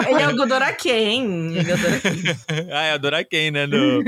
[0.08, 1.56] Ele é o Godoraken.
[1.56, 2.36] Ele é o Godoraken.
[2.72, 3.66] ah, é o Doraken, né?
[3.66, 4.02] Do,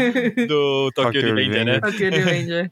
[0.46, 1.80] do Tokyo Tokyo Revenger, né?
[1.84, 2.70] Ok, ele Ranger.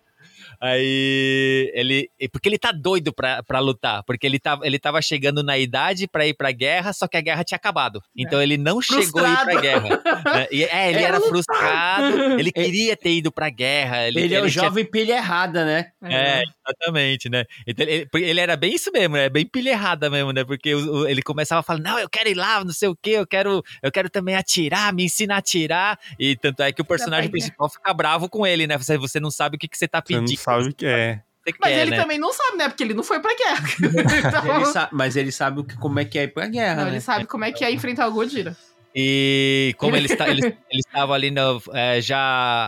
[0.61, 2.09] Aí ele.
[2.33, 4.03] Porque ele tá doido pra, pra lutar.
[4.05, 7.21] Porque ele tava, ele tava chegando na idade pra ir pra guerra, só que a
[7.21, 8.03] guerra tinha acabado.
[8.17, 9.61] Então ele não chegou a ir pra Frustrado.
[9.63, 10.03] guerra.
[10.37, 10.47] né?
[10.51, 11.29] E, é, ele era lutar.
[11.31, 12.17] frustrado.
[12.41, 14.07] Ele queria ter ido pra guerra.
[14.07, 15.91] Ele, Ele, é o tinha- jovem pilha errada, né?
[16.03, 17.45] É, exatamente, né?
[17.67, 19.29] Então, ele, ele era bem isso mesmo, né?
[19.29, 20.45] Bem pilha errada mesmo, né?
[20.45, 22.97] Porque o- o- ele começava a falar, não, eu quero ir lá, não sei o
[22.97, 25.99] quê, eu quero, eu quero também atirar, me ensina a atirar.
[26.19, 27.31] E tanto é que o personagem né?
[27.31, 28.77] principal fica bravo com ele, né?
[28.77, 30.41] Você, você não sabe o que, que você tá Você não pedindo.
[30.59, 31.23] Sabe o que é.
[31.47, 31.97] Você Mas quer, ele né?
[31.97, 32.69] também não sabe, né?
[32.69, 33.65] Porque ele não foi pra guerra.
[34.29, 36.77] Então, Ele sa- mas ele sabe o que- como é que é ir pra guerra,
[36.77, 36.91] não, né?
[36.91, 38.55] ele sabe como é que é enfrentar o Godira.
[38.95, 42.19] E como eles esta- eles eles estavam ali no, é, já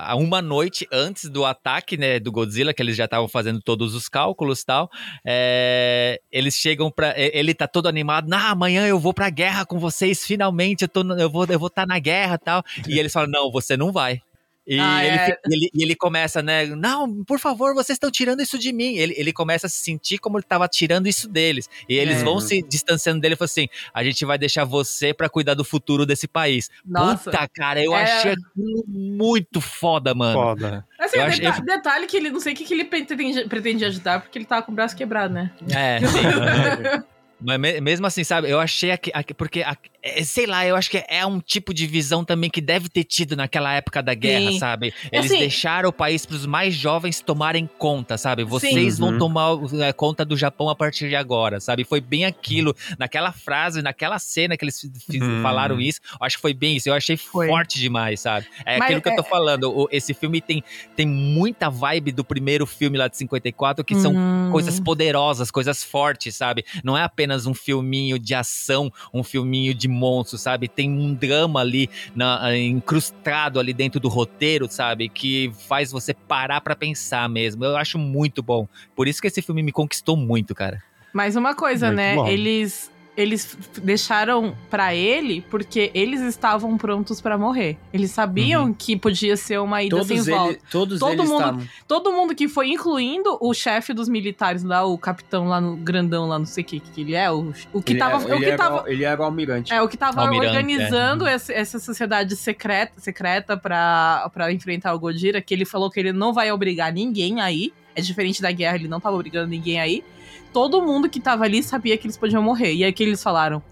[0.07, 3.93] há uma noite antes do ataque né, do Godzilla, que eles já estavam fazendo todos
[3.95, 4.89] os cálculos e tal,
[5.25, 7.13] é, eles chegam pra.
[7.19, 10.89] e- Ele tá todo animado, nah, amanhã eu vou pra guerra com vocês, finalmente eu,
[10.89, 12.63] tô, eu vou estar eu vou tá na guerra e tal.
[12.89, 14.21] E eles falam: não, você não vai.
[14.67, 15.39] E, Ah, ele, é.
[15.51, 16.67] ele, ele começa, né?
[16.67, 18.95] Não, por favor, vocês estão tirando isso de mim.
[18.97, 21.69] Ele, ele começa a se sentir como ele estava tirando isso deles.
[21.89, 22.25] E eles É.
[22.25, 25.65] vão se distanciando dele e falam assim: a gente vai deixar você pra cuidar do
[25.65, 26.71] futuro desse país.
[26.87, 27.31] Nossa.
[27.31, 28.03] Puta, cara, eu É.
[28.05, 30.35] achei aquilo muito foda, mano.
[30.41, 30.87] Foda.
[30.99, 33.85] Assim, Eu deta- achei- detalhe que ele não sei o que, que ele pretende, pretende
[33.85, 35.51] ajudar, porque ele tava com o braço quebrado, né?
[35.75, 37.03] É, sim.
[37.41, 40.75] Mas me- mesmo assim, sabe, eu achei aqui, aqui- porque, a- é, sei lá, eu
[40.77, 44.15] acho que é um tipo de visão também que deve ter tido naquela época da
[44.15, 44.59] guerra, Sim.
[44.59, 44.93] sabe?
[45.13, 48.43] Eles Assim- deixaram o país para os mais jovens tomarem conta, sabe?
[48.45, 49.19] Vocês vão Uhum.
[49.19, 51.85] tomar é, conta do Japão a partir de agora, sabe?
[51.85, 55.43] Foi bem aquilo, naquela frase, naquela cena que eles fiz- Uhum.
[55.43, 57.47] falaram isso, eu acho que foi bem isso, eu achei Foi.
[57.47, 58.47] forte demais, sabe?
[58.67, 60.63] É Mas aquilo que eu tô é- falando, o- esse filme tem,
[60.97, 64.49] tem muita vibe do primeiro filme lá de 54, que são Hum.
[64.51, 66.65] coisas poderosas, coisas fortes, sabe?
[66.83, 70.69] Não é apenas um filminho de ação, um filminho de monstro, sabe?
[70.69, 75.09] Tem um drama ali na, incrustado ali dentro do roteiro, sabe?
[75.09, 77.65] Que faz você parar para pensar mesmo.
[77.65, 78.67] Eu acho muito bom.
[78.97, 80.83] Por isso que esse filme me conquistou muito, cara.
[81.13, 82.15] Mais uma coisa, Muito né?
[82.15, 82.27] bom.
[82.27, 87.77] Eles eles deixaram pra ele porque eles estavam prontos pra morrer.
[87.93, 90.51] Eles sabiam que podia ser uma ida sem Todos, volta.
[90.53, 91.63] ele, todos Todo eles mundo- estavam.
[91.87, 96.27] Todo mundo que foi, incluindo o chefe dos militares lá, o capitão lá no grandão
[96.27, 98.35] lá, não sei o que que ele é, o, o que ele, tava, era- o
[98.35, 99.73] ele que era, tava, ele era o almirante.
[99.75, 104.99] é o que tava Almirante, organizando esse- essa sociedade secreta, secreta pra, pra enfrentar o
[104.99, 107.73] Godira, que ele falou que ele não vai obrigar ninguém aí.
[107.95, 110.05] É diferente da guerra, ele não tava obrigando ninguém aí.
[110.53, 112.75] Todo mundo que tava ali sabia que eles podiam morrer.
[112.75, 113.63] E aí que eles falaram: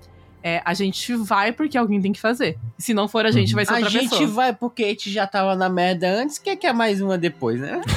[0.42, 2.56] é, a gente vai porque alguém tem que fazer.
[2.78, 4.26] Se não for a gente, vai ser A outra gente pessoa.
[4.28, 7.60] vai porque a gente já tava na merda antes, quer que é mais uma depois,
[7.60, 7.82] né?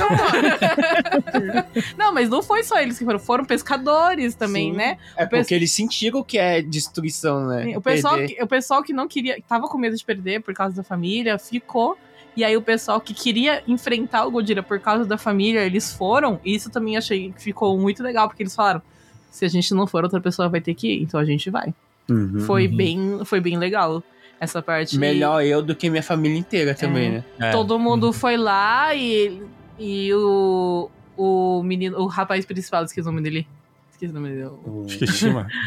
[1.97, 4.77] Não, mas não foi só eles que foram, foram pescadores também, Sim.
[4.77, 4.97] né?
[5.15, 7.77] É O pe- porque eles sentiram que é destruição, né?
[7.77, 8.35] O pessoal, Perder.
[8.35, 11.37] que, o pessoal que não queria, tava com medo de perder por causa da família,
[11.37, 11.97] ficou.
[12.35, 16.39] E aí o pessoal que queria enfrentar o Godira por causa da família, eles foram.
[16.43, 18.81] E isso também achei que ficou muito legal, porque eles falaram:
[19.29, 21.73] se a gente não for, outra pessoa vai ter que ir, então a gente vai.
[22.09, 22.39] Uhum.
[22.41, 22.75] Foi, Uhum.
[22.75, 24.03] bem, foi bem legal
[24.39, 24.97] essa parte.
[24.97, 27.23] Melhor eu do que minha família inteira também, né?
[27.39, 27.51] É.
[27.51, 29.41] Todo mundo foi lá e,
[29.79, 33.47] e o, o menino, o rapaz principal, esqueci o nome dele.
[33.91, 34.45] Esqueci o nome dele.
[34.65, 35.47] O- Shikishima.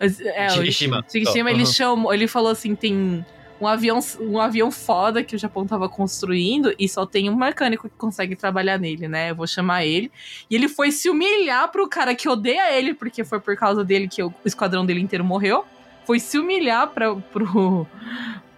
[0.00, 1.04] É, o Shikishima.
[1.08, 1.56] Shikishima, Uhum.
[1.56, 3.24] ele chamou, ele falou assim, tem
[3.60, 7.88] um avião, um avião foda que o Japão tava construindo e só tem um mecânico
[7.88, 9.30] que consegue trabalhar nele, né?
[9.30, 10.10] Eu vou chamar ele.
[10.50, 14.08] E ele foi se humilhar pro cara que odeia ele, porque foi por causa dele
[14.08, 15.64] que o esquadrão dele inteiro morreu.
[16.04, 17.86] Foi se humilhar pra, pro,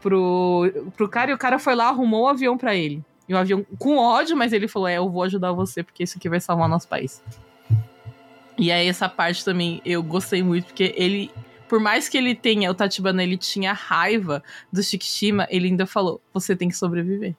[0.00, 3.04] pro, pro cara e o cara foi lá, arrumou o avião pra ele.
[3.28, 6.16] E o avião com ódio, mas ele falou: É, eu vou ajudar você, porque isso
[6.16, 7.22] aqui vai salvar nosso país.
[8.58, 11.30] E aí, essa parte também eu gostei muito, porque ele
[11.68, 16.20] por mais que ele tenha, o Tachibana, ele tinha raiva do Shikishima, ele ainda falou:
[16.32, 17.34] você tem que sobreviver.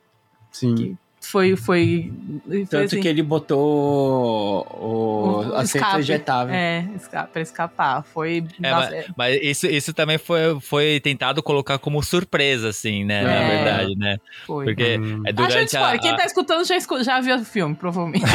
[0.51, 0.97] Sim.
[1.19, 2.13] Foi, foi.
[2.47, 5.99] foi Tanto assim, que ele botou o, o assento escape.
[5.99, 6.53] ejetável.
[6.55, 8.03] É, esca pra escapar.
[8.03, 8.45] Foi.
[8.63, 13.23] É, nossa, é- Mas isso, isso também foi, foi tentado colocar como surpresa, assim, né?
[13.23, 13.47] Na É.
[13.63, 14.17] verdade, né?
[14.45, 14.65] foi.
[14.65, 15.21] Porque Hum.
[15.25, 15.99] é gente, durante a, spoiler.
[16.01, 18.23] Quem a- tá escutando já, escu- já viu o filme, provavelmente.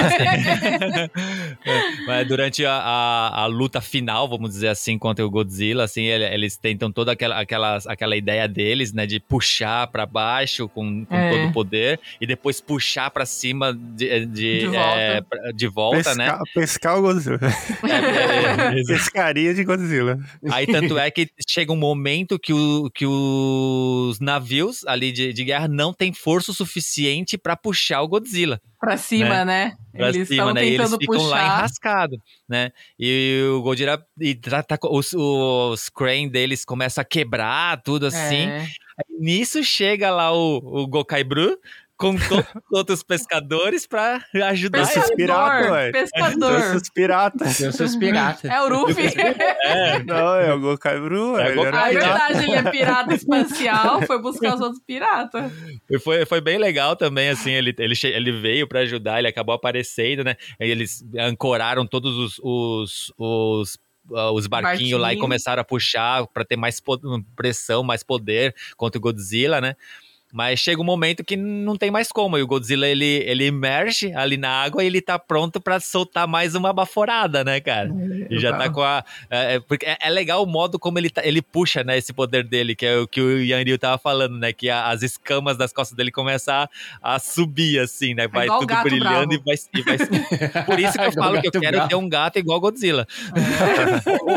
[1.64, 6.02] É, Mas durante a, a, a luta final, vamos dizer assim, contra o Godzilla, assim,
[6.02, 11.04] ele- eles tentam toda aquela, aquela, aquela ideia deles, né, de puxar pra baixo com,
[11.06, 11.30] com É.
[11.30, 12.71] todo o poder e depois puxar
[13.10, 14.98] pra cima de, de, De volta.
[15.00, 16.38] é, pra- de volta, né?
[16.54, 17.38] Pescar, o Godzilla.
[17.82, 20.18] É, é, é, Pescaria de Godzilla.
[20.50, 25.44] Aí tanto é que chega um momento que, o, que os navios ali de, de
[25.44, 28.60] guerra não têm força suficiente pra puxar o Godzilla.
[28.80, 29.72] pra cima, né?
[29.92, 30.64] pra Eles cima, estão né?
[30.64, 31.44] E eles tentando ficam lá puxar.
[31.58, 32.18] enrascados,
[32.48, 32.70] né?
[32.98, 38.46] E o Godzilla, e tá- tá- os, os crane deles começam a quebrar, tudo assim.
[38.48, 38.66] É.
[39.18, 41.56] Nisso chega lá o, o Gokai Bru
[42.02, 45.92] com todos os outros pescadores pra ajudar Esses Pescador, piratas, ué.
[45.92, 46.60] pescador.
[46.60, 47.56] Esses piratas.
[47.58, 48.44] Tem os seus piratas.
[48.50, 49.04] É o Ruffy.
[50.06, 51.38] Não, é o Gokai Bru.
[51.38, 52.18] É Gokai é pirata.
[52.28, 55.52] verdade, ele é pirata espacial, foi buscar os outros piratas.
[55.88, 59.54] E foi, foi bem legal também, assim, ele, ele, ele veio pra ajudar, ele acabou
[59.54, 60.36] aparecendo, né?
[60.58, 63.78] Eles ancoraram todos os, os, os,
[64.14, 66.82] ah, os barquinhos lá e começaram a puxar pra ter mais
[67.36, 69.76] pressão, mais poder contra o Godzilla, né?
[70.32, 72.38] Mas chega um momento que não tem mais como.
[72.38, 76.26] E o Godzilla ele, ele emerge ali na água e ele tá pronto pra soltar
[76.26, 77.90] mais uma baforada, né, cara?
[78.30, 79.04] E já tá com a.
[79.30, 82.12] É, é, porque é, é legal o modo como ele, tá- ele puxa, né, esse
[82.14, 84.52] poder dele, que é o que o Yanryu tava falando, né?
[84.54, 86.68] Que a- as escamas das costas dele começam a,
[87.02, 88.26] a subir, assim, né?
[88.26, 89.34] Vai igual o tudo brilhando bravo.
[89.34, 91.88] e vai, e vai- Por isso que eu Igual falo que eu quero bravo.
[91.90, 93.06] ter um gato igual Godzilla.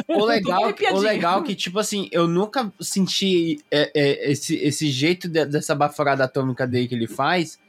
[0.07, 4.89] O, o legal, o legal que, tipo assim, eu nunca senti é, é, esse, esse
[4.91, 7.59] jeito de- dessa baforada atômica dele que ele faz,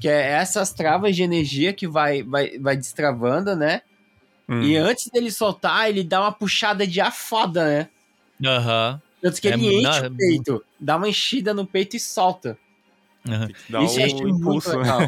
[0.00, 3.82] que é essas travas de energia que vai, vai, vai destravando, né?
[4.48, 4.62] Hum.
[4.62, 7.88] E antes dele soltar, ele dá uma puxada de ar foda, né?
[8.44, 9.00] Aham.
[9.20, 12.00] Tanto que É, ele enche não, é o peito, dá uma enchida no peito e
[12.00, 12.56] solta.
[13.68, 14.78] Dá Isso um achei muito impulso.
[14.78, 15.00] legal.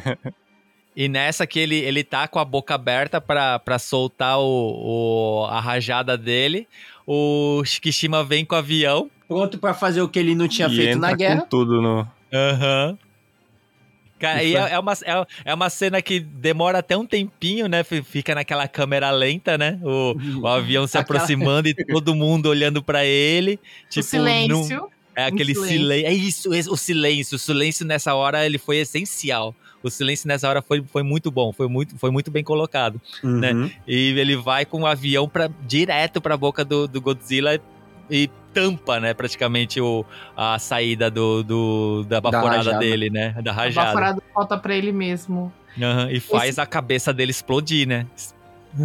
[0.97, 5.47] E nessa que ele, ele tá com a boca aberta pra, pra soltar o, o-
[5.47, 6.67] a rajada dele,
[7.07, 9.09] o Shikishima vem com o avião.
[9.29, 11.41] Pronto pra fazer o que ele não tinha E feito entra na guerra.
[11.43, 12.07] com tudo no...
[12.33, 12.99] Aham.
[14.19, 17.67] Cara, E foi- é, é uma, é, é uma cena que demora até um tempinho,
[17.69, 17.83] né?
[17.83, 19.79] Fica naquela câmera lenta, né?
[19.83, 23.59] O, o avião se Aquela- aproximando e todo mundo olhando pra ele.
[23.89, 24.77] Tipo, o silêncio.
[24.77, 25.79] não- é aquele silêncio.
[25.79, 26.07] silêncio.
[26.07, 27.37] É isso, esse- o silêncio.
[27.37, 29.55] O silêncio nessa hora ele foi essencial.
[29.83, 33.01] O silêncio nessa hora foi, foi muito bom, foi muito, foi muito bem colocado.
[33.25, 33.53] né?
[33.53, 33.71] Uhum.
[33.89, 37.59] E ele vai com o avião pra, direto pra boca do, do Godzilla
[38.11, 40.05] e tampa, né, praticamente o,
[40.37, 43.35] a saída do, do da baforada dele, né?
[43.43, 43.87] Da A rajada.
[43.87, 45.53] baforada falta pra ele mesmo.
[45.81, 48.07] Aham, e faz a cabeça dele explodir, né?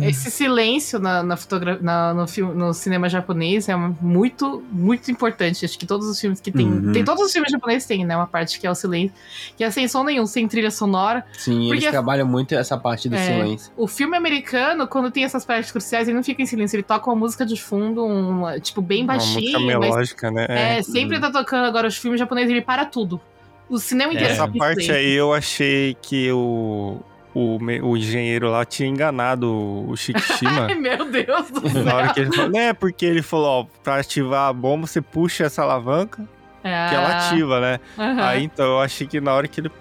[0.01, 5.63] Esse silêncio na, na fotogra- na- no, filme, no cinema japonês é muito, muito importante.
[5.63, 6.65] Acho que todos os filmes que tem.
[6.67, 6.91] Uhum.
[6.91, 8.15] Tem todos os filmes japoneses têm, né?
[8.15, 9.15] Uma parte que é o silêncio.
[9.55, 11.23] Que é sem som nenhum, sem trilha sonora.
[11.33, 13.19] Sim, Porque- eles trabalham muito essa parte do É.
[13.25, 13.71] silêncio.
[13.77, 17.09] O filme americano, quando tem essas partes cruciais, ele não fica em silêncio, ele toca
[17.09, 19.59] uma música de fundo, um, tipo, bem Uma música baixinho.
[19.59, 20.45] mas melódica, né?
[20.49, 23.21] é, sempre tá tocando agora os filmes japoneses, ele para tudo.
[23.69, 26.99] O cinema inteiro Essa fica em parte aí eu achei que o,
[27.35, 29.51] o, o engenheiro lá tinha enganado
[29.87, 30.67] o Shikishima.
[30.71, 31.83] Ai, meu Deus do céu.
[31.83, 32.73] na hora que ele falou, né?
[32.73, 36.23] Porque ele falou, ó, pra ativar a bomba, você puxa essa alavanca
[36.61, 37.79] que ela Ah, ativa, né?
[37.97, 38.23] aham.
[38.25, 39.71] Aí então eu achei que na hora que ele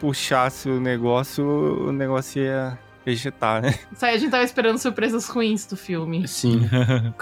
[0.00, 1.44] puxasse o negócio,
[1.88, 2.78] o negócio ia
[3.10, 3.74] ejetar, né?
[3.92, 6.26] Isso aí, a gente tava esperando surpresas ruins do filme.
[6.28, 6.68] Sim.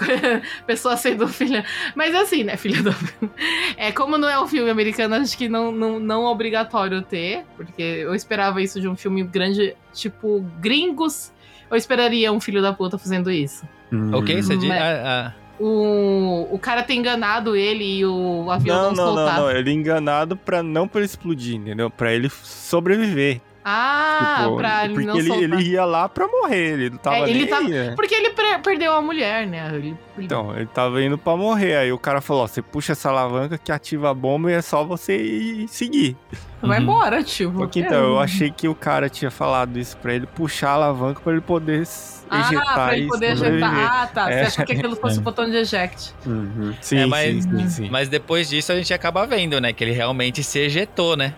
[0.65, 1.63] Pessoa sendo filha.
[1.95, 2.91] Mas assim, né, filha da.
[3.77, 7.43] É, como não é um filme americano, acho que não, não, não é obrigatório ter.
[7.55, 11.31] Porque eu esperava isso de um filme grande, tipo, gringos.
[11.69, 13.67] Eu esperaria um filho da puta fazendo isso.
[13.91, 14.15] Uhum.
[14.15, 14.67] Ok, você diz.
[14.69, 19.05] Mas- ah, ah, O, o cara ter enganado ele e o avião Não, não, não,
[19.05, 19.39] não, soltar.
[19.39, 19.51] não.
[19.51, 21.89] Ele enganado pra não pra ele explodir, entendeu?
[21.89, 23.41] Pra ele sobreviver.
[23.69, 27.17] Ah, Tipo, pra ele porque não ele, ele ia lá pra morrer, ele não tava
[27.17, 27.93] É, ele nem tava- aí, né?
[27.97, 29.67] Porque ele pre- perdeu a mulher, né?
[29.73, 29.87] Ele-
[30.17, 31.75] ele- Então, ele tava indo pra morrer.
[31.75, 34.61] Aí o cara falou: ó, você puxa essa alavanca que ativa a bomba e é
[34.61, 36.15] só você ir seguir.
[36.61, 36.83] Vai Uhum.
[36.83, 37.51] embora, tio.
[37.51, 41.19] Porque então, eu achei que o cara tinha falado isso pra ele puxar a alavanca
[41.21, 43.75] pra ele poder s- Ah, ejetar pra ele poder ejetar.
[44.01, 44.31] Ah, tá.
[44.31, 44.39] É.
[44.45, 46.13] Você achou que aquilo fosse o botão de eject.
[46.25, 46.73] Uhum.
[46.81, 47.89] Sim, É, mas- sim, sim, sim.
[47.91, 49.71] mas depois disso a gente acaba vendo, né?
[49.73, 51.35] Que ele realmente se ejetou, né?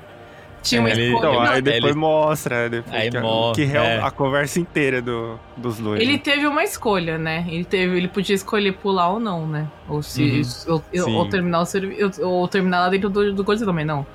[0.61, 1.19] Tinha uma Ele- escolha.
[1.19, 4.02] Então, Não, aí depois ele- mostra, depois Aí que, mostra, que real- é.
[4.02, 6.02] a conversa inteira do, dos dois.
[6.02, 6.18] Ele né?
[6.18, 7.45] teve uma escolha, né?
[7.49, 9.68] Ele teve, ele podia escolher pular ou não, né?
[9.88, 11.15] Ou se ou, Sim.
[11.15, 14.06] ou terminar o servi- ou, ou terminar lá dentro do, do Godzilla também, não.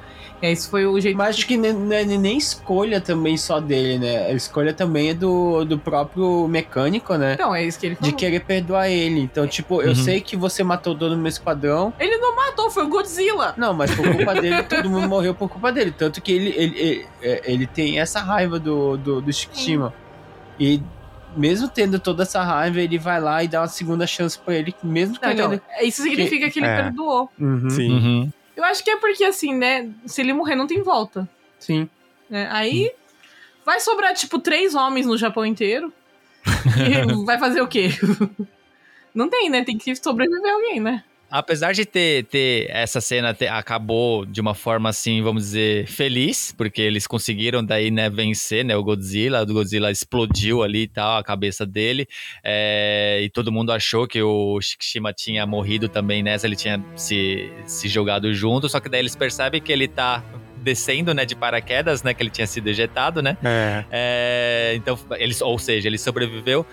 [0.42, 1.16] E aí, isso foi o jeito.
[1.16, 4.26] Mas acho que nem, não é nem escolha também só dele, né?
[4.26, 7.32] A escolha também é do, do próprio mecânico, né?
[7.34, 8.16] Então, é isso que ele De falou.
[8.16, 9.20] querer perdoar ele.
[9.20, 9.94] Então, tipo, eu Uhum.
[9.94, 11.94] sei que você matou o dono do meu esquadrão.
[11.98, 13.54] Ele não matou, foi o Godzilla.
[13.56, 15.92] Não, mas por culpa dele, todo mundo morreu por culpa dele.
[15.96, 19.94] Tanto que ele, ele, ele, é, ele tem essa raiva do, do, do Shikishima.
[20.60, 20.82] E
[21.36, 24.74] mesmo tendo toda essa raiva, ele vai lá e dá uma segunda chance pra ele,
[24.84, 25.62] mesmo Não, então, querendo.
[25.82, 26.82] isso significa que ele É.
[26.82, 27.30] perdoou.
[27.40, 27.90] Uhum, Sim.
[27.92, 28.32] Uhum.
[28.56, 29.90] Eu acho que é porque, assim, né?
[30.06, 31.28] Se ele morrer, não tem volta.
[31.58, 31.88] Sim.
[32.28, 32.48] né?
[32.50, 32.92] Aí
[33.64, 35.92] vai sobrar, tipo, três homens no Japão inteiro.
[36.46, 37.88] e vai fazer o quê?
[39.14, 39.62] Não tem, né?
[39.64, 41.04] Tem que sobreviver alguém, né?
[41.30, 46.54] Apesar de ter, ter essa cena ter- acabou de uma forma assim, vamos dizer, feliz,
[46.56, 51.16] porque eles conseguiram daí, né, vencer, né, o Godzilla, o Godzilla explodiu ali e tal,
[51.16, 52.06] a cabeça dele,
[52.44, 57.50] é, e todo mundo achou que o Shikishima tinha morrido também nessa, ele tinha se,
[57.66, 60.22] se jogado junto, só que daí eles percebem que ele tá
[60.62, 63.84] descendo, né, de paraquedas, né, que ele tinha sido ejetado, né, É.
[63.90, 66.64] é, então, ele, ou seja, ele sobreviveu.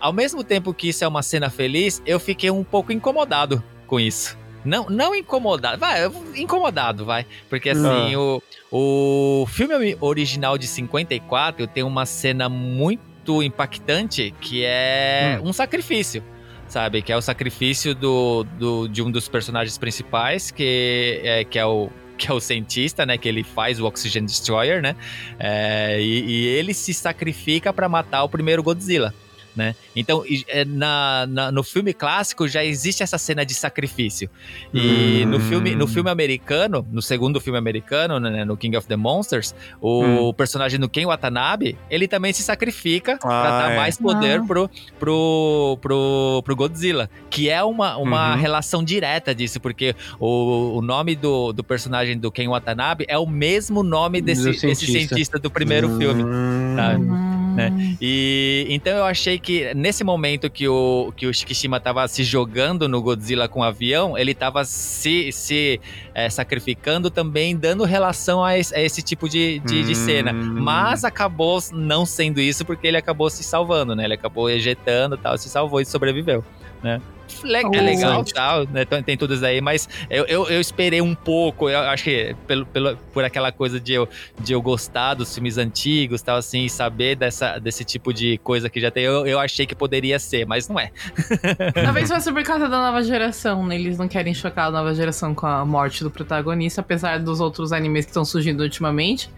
[0.00, 3.98] Ao mesmo tempo que isso é uma cena feliz, eu fiquei um pouco incomodado com
[3.98, 4.38] isso.
[4.64, 6.00] Não, não incomodado, vai,
[6.36, 7.26] incomodado, vai.
[7.48, 15.40] Porque assim, o, o filme original de 54 tem uma cena muito impactante que é
[15.42, 16.22] um sacrifício.
[16.68, 21.58] Sabe, que é o sacrifício do, do- de um dos personagens principais, que é, que
[21.58, 21.88] é o
[22.18, 23.16] que é o cientista, né?
[23.16, 24.94] Que ele faz o Oxygen Destroyer, né?
[25.38, 29.14] É, e, e ele se sacrifica para matar o primeiro Godzilla.
[29.58, 29.74] Né?
[29.96, 34.30] Então, é, na, na- no filme clássico já existe essa cena de sacrifício.
[34.72, 38.94] E no, filme, no filme americano, no segundo filme americano, né, no King of the
[38.94, 43.76] Monsters, o personagem do Ken Watanabe, ele também se sacrifica pra Ah, dar é.
[43.76, 44.44] mais poder Ah.
[44.46, 47.10] pro, pro, pro, pro Godzilla.
[47.28, 48.40] Que é uma, uma Uhum.
[48.40, 53.26] relação direta disso, porque o, o nome do, do personagem do Ken Watanabe é o
[53.26, 54.86] mesmo nome desse, Do desse cientista.
[55.08, 56.22] cientista do primeiro filme.
[56.22, 57.02] Hum, Sabe?
[57.02, 57.47] Hum.
[57.58, 57.96] Né?
[58.00, 62.88] E então eu achei que nesse momento que o, que o Shikishima tava se jogando
[62.88, 65.80] no Godzilla com o avião, ele tava se, se
[66.14, 69.94] eh, sacrificando também, dando relação a esse, a esse tipo de, de, de Hum.
[69.94, 70.32] cena.
[70.32, 74.04] Mas acabou não sendo isso porque ele acabou se salvando, né?
[74.04, 76.44] Ele acabou ejetando e tal, se salvou e sobreviveu,
[76.82, 77.00] né?
[77.44, 78.84] Le- É legal tal, né?
[78.84, 82.96] Tem, isso aí, mas eu, eu, eu esperei um pouco, eu acho que pelo, pelo,
[83.12, 84.08] por aquela coisa de eu,
[84.40, 88.68] de eu gostar dos filmes antigos, tal assim, e saber dessa, desse tipo de coisa
[88.70, 90.90] que já tem, eu, eu achei que poderia ser, mas não é.
[91.84, 93.74] Talvez fosse por causa da nova geração, né?
[93.76, 97.72] Eles não querem chocar a nova geração com a morte do protagonista, apesar dos outros
[97.72, 99.30] animes que estão surgindo ultimamente.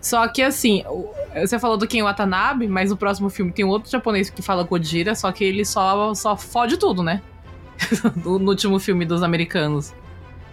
[0.00, 0.84] Só que assim,
[1.34, 5.14] você falou do Ken Watanabe, mas no próximo filme tem outro japonês que fala Gojira,
[5.14, 7.20] só que ele só, só fode tudo, né?
[8.24, 9.92] no, no último filme dos americanos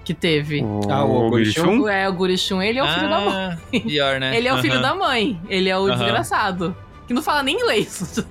[0.03, 0.63] que teve.
[0.89, 1.29] Ah, o o?
[1.31, 1.87] Gurichum?
[1.87, 3.33] É, o Gurichum, ele é o filho da mãe.
[3.33, 4.35] Ah, Pior, né?
[4.37, 5.41] Ele é o filho da mãe.
[5.49, 5.97] Ele é o Aham.
[5.97, 6.75] desgraçado.
[7.07, 7.89] Que não fala nem inglês.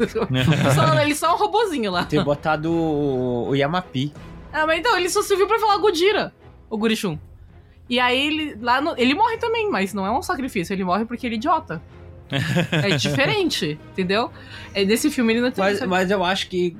[0.75, 2.05] só, ele só é um robozinho lá.
[2.05, 4.13] Ter botado o, o Yamapi.
[4.53, 6.33] Ah, mas então, ele só serviu pra falar Godira,
[6.71, 7.19] o Gurichum.
[7.89, 11.05] E aí ele lá no- ele morre também, mas não é um sacrifício, ele morre
[11.05, 11.83] porque ele é idiota.
[12.31, 14.31] é diferente, entendeu?
[14.73, 15.63] É, nesse filme ele não tem.
[15.65, 16.77] Mas, mas eu acho que.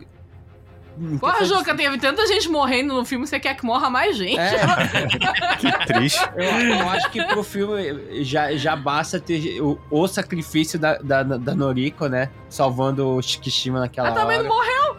[1.19, 4.39] Porra, de- Juca, teve tanta gente morrendo no filme, você quer que morra mais gente?
[4.39, 4.61] É,
[5.59, 6.21] Que triste.
[6.37, 6.45] eu,
[6.79, 11.55] eu acho que pro filme já, já basta ter o, o sacrifício da, da, da
[11.55, 12.31] Noriko, né?
[12.49, 14.49] Salvando o Shikishima naquela Ela também hora.
[14.49, 14.97] não morreu.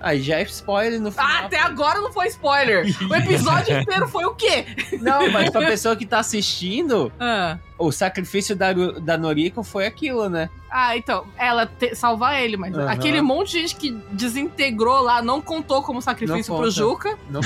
[0.00, 1.26] Aí já é spoiler no final.
[1.26, 2.84] Ah, até agora não foi spoiler.
[3.10, 4.66] O episódio inteiro foi o quê?
[5.00, 10.28] Não, mas pra pessoa que tá assistindo, Ah, o sacrifício da, da Noriko foi aquilo,
[10.28, 10.48] né?
[10.70, 12.90] Ah, então, ela te- salvar ele, mas Aham.
[12.90, 16.70] aquele monte de gente que desintegrou lá não contou como sacrifício Não pro.
[16.70, 17.16] Juca.
[17.30, 17.40] Não,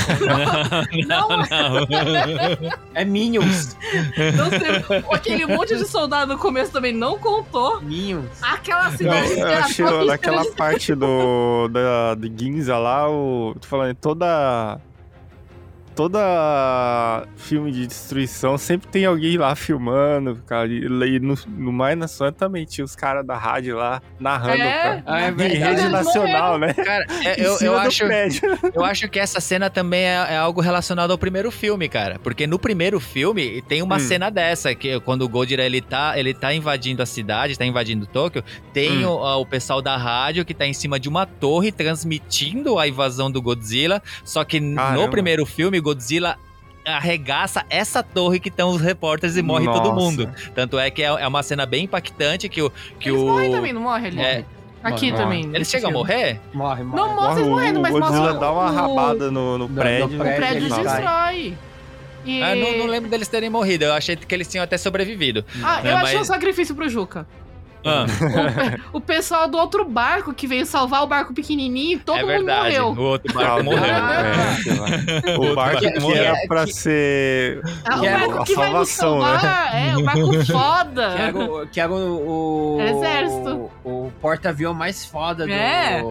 [1.06, 1.86] Não, não.
[2.94, 3.76] é Minions.
[4.36, 7.80] não teve- aquele monte de soldado no começo também não contou.
[7.82, 8.24] Minions.
[8.42, 14.80] Aquela cidade Eu achei naquela parte do da, de Ginza lá, o, tô falando, toda
[15.98, 22.32] toda filme de destruição sempre tem alguém lá filmando, cara, e, no, no Mais Nacional
[22.32, 24.70] também tinha os caras da rádio lá narrando, É.
[24.82, 25.02] cara.
[25.06, 26.72] Ah, é Em rede nacional, né?
[26.72, 28.40] Cara, é, eu, eu, acho, prédio.
[28.72, 32.20] eu acho que essa cena também é, é algo relacionado ao primeiro filme, cara.
[32.22, 34.00] Porque no primeiro filme tem uma Hum.
[34.00, 38.06] cena dessa, que quando o Godzilla ele tá, ele tá invadindo a cidade, tá invadindo
[38.06, 39.08] Tóquio, tem Hum.
[39.10, 43.28] o, o pessoal da rádio que tá em cima de uma torre transmitindo a invasão
[43.30, 44.00] do Godzilla.
[44.24, 45.08] Só que no Caramba.
[45.08, 46.36] primeiro filme, Godzilla
[46.84, 49.92] arregaça essa torre que estão os repórteres e morre todo Nossa.
[49.94, 50.30] mundo.
[50.54, 53.50] Tanto é que é, é uma cena bem impactante que o que Eles o morrem
[53.50, 54.20] também, não morre ali?
[54.20, 54.44] É.
[54.82, 55.22] Aqui Morre.
[55.22, 55.40] também.
[55.40, 56.40] eles nesse chegam a morrer?
[56.54, 56.96] Morre, morre.
[57.02, 59.74] Não mostra eles morrendo, mas o Godzilla mostra dá uma o- rabada no, no no
[59.74, 60.06] prédio.
[60.06, 61.54] O prédio, prédio eles destrói.
[62.24, 62.42] E...
[62.42, 63.84] Ah, não, não lembro deles terem morrido.
[63.84, 65.44] Eu achei que eles tinham até sobrevivido.
[65.62, 67.26] Ah, eu É, achei um mas- sacrifício pro Juca.
[67.88, 68.06] Ah,
[68.92, 72.28] O, o pessoal do outro barco que veio salvar o barco pequenininho, todo é mundo
[72.30, 72.78] verdade.
[72.78, 72.86] morreu.
[72.88, 73.84] O outro barco Ah, morreu.
[73.84, 74.86] é, sei lá.
[75.38, 78.44] o barco Que- que que era é- pra que- ser Ah, o Que barco a
[78.44, 79.38] que vai nos salvação, né?
[79.40, 81.14] salvar, é, o barco foda.
[81.14, 83.70] Que era o, que era o, o- Exército.
[83.84, 86.02] o, o porta-avião mais foda do, É.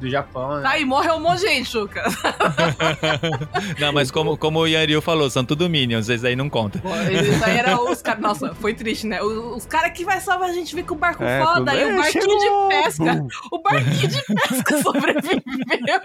[0.00, 0.62] do Japão, né?
[0.62, 1.76] Tá, e morreu um monte de gente.
[3.78, 6.80] Não, mas como, como o Yanryu falou, são tudo Minions, esses aí não contam.
[6.80, 8.20] Pô, Isso aí era os caras.
[8.20, 9.22] Nossa, foi triste, né?
[9.22, 11.84] Os, os caras que vai salvar a gente vê com o barco É, foda, e
[11.84, 12.68] o É, barquinho chegou!
[12.68, 13.26] de pesca.
[13.52, 16.00] O barquinho de pesca sobreviveu.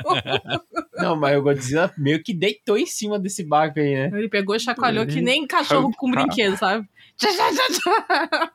[0.98, 4.18] Não, mas o Godzilla meio que deitou em cima desse barco aí, né?
[4.18, 6.88] Ele pegou e chacoalhou que nem cachorro com brinquedo, sabe?
[7.18, 7.68] Tchá, tchá, tchá,
[8.30, 8.52] tchá.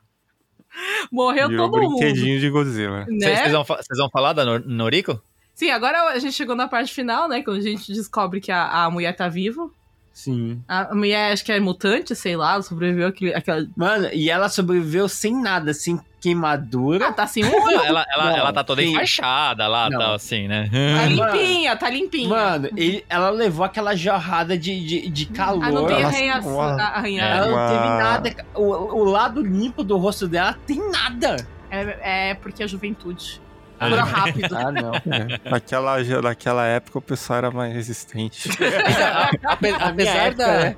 [1.11, 1.97] Morreu E o todo mundo.
[1.97, 3.05] brinquedinho de Godzilla.
[3.05, 3.49] Vocês Né?
[3.49, 5.19] vão, vão falar da Nor- Noriko?
[5.55, 7.41] Sim, agora a gente chegou na parte final, né?
[7.41, 9.69] Quando a gente descobre que a, a mulher tá viva.
[10.17, 10.59] Sim.
[10.67, 13.67] A mulher, acho que é mutante, sei lá, sobreviveu àquele, àquela.
[13.75, 17.09] Mano, e ela sobreviveu sem nada, sem queimadura.
[17.09, 17.81] Ah, tá assim, um olho.
[17.85, 18.89] ela, ela, Não, ela tá toda sim.
[18.93, 19.99] enfaixada lá, Não.
[19.99, 20.71] tal, assim, né?
[20.71, 22.29] Tá limpinha, tá limpinha.
[22.29, 25.63] Mano, ele- ela levou aquela jorrada de, de, de calor.
[25.63, 27.35] ah, não tem ela- arranha- uma- arranhada.
[27.45, 28.45] Ela não teve nada.
[28.55, 31.35] O, o lado limpo do rosto dela tem nada.
[31.69, 33.39] É, é porque é juventude.
[33.79, 34.55] Ah, Cura rápido.
[34.57, 34.91] Ah, não.
[35.51, 38.49] Naquela, naquela época o pessoal era mais resistente.
[39.43, 40.75] Ape- apesar, época, da, né?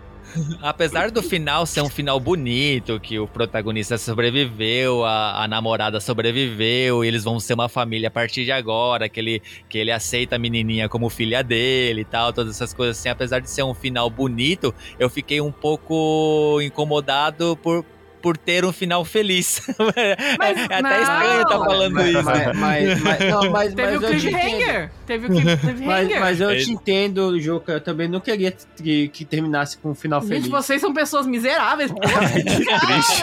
[0.62, 7.04] apesar do final ser um final bonito, que o protagonista sobreviveu, a, a namorada sobreviveu,
[7.04, 10.36] e eles vão ser uma família a partir de agora, que ele, que ele aceita
[10.36, 13.10] a menininha como filha dele e tal, todas essas coisas assim.
[13.10, 17.86] Apesar de ser um final bonito, eu fiquei um pouco incomodado por.
[18.22, 19.62] Por ter um final feliz.
[20.38, 21.02] Mas é até não.
[21.02, 22.24] estranho estar falando mas, isso.
[22.24, 24.92] Mas, mas, mas, não, mas, Teve mas o cliffhanger.
[25.06, 25.80] Teve o cliffhanger.
[25.90, 27.74] Mas, mas eu É te entendo, Juca.
[27.74, 30.48] Eu também não queria que, que terminasse com um final Gente, feliz.
[30.48, 31.92] vocês são pessoas miseráveis.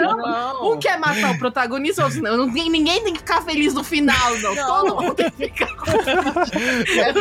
[0.01, 0.73] Não.
[0.73, 2.37] um quer matar o protagonista, outro não.
[2.37, 4.55] Não Ninguém tem que ficar feliz no final, não.
[4.55, 5.69] Todo mundo tem que ficar.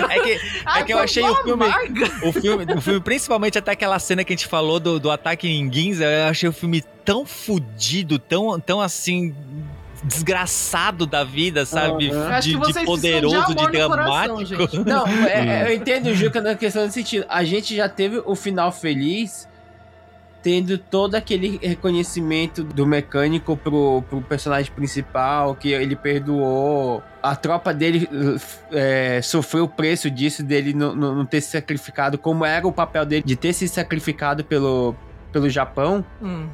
[0.09, 0.39] É que,
[0.75, 1.65] é que eu achei o filme.
[2.23, 5.47] O filme, o filme, principalmente até aquela cena que a gente falou do, do ataque
[5.47, 9.33] em Ginza, eu achei o filme tão fudido, tão, tão assim.
[10.03, 12.11] Desgraçado da vida, sabe?
[12.11, 14.45] Acho De, de poderoso, de de coração, dramático.
[14.45, 14.79] gente.
[14.85, 17.25] Não, é- é, eu entendo, Juca, na questão do sentido.
[17.27, 19.47] A gente já teve o final feliz
[20.43, 27.01] tendo todo aquele reconhecimento do mecânico pro, pro personagem principal, que ele perdoou.
[27.23, 28.07] A tropa dele
[28.71, 32.71] é, sofreu o preço disso, dele não, não não ter se sacrificado, como era o
[32.71, 34.95] papel dele de ter se sacrificado pelo,
[35.31, 36.05] pelo Japão.
[36.21, 36.47] Hum.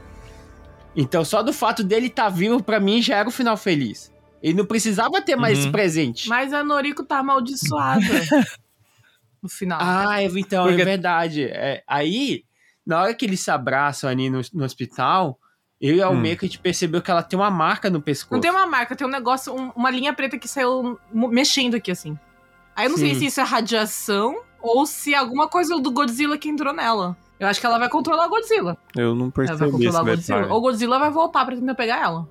[0.96, 4.12] Então, só do fato dele estar vivo, pra mim, já era o final feliz.
[4.44, 5.64] Ele não precisava ter mais Uhum.
[5.64, 6.28] esse presente.
[6.30, 8.02] Mas a Noriko tá amaldiçoada.
[9.42, 9.80] no final.
[9.82, 11.44] Ah, é- então, Porque- é verdade.
[11.46, 12.44] É, aí,
[12.86, 15.40] na hora que eles se abraçam ali no, no hospital,
[15.80, 16.14] eu e a Hum.
[16.14, 18.34] Almeida, a gente percebeu que ela tem uma marca no pescoço.
[18.34, 21.92] Não tem uma marca, tem um negócio, um- uma linha preta que saiu mexendo aqui,
[21.92, 22.18] assim.
[22.76, 23.20] Aí eu não sei Sim.
[23.22, 27.18] se isso é radiação ou se é alguma coisa do Godzilla que entrou nela.
[27.42, 28.78] Eu acho que ela vai controlar o Godzilla.
[28.96, 30.48] Eu não Ela vai percebi controlar o Godzilla.
[30.48, 32.30] Ou o Godzilla vai voltar pra tentar pegar ela.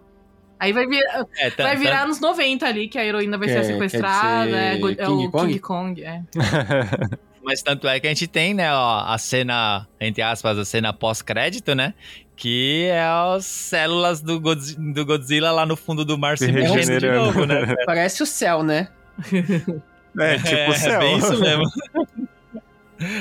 [0.58, 1.02] Aí vai, vir,
[1.38, 4.56] É, tá- vai tá- virar anos 90 ali, que a heroína vai Quer- ser sequestrada.
[4.56, 5.46] É, Go- é King o Kong?
[5.48, 6.22] King Kong, é.
[7.42, 10.92] Mas tanto é que a gente tem, né, ó, a cena, entre aspas, a cena
[10.92, 11.94] pós-crédito, né?
[12.36, 16.72] Que é as células do, do Godzilla lá no fundo do mar se, Se mexendo
[16.72, 17.24] de regenerando.
[17.26, 17.74] novo, né?
[17.84, 18.88] Parece o céu, né?
[20.18, 20.92] É, tipo o céu.
[21.00, 21.64] É bem isso mesmo.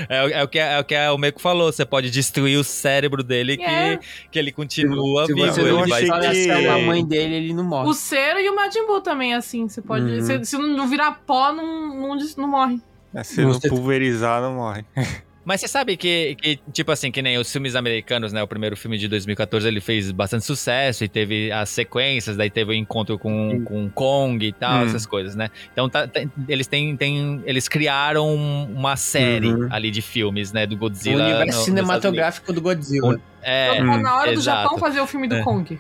[0.10, 2.64] É, o- é o que, é o que o Meiko falou, você pode destruir o
[2.64, 4.00] cérebro dele que, É.
[4.32, 5.46] que ele continua Se vivo.
[5.48, 6.10] não Ele vai...
[6.10, 7.90] a que- célula mãe dele, ele não morre.
[7.90, 9.68] O Cero e o Majin Buu também, assim.
[9.70, 10.04] Você pode.
[10.06, 10.22] Uhum.
[10.22, 12.82] Se, se não virar pó, não, não, não morre.
[13.14, 14.84] É, se não Você- pulverizar, não morre.
[15.46, 18.44] Mas você sabe que, que, tipo assim, que nem os filmes americanos, né?
[18.44, 22.72] O primeiro filme de 2014 ele fez bastante sucesso e teve as sequências, daí teve
[22.72, 24.86] o encontro com, com Kong e tal, Hum.
[24.86, 25.50] essas coisas, né?
[25.72, 27.42] Então tá- tá- eles têm, têm.
[27.46, 29.68] Eles criaram uma série Uhum.
[29.72, 30.68] ali de filmes, né?
[30.68, 31.16] Do O Godzilla.
[31.18, 33.08] no- nos universo Estados cinematográfico do Godzilla.
[33.08, 33.24] Unidos.
[33.42, 34.62] É, Então tá na hora do exato.
[34.64, 35.42] Japão fazer o filme do É.
[35.44, 35.80] Kong.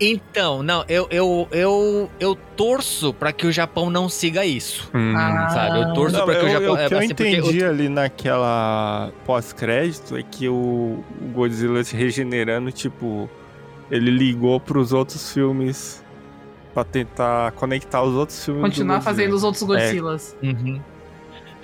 [0.00, 4.90] Então, não, eu, eu, eu, eu torço pra que o Japão não siga isso.
[4.94, 5.14] Hum.
[5.16, 5.48] Ah.
[5.50, 5.80] Sabe?
[5.82, 6.66] Eu torço Não, pra que eu, o Japão.
[6.66, 11.02] eu- o que eu assim, entendi ali naquela pós-crédito é que o,
[11.32, 13.30] Godzilla se regenerando, tipo,
[13.90, 16.02] ele ligou pros outros filmes
[16.72, 18.62] pra tentar conectar os outros filmes.
[18.62, 20.36] Continuar fazendo os outros Godzillas.
[20.42, 20.80] Uhum.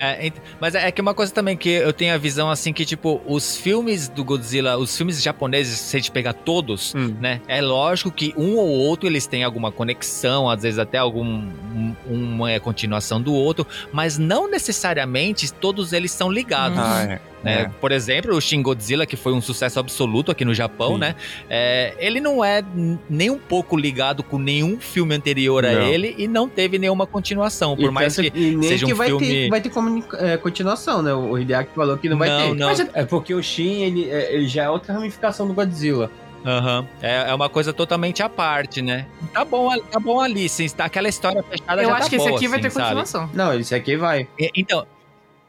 [0.03, 3.21] É, mas é que uma coisa também que eu tenho a visão assim que, tipo,
[3.27, 7.15] os filmes do Godzilla, os filmes japoneses, se a gente pegar todos, Hum.
[7.21, 7.39] né?
[7.47, 11.95] É lógico que um ou outro eles têm alguma conexão, às vezes até algum um-
[12.09, 16.79] uma é continuação do outro, mas não necessariamente todos eles são ligados.
[16.79, 17.30] Ah, é.
[17.43, 17.61] Né?
[17.61, 17.65] É.
[17.79, 20.99] Por exemplo, o Shin Godzilla, que foi um sucesso absoluto aqui no Japão, Sim.
[20.99, 21.15] né?
[21.49, 22.63] É, ele não é
[23.09, 25.81] nem um pouco ligado com nenhum filme anterior a Não.
[25.81, 28.93] ele e não teve nenhuma continuação, por E mais que e nem seja um que
[28.93, 29.71] vai filme- ter, vai ter
[30.19, 31.13] é, continuação, né?
[31.13, 32.55] O Hideaki falou que não vai Não, ter.
[32.59, 32.67] não.
[32.67, 36.11] Mas já- É porque o Shin, ele, é, ele já é outra ramificação do Godzilla.
[36.45, 36.87] Aham.
[37.01, 39.05] É, é uma coisa totalmente à parte, né?
[39.31, 40.67] Tá bom, ali- tá bom ali, sim.
[40.69, 42.85] Tá, aquela história fechada Eu já acho tá que esse aqui vai assim, ter sabe?
[42.85, 43.29] continuação.
[43.33, 44.27] Não, esse aqui vai.
[44.55, 44.85] Então,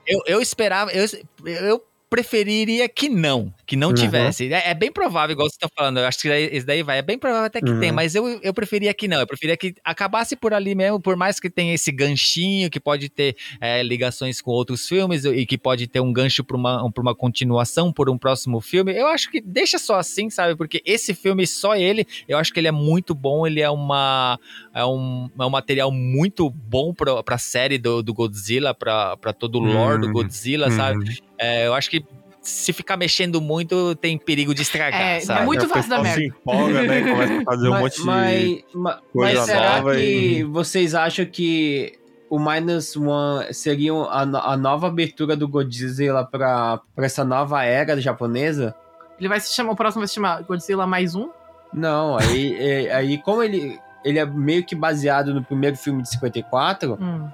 [0.07, 1.07] eu, eu esperava, eu,
[1.45, 3.95] eu preferiria que não, que não Uhum.
[3.95, 4.53] tivesse.
[4.53, 7.03] É, é bem provável, igual você tá falando, eu acho que esse daí vai, é
[7.03, 7.79] bem provável até que Uhum.
[7.81, 11.17] tem, mas eu, eu preferia que não, eu preferia que acabasse por ali mesmo, por
[11.17, 15.57] mais que tenha esse ganchinho, que pode ter é, ligações com outros filmes e que
[15.57, 19.31] pode ter um gancho pra uma, pra uma continuação, por um próximo filme, eu acho
[19.31, 22.73] que deixa só assim, sabe, porque esse filme, só ele, eu acho que ele é
[22.73, 24.39] muito bom, ele é uma
[24.75, 29.33] é um, é um material muito bom pra, pra série do, do Godzilla, pra, pra
[29.33, 30.99] todo o lore do Hum, Godzilla, sabe?
[31.39, 32.05] É, eu acho que
[32.43, 35.43] se ficar mexendo muito, tem perigo de estragar, É, sabe?
[35.43, 36.36] é muito o fácil da pessoal se merda.
[36.40, 37.01] empolga, né?
[37.10, 38.02] Começa a fazer um mas, monte de.
[38.05, 40.01] mas, ma- coisa mas será nova que
[40.39, 41.98] e- vocês acham que
[42.28, 48.01] o Minus One seria a, a nova abertura do Godzilla pra, pra essa nova era
[48.01, 48.74] japonesa?
[49.20, 51.28] Ele vai se chamar, o próximo vai se chamar Godzilla mais um.
[51.73, 56.09] Não, aí, é- aí como ele, ele é meio que baseado no primeiro filme de
[56.10, 57.28] 54, Hum.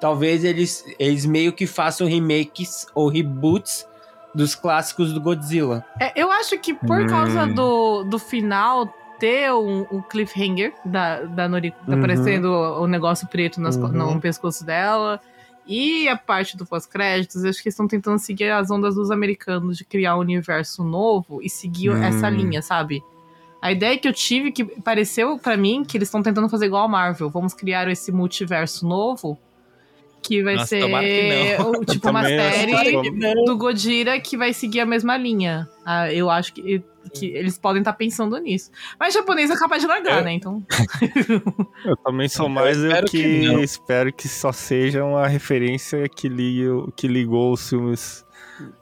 [0.00, 3.88] talvez eles, eles meio que façam remakes ou reboots
[4.34, 5.84] dos clássicos do Godzilla.
[6.00, 7.06] É, eu acho que por Hum.
[7.06, 8.86] causa do, do final
[9.18, 11.98] ter um, um cliffhanger da, da Noriko, tá Uhum.
[11.98, 14.14] aparecendo o, o negócio preto nas Uhum.
[14.14, 15.20] no pescoço dela.
[15.66, 19.76] E a parte do pós-créditos, acho que eles estão tentando seguir as ondas dos americanos
[19.76, 22.02] de criar um universo novo e seguir Hum.
[22.02, 23.02] essa linha, sabe?
[23.62, 26.84] A ideia que eu tive, que pareceu pra mim, que eles estão tentando fazer igual
[26.84, 27.28] a Marvel.
[27.28, 29.38] Vamos criar esse multiverso novo,
[30.22, 31.70] que vai Nossa, ser que não.
[31.70, 32.72] o- tipo uma série
[33.44, 35.68] do Godzilla que vai seguir a mesma linha.
[35.84, 36.82] Ah, eu acho que,
[37.14, 38.70] que eles podem estar pensando nisso.
[38.98, 40.24] Mas japonês é capaz de largar, É.
[40.24, 40.32] né?
[40.32, 40.62] Então.
[41.84, 46.28] Eu também sou mais eu espero que, que espero que só seja uma referência que,
[46.28, 48.24] liga, que ligou os filmes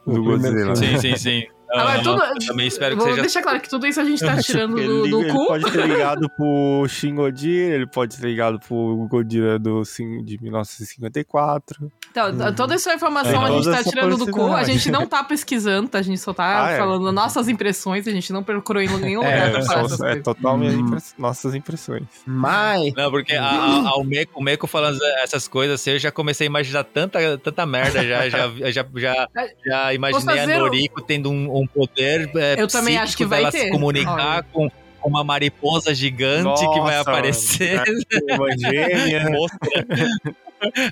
[0.06, 0.74] do Godzilla.
[0.76, 1.42] Sim, sim, sim.
[1.70, 4.24] Agora, tudo- eu também espero que Vou seja deixar claro que tudo isso a gente
[4.24, 5.46] tá tirando Ele, do, do ele cu.
[5.46, 9.82] pode ter ligado pro Shin Godzilla, ele pode ter ligado pro Godzilla do,
[10.24, 11.92] de 1954.
[12.10, 12.54] Então, Uhum.
[12.54, 14.52] toda essa informação É, a gente tá tirando do cu.
[14.52, 15.98] A gente não tá pesquisando, tá?
[15.98, 16.78] A gente só tá Ah, é.
[16.78, 19.84] falando nossas impressões, a gente não procurou em nenhum É, lugar pra É, falar só-
[19.86, 20.22] essas é coisas.
[20.24, 20.96] total minhas Hum.
[21.18, 22.02] nossas impressões.
[22.26, 25.98] Mas Não, porque a, a- a- o, Meco, o Meco falando essas coisas, assim, eu
[25.98, 29.28] já comecei a imaginar tanta, tanta merda, já, já, já, já,
[29.64, 33.24] já imaginei fazer a um- Noriko tendo um, um poder é, Eu também acho que
[33.24, 33.64] vai dela ter.
[33.66, 34.70] se comunicar com,
[35.00, 37.82] com uma mariposa gigante que vai Nossa, aparecer.
[38.30, 39.30] Uma gêmea.
[39.30, 39.86] Mostra.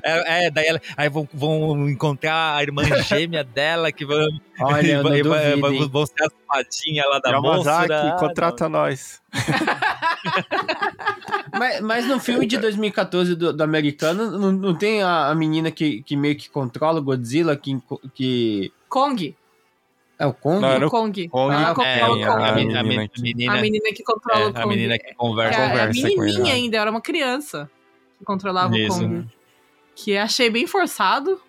[0.04, 4.24] É, é, daí ela, aí vão, vão encontrar a irmã gêmea dela que vão,
[4.60, 5.56] Olha, vai- vai-
[5.88, 8.16] vão, ser as fadinhas lá da Yamazaki, moça.
[8.16, 9.20] contrata nós.
[11.58, 15.70] Mas, mas no filme de 2014 do, do americano, não, não tem a, a menina
[15.70, 17.78] que, que meio que controla o Godzilla, que,
[18.14, 19.34] que Kong.
[20.18, 20.60] É o Kong?
[20.60, 21.28] Não, era o Kong.
[21.28, 21.54] Kong.
[21.54, 22.42] Ah, Ela É, controla o a, Kong.
[22.44, 24.68] a, a menina, a menina que- A menina que controla é, o a Kong.
[24.68, 25.60] menina que Que conversa.
[25.60, 27.70] a, a conversa com ele, menininha ainda, era uma criança
[28.18, 28.96] que controlava Isso.
[28.98, 29.28] o Kong.
[29.94, 31.40] Que achei bem forçado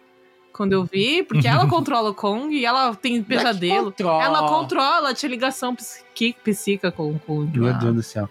[0.53, 3.85] quando eu vi, porque ela controla o Kong e ela tem pesadelo.
[3.91, 4.23] controla.
[4.23, 7.57] Ela controla, tinha ligação psíquica com o Kong.
[7.60, 7.73] Meu lá.
[7.73, 8.30] Deus do céu.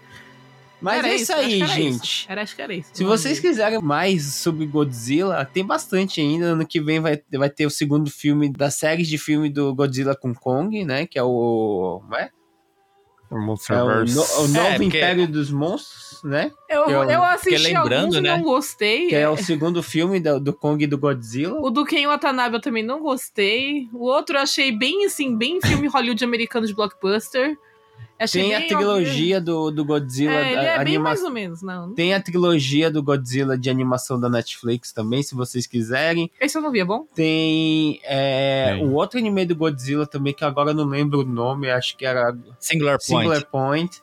[0.79, 2.03] Mas Era é isso aí, era gente.
[2.03, 2.25] Isso.
[2.29, 2.89] Era, acho que era isso.
[2.93, 6.47] Se vocês quiserem mais sobre Godzilla, tem bastante ainda.
[6.47, 10.15] Ano que vem vai, vai ter o segundo filme da série de filme do Godzilla
[10.15, 11.07] com Kong, né?
[11.07, 11.99] Que é o.
[12.03, 12.29] Como é?
[13.29, 16.49] O É o, no- o novo É, porque- Império dos Monstros, né?
[16.69, 18.37] Eu, que eu- eu assisti lembrando, alguns e né?
[18.37, 19.07] não gostei.
[19.07, 21.59] Que é o segundo filme do, do Kong e do Godzilla.
[21.59, 23.89] O do Ken Watanabe eu também não gostei.
[23.91, 27.57] O outro eu achei bem, assim, bem filme Hollywood americano de blockbuster.
[28.19, 30.33] Achei Tem a trilogia do, do Godzilla.
[30.33, 31.93] É, ele a- é bem anima- mais ou menos, não.
[31.93, 36.31] Tem a trilogia do Godzilla de animação da Netflix também, se vocês quiserem.
[36.41, 37.05] Esse eu não vi, é bom?
[37.13, 41.69] Tem é, o outro anime do Godzilla também, que agora eu não lembro o nome,
[41.69, 43.05] acho que era Singular Point.
[43.05, 44.01] Singular Point.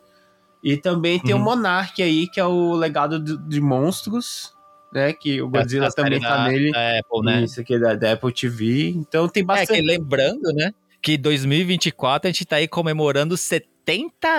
[0.62, 1.45] E também tem o Uhum.
[1.45, 4.55] Monarch aí, que é o legado de, de monstros,
[4.93, 5.12] né?
[5.12, 6.70] Que o Godzilla também tá da- nele.
[6.70, 7.43] da Apple, né?
[7.45, 8.91] Isso aqui é da, da Apple TV.
[8.91, 9.82] Então tem É, que bastante.
[9.82, 10.73] lembrando, né?
[11.03, 13.74] Que 2024 a gente tá aí comemorando 70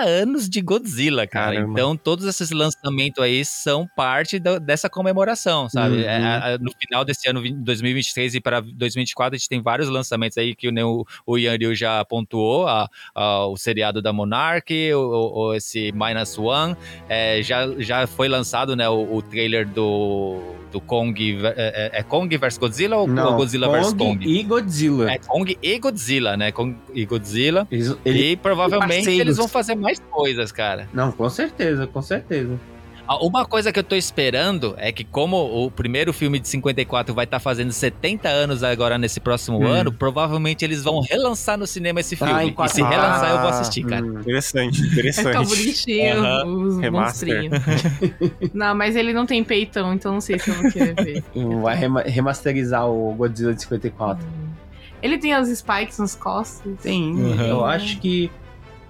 [0.04, 1.54] anos de Godzilla, cara.
[1.54, 1.72] Caramba.
[1.72, 5.96] Então, todos esses lançamentos aí são parte da- dessa comemoração, sabe?
[5.96, 6.02] Uhum.
[6.02, 9.62] É, a- a- no final desse ano, 20- 2023 e para 2024, a gente tem
[9.62, 12.88] vários lançamentos aí que o, o Ian Ryu já pontuou: a-
[13.46, 16.76] o seriado da Monarch, o, o- o- esse Minus One.
[17.08, 20.40] É, já, já foi lançado né, o, o trailer do,
[20.76, 21.38] do Kong.
[21.56, 24.28] É, é- é Kong vs Godzilla ou Não, Godzilla vs Kong?
[24.28, 25.10] e Godzilla.
[25.10, 26.52] É Kong e Godzilla, né?
[26.52, 27.66] Kong e Godzilla.
[27.70, 30.88] Eles- ele- e provavelmente eles vão fazer mais coisas, cara.
[30.92, 32.58] Não, com certeza, com certeza.
[33.08, 37.14] Ah, Uma coisa que eu tô esperando é que, como o primeiro filme de 54
[37.14, 39.66] vai estar fazendo 70 anos agora nesse próximo Hum.
[39.66, 42.44] ano, provavelmente eles vão relançar no cinema esse Ah, filme.
[42.46, 44.04] em quatro- e se relançar, eu vou Ah, assistir, cara.
[44.04, 44.20] Hum.
[44.20, 45.48] Interessante, interessante.
[45.48, 46.46] bonitinho, Aham.
[46.46, 47.50] os Remaster.
[47.52, 47.62] monstrinhos.
[48.52, 51.24] não, mas ele não tem peitão, então não sei se eu vou querer ver.
[51.62, 54.26] Vai rema- remasterizar o Godzilla de 54.
[55.02, 56.72] Ele tem as spikes nas costas.
[56.82, 57.40] Tem, Uhum.
[57.40, 58.30] eu acho que.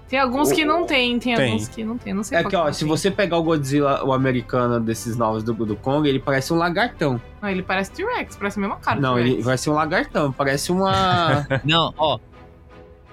[0.09, 1.51] Tem alguns que não tem, tem, Tem.
[1.51, 2.13] alguns que não tem.
[2.13, 2.87] Não sei É qual que, ó, que se tem.
[2.87, 7.21] você pegar o Godzilla, o americano desses novos do, do Kong, ele parece um lagartão.
[7.41, 8.99] Não, ele parece T-Rex, parece a mesma cara.
[8.99, 11.45] Não, ele vai ser um lagartão, parece uma.
[11.65, 12.17] Não, ó.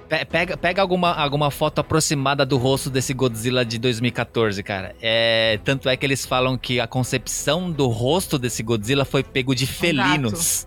[0.08, 4.94] pe- Pega, pega alguma, alguma foto aproximada do rosto desse Godzilla de 2014, cara.
[5.02, 9.52] É, tanto é que eles falam que a concepção do rosto desse Godzilla foi pego
[9.54, 10.66] de felinos.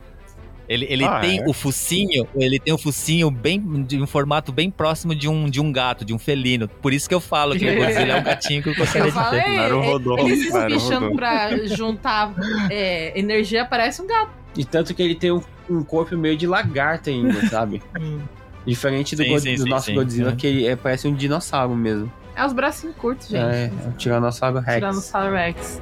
[0.69, 1.47] Ele, ele Ah, tem é?
[1.47, 5.61] o focinho, ele tem o focinho bem de um formato bem próximo de um, de
[5.61, 6.67] um gato, de um felino.
[6.67, 9.11] Por isso que eu falo que o Godzilla é um gatinho que eu gostaria Eu
[9.11, 9.23] de ter.
[9.23, 11.15] falei, Naru rodou, ele se rodou.
[11.15, 12.33] pra juntar
[12.69, 14.31] é, energia, parece um gato.
[14.57, 17.81] E tanto que ele tem um, um corpo meio de lagarta ainda, sabe?
[18.65, 19.93] Diferente do, Sim, God- sim, do sim, nosso sim.
[19.95, 20.35] Godzilla, Uhum.
[20.35, 22.11] que ele é, parece um dinossauro mesmo.
[22.35, 23.41] É os bracinhos curtos, gente.
[23.41, 24.75] É, é o Tiranossauro Rex.
[24.75, 25.81] Tiranossauro Rex.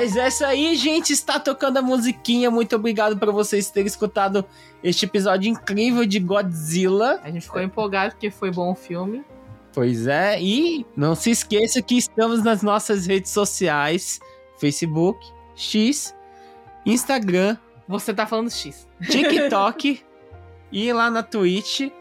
[0.00, 1.12] Mas é isso aí, gente.
[1.12, 2.50] Está tocando a musiquinha.
[2.50, 4.46] Muito obrigado por vocês terem escutado
[4.82, 7.20] este episódio incrível de Godzilla.
[7.22, 9.22] A gente ficou empolgado porque foi bom o filme.
[9.74, 14.18] Pois é, e não se esqueça que estamos nas nossas redes sociais:
[14.58, 15.22] Facebook,
[15.54, 16.14] X,
[16.86, 18.88] Instagram, Você tá falando X.
[19.02, 20.00] TikTok
[20.72, 21.92] e lá na Twitch.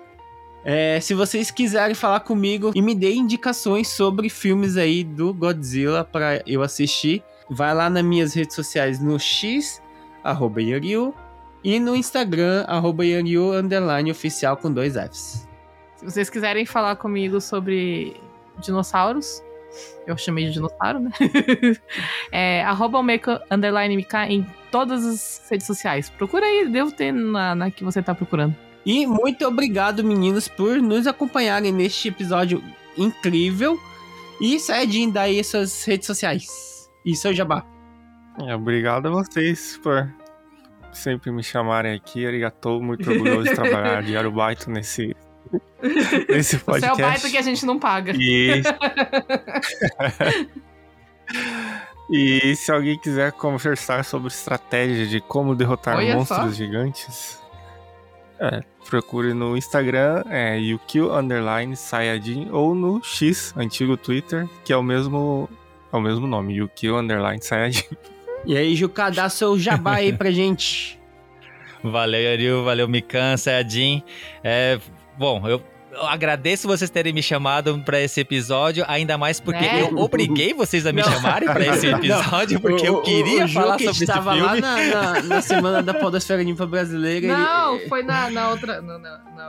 [0.63, 6.05] É, se vocês quiserem falar comigo e me dê indicações sobre filmes aí do Godzilla
[6.05, 9.81] para eu assistir, vai lá nas minhas redes sociais no X,
[10.23, 11.13] arroba Yoriu,
[11.63, 15.47] e no Instagram, arroba Yoriu, underline oficial com dois Fs.
[15.97, 18.15] Se vocês quiserem falar comigo sobre
[18.57, 19.43] dinossauros,
[20.07, 21.11] eu chamei de dinossauro, né?
[22.31, 26.09] é arroba Almeca, underline MK em todas as redes sociais.
[26.09, 28.55] Procura aí, devo ter na, na que você tá procurando.
[28.85, 32.63] E muito obrigado, meninos, por nos acompanharem neste episódio
[32.97, 33.77] incrível.
[34.41, 36.68] E Sayajin, daí suas redes sociais.
[37.05, 37.65] E seu jabá.
[38.45, 40.09] É, Obrigado a vocês por
[40.91, 42.25] sempre me chamarem aqui.
[42.25, 45.15] Arigatou, muito orgulhoso de trabalhar de Arubaito nesse
[46.29, 47.01] nesse Você é o podcast.
[47.01, 48.13] baita que a gente não paga.
[48.15, 48.61] E...
[52.11, 56.51] e se alguém quiser conversar sobre estratégia de como derrotar Olha monstros só.
[56.51, 57.39] gigantes,
[58.39, 64.77] é, procure no Instagram, é Yukio Underline Sayajin, ou no X, antigo Twitter, que é
[64.77, 65.49] o mesmo,
[65.91, 67.83] é o mesmo nome, Yukio Underline Sayajin.
[68.45, 70.97] E aí, Juca, dá seu jabá aí pra gente.
[71.83, 74.03] Valeu, Yariu, valeu, Mikan, Sayajin.
[74.43, 74.77] É,
[75.17, 75.61] bom, eu,
[75.93, 79.83] eu agradeço vocês terem me chamado pra esse episódio, ainda mais porque Né?
[79.83, 81.09] eu obriguei vocês a me Não.
[81.09, 84.45] chamarem pra esse episódio, porque eu queria falar Juca sobre esse estava filme.
[84.45, 87.25] lá na, na, na semana da Podosfera Limpa Brasileira.
[87.25, 88.81] ele- Não, foi na, na outra.
[88.81, 88.99] No, no-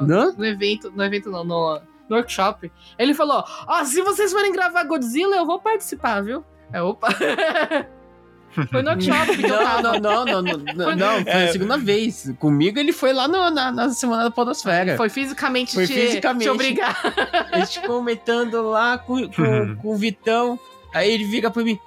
[0.00, 0.32] no- Não?
[0.36, 0.92] no evento.
[0.94, 1.80] No evento não, no,
[2.10, 2.70] no workshop.
[2.98, 6.44] Ele falou: Ó, se vocês forem gravar Godzilla, eu vou participar, viu?
[6.72, 7.08] É, opa.
[8.70, 11.48] foi no workshop que Não, não, não, não, não, não, não, foi É.
[11.48, 12.32] a segunda vez.
[12.38, 14.96] Comigo ele foi lá no- na, na semana da Podosfera.
[14.96, 16.44] Foi fisicamente, Foi te, fisicamente.
[16.44, 17.00] te obrigar.
[17.52, 20.58] A gente comentando lá com, com, com o Vitão.
[20.92, 21.78] Aí ele vira pra mim: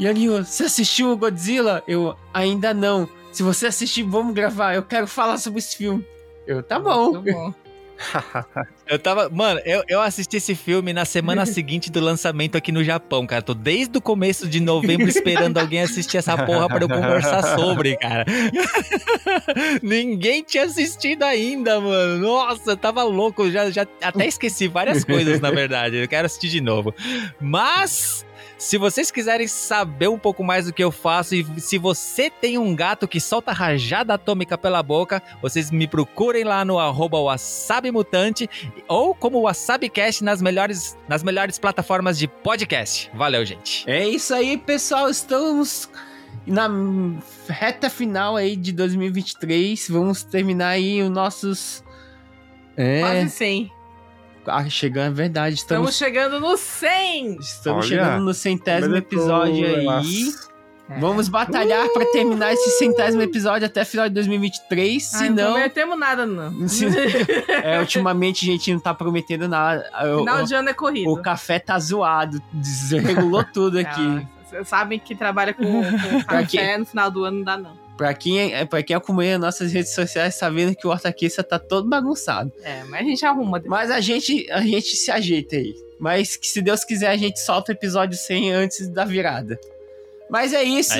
[0.00, 1.82] Yanil, você assistiu o Godzilla?
[1.88, 3.08] Eu, ainda não.
[3.32, 4.74] Se você assistir, vamos gravar.
[4.74, 6.06] Eu quero falar sobre esse filme.
[6.46, 7.12] Eu, tá bom.
[7.14, 7.54] Muito bom.
[8.86, 9.28] Eu tava.
[9.28, 13.42] Mano, eu, eu assisti esse filme na semana seguinte do lançamento aqui no Japão, cara.
[13.42, 17.96] Tô desde o começo de novembro esperando alguém assistir essa porra pra eu conversar sobre,
[17.96, 18.24] cara.
[19.82, 22.18] Ninguém tinha assistido ainda, mano.
[22.18, 23.50] Nossa, eu tava louco.
[23.50, 25.96] Já, já até esqueci várias coisas, na verdade.
[25.96, 26.94] Eu quero assistir de novo.
[27.40, 28.25] Mas.
[28.58, 32.56] Se vocês quiserem saber um pouco mais do que eu faço e se você tem
[32.56, 38.48] um gato que solta rajada atômica pela boca, vocês me procurem lá no arroba wasabimutante
[38.88, 43.10] ou como WasabiCast nas melhores, nas melhores plataformas de podcast.
[43.12, 43.88] Valeu, gente.
[43.88, 45.10] É isso aí, pessoal.
[45.10, 45.90] Estamos
[46.46, 46.68] na
[47.48, 49.88] reta final aí de 2023.
[49.90, 51.84] Vamos terminar aí os nossos.
[52.74, 53.75] É, Quase 100.
[54.48, 55.54] Ah, chegando, é verdade.
[55.56, 57.36] Estamos Estamos, chegando no 100!
[57.40, 59.84] estamos Olha, chegando no centésimo episódio aí.
[59.84, 60.46] Nossa.
[61.00, 65.02] Vamos batalhar pra terminar esse centésimo episódio até final de 2023.
[65.14, 66.68] Ah, Se não prometemos nada, não.
[66.68, 66.86] Se-
[67.64, 69.84] é, ultimamente a gente não tá prometendo nada.
[70.14, 71.10] O- Final o, de ano é corrido.
[71.10, 74.00] o café tá zoado, desregulou tudo aqui.
[74.00, 77.85] Ah, Vocês sabem que trabalha com, com café no final do ano não dá, não.
[77.96, 81.58] Pra quem, é, pra quem acompanha nossas redes sociais, tá vendo que o Hortaqueça tá
[81.58, 82.52] todo bagunçado.
[82.62, 83.58] É, mas a gente arruma.
[83.58, 83.80] depois.
[83.80, 85.74] Mas a gente, a gente se ajeita aí.
[85.98, 89.58] Mas que se Deus quiser, a gente solta o episódio 100 antes da virada.
[90.28, 90.94] Mas é isso.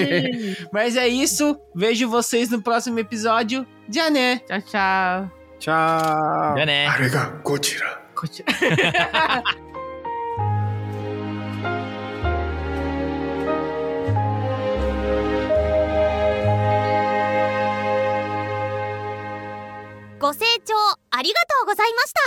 [0.72, 1.58] Mas é isso.
[1.74, 3.66] Vejo vocês no próximo episódio.
[3.90, 4.38] Jané.
[4.46, 5.30] Tchau, tchau.
[5.58, 6.58] Tchau.
[6.58, 6.86] Já né?
[6.86, 7.10] あれ
[20.24, 20.72] ご清聴
[21.10, 22.24] ありがとうございました。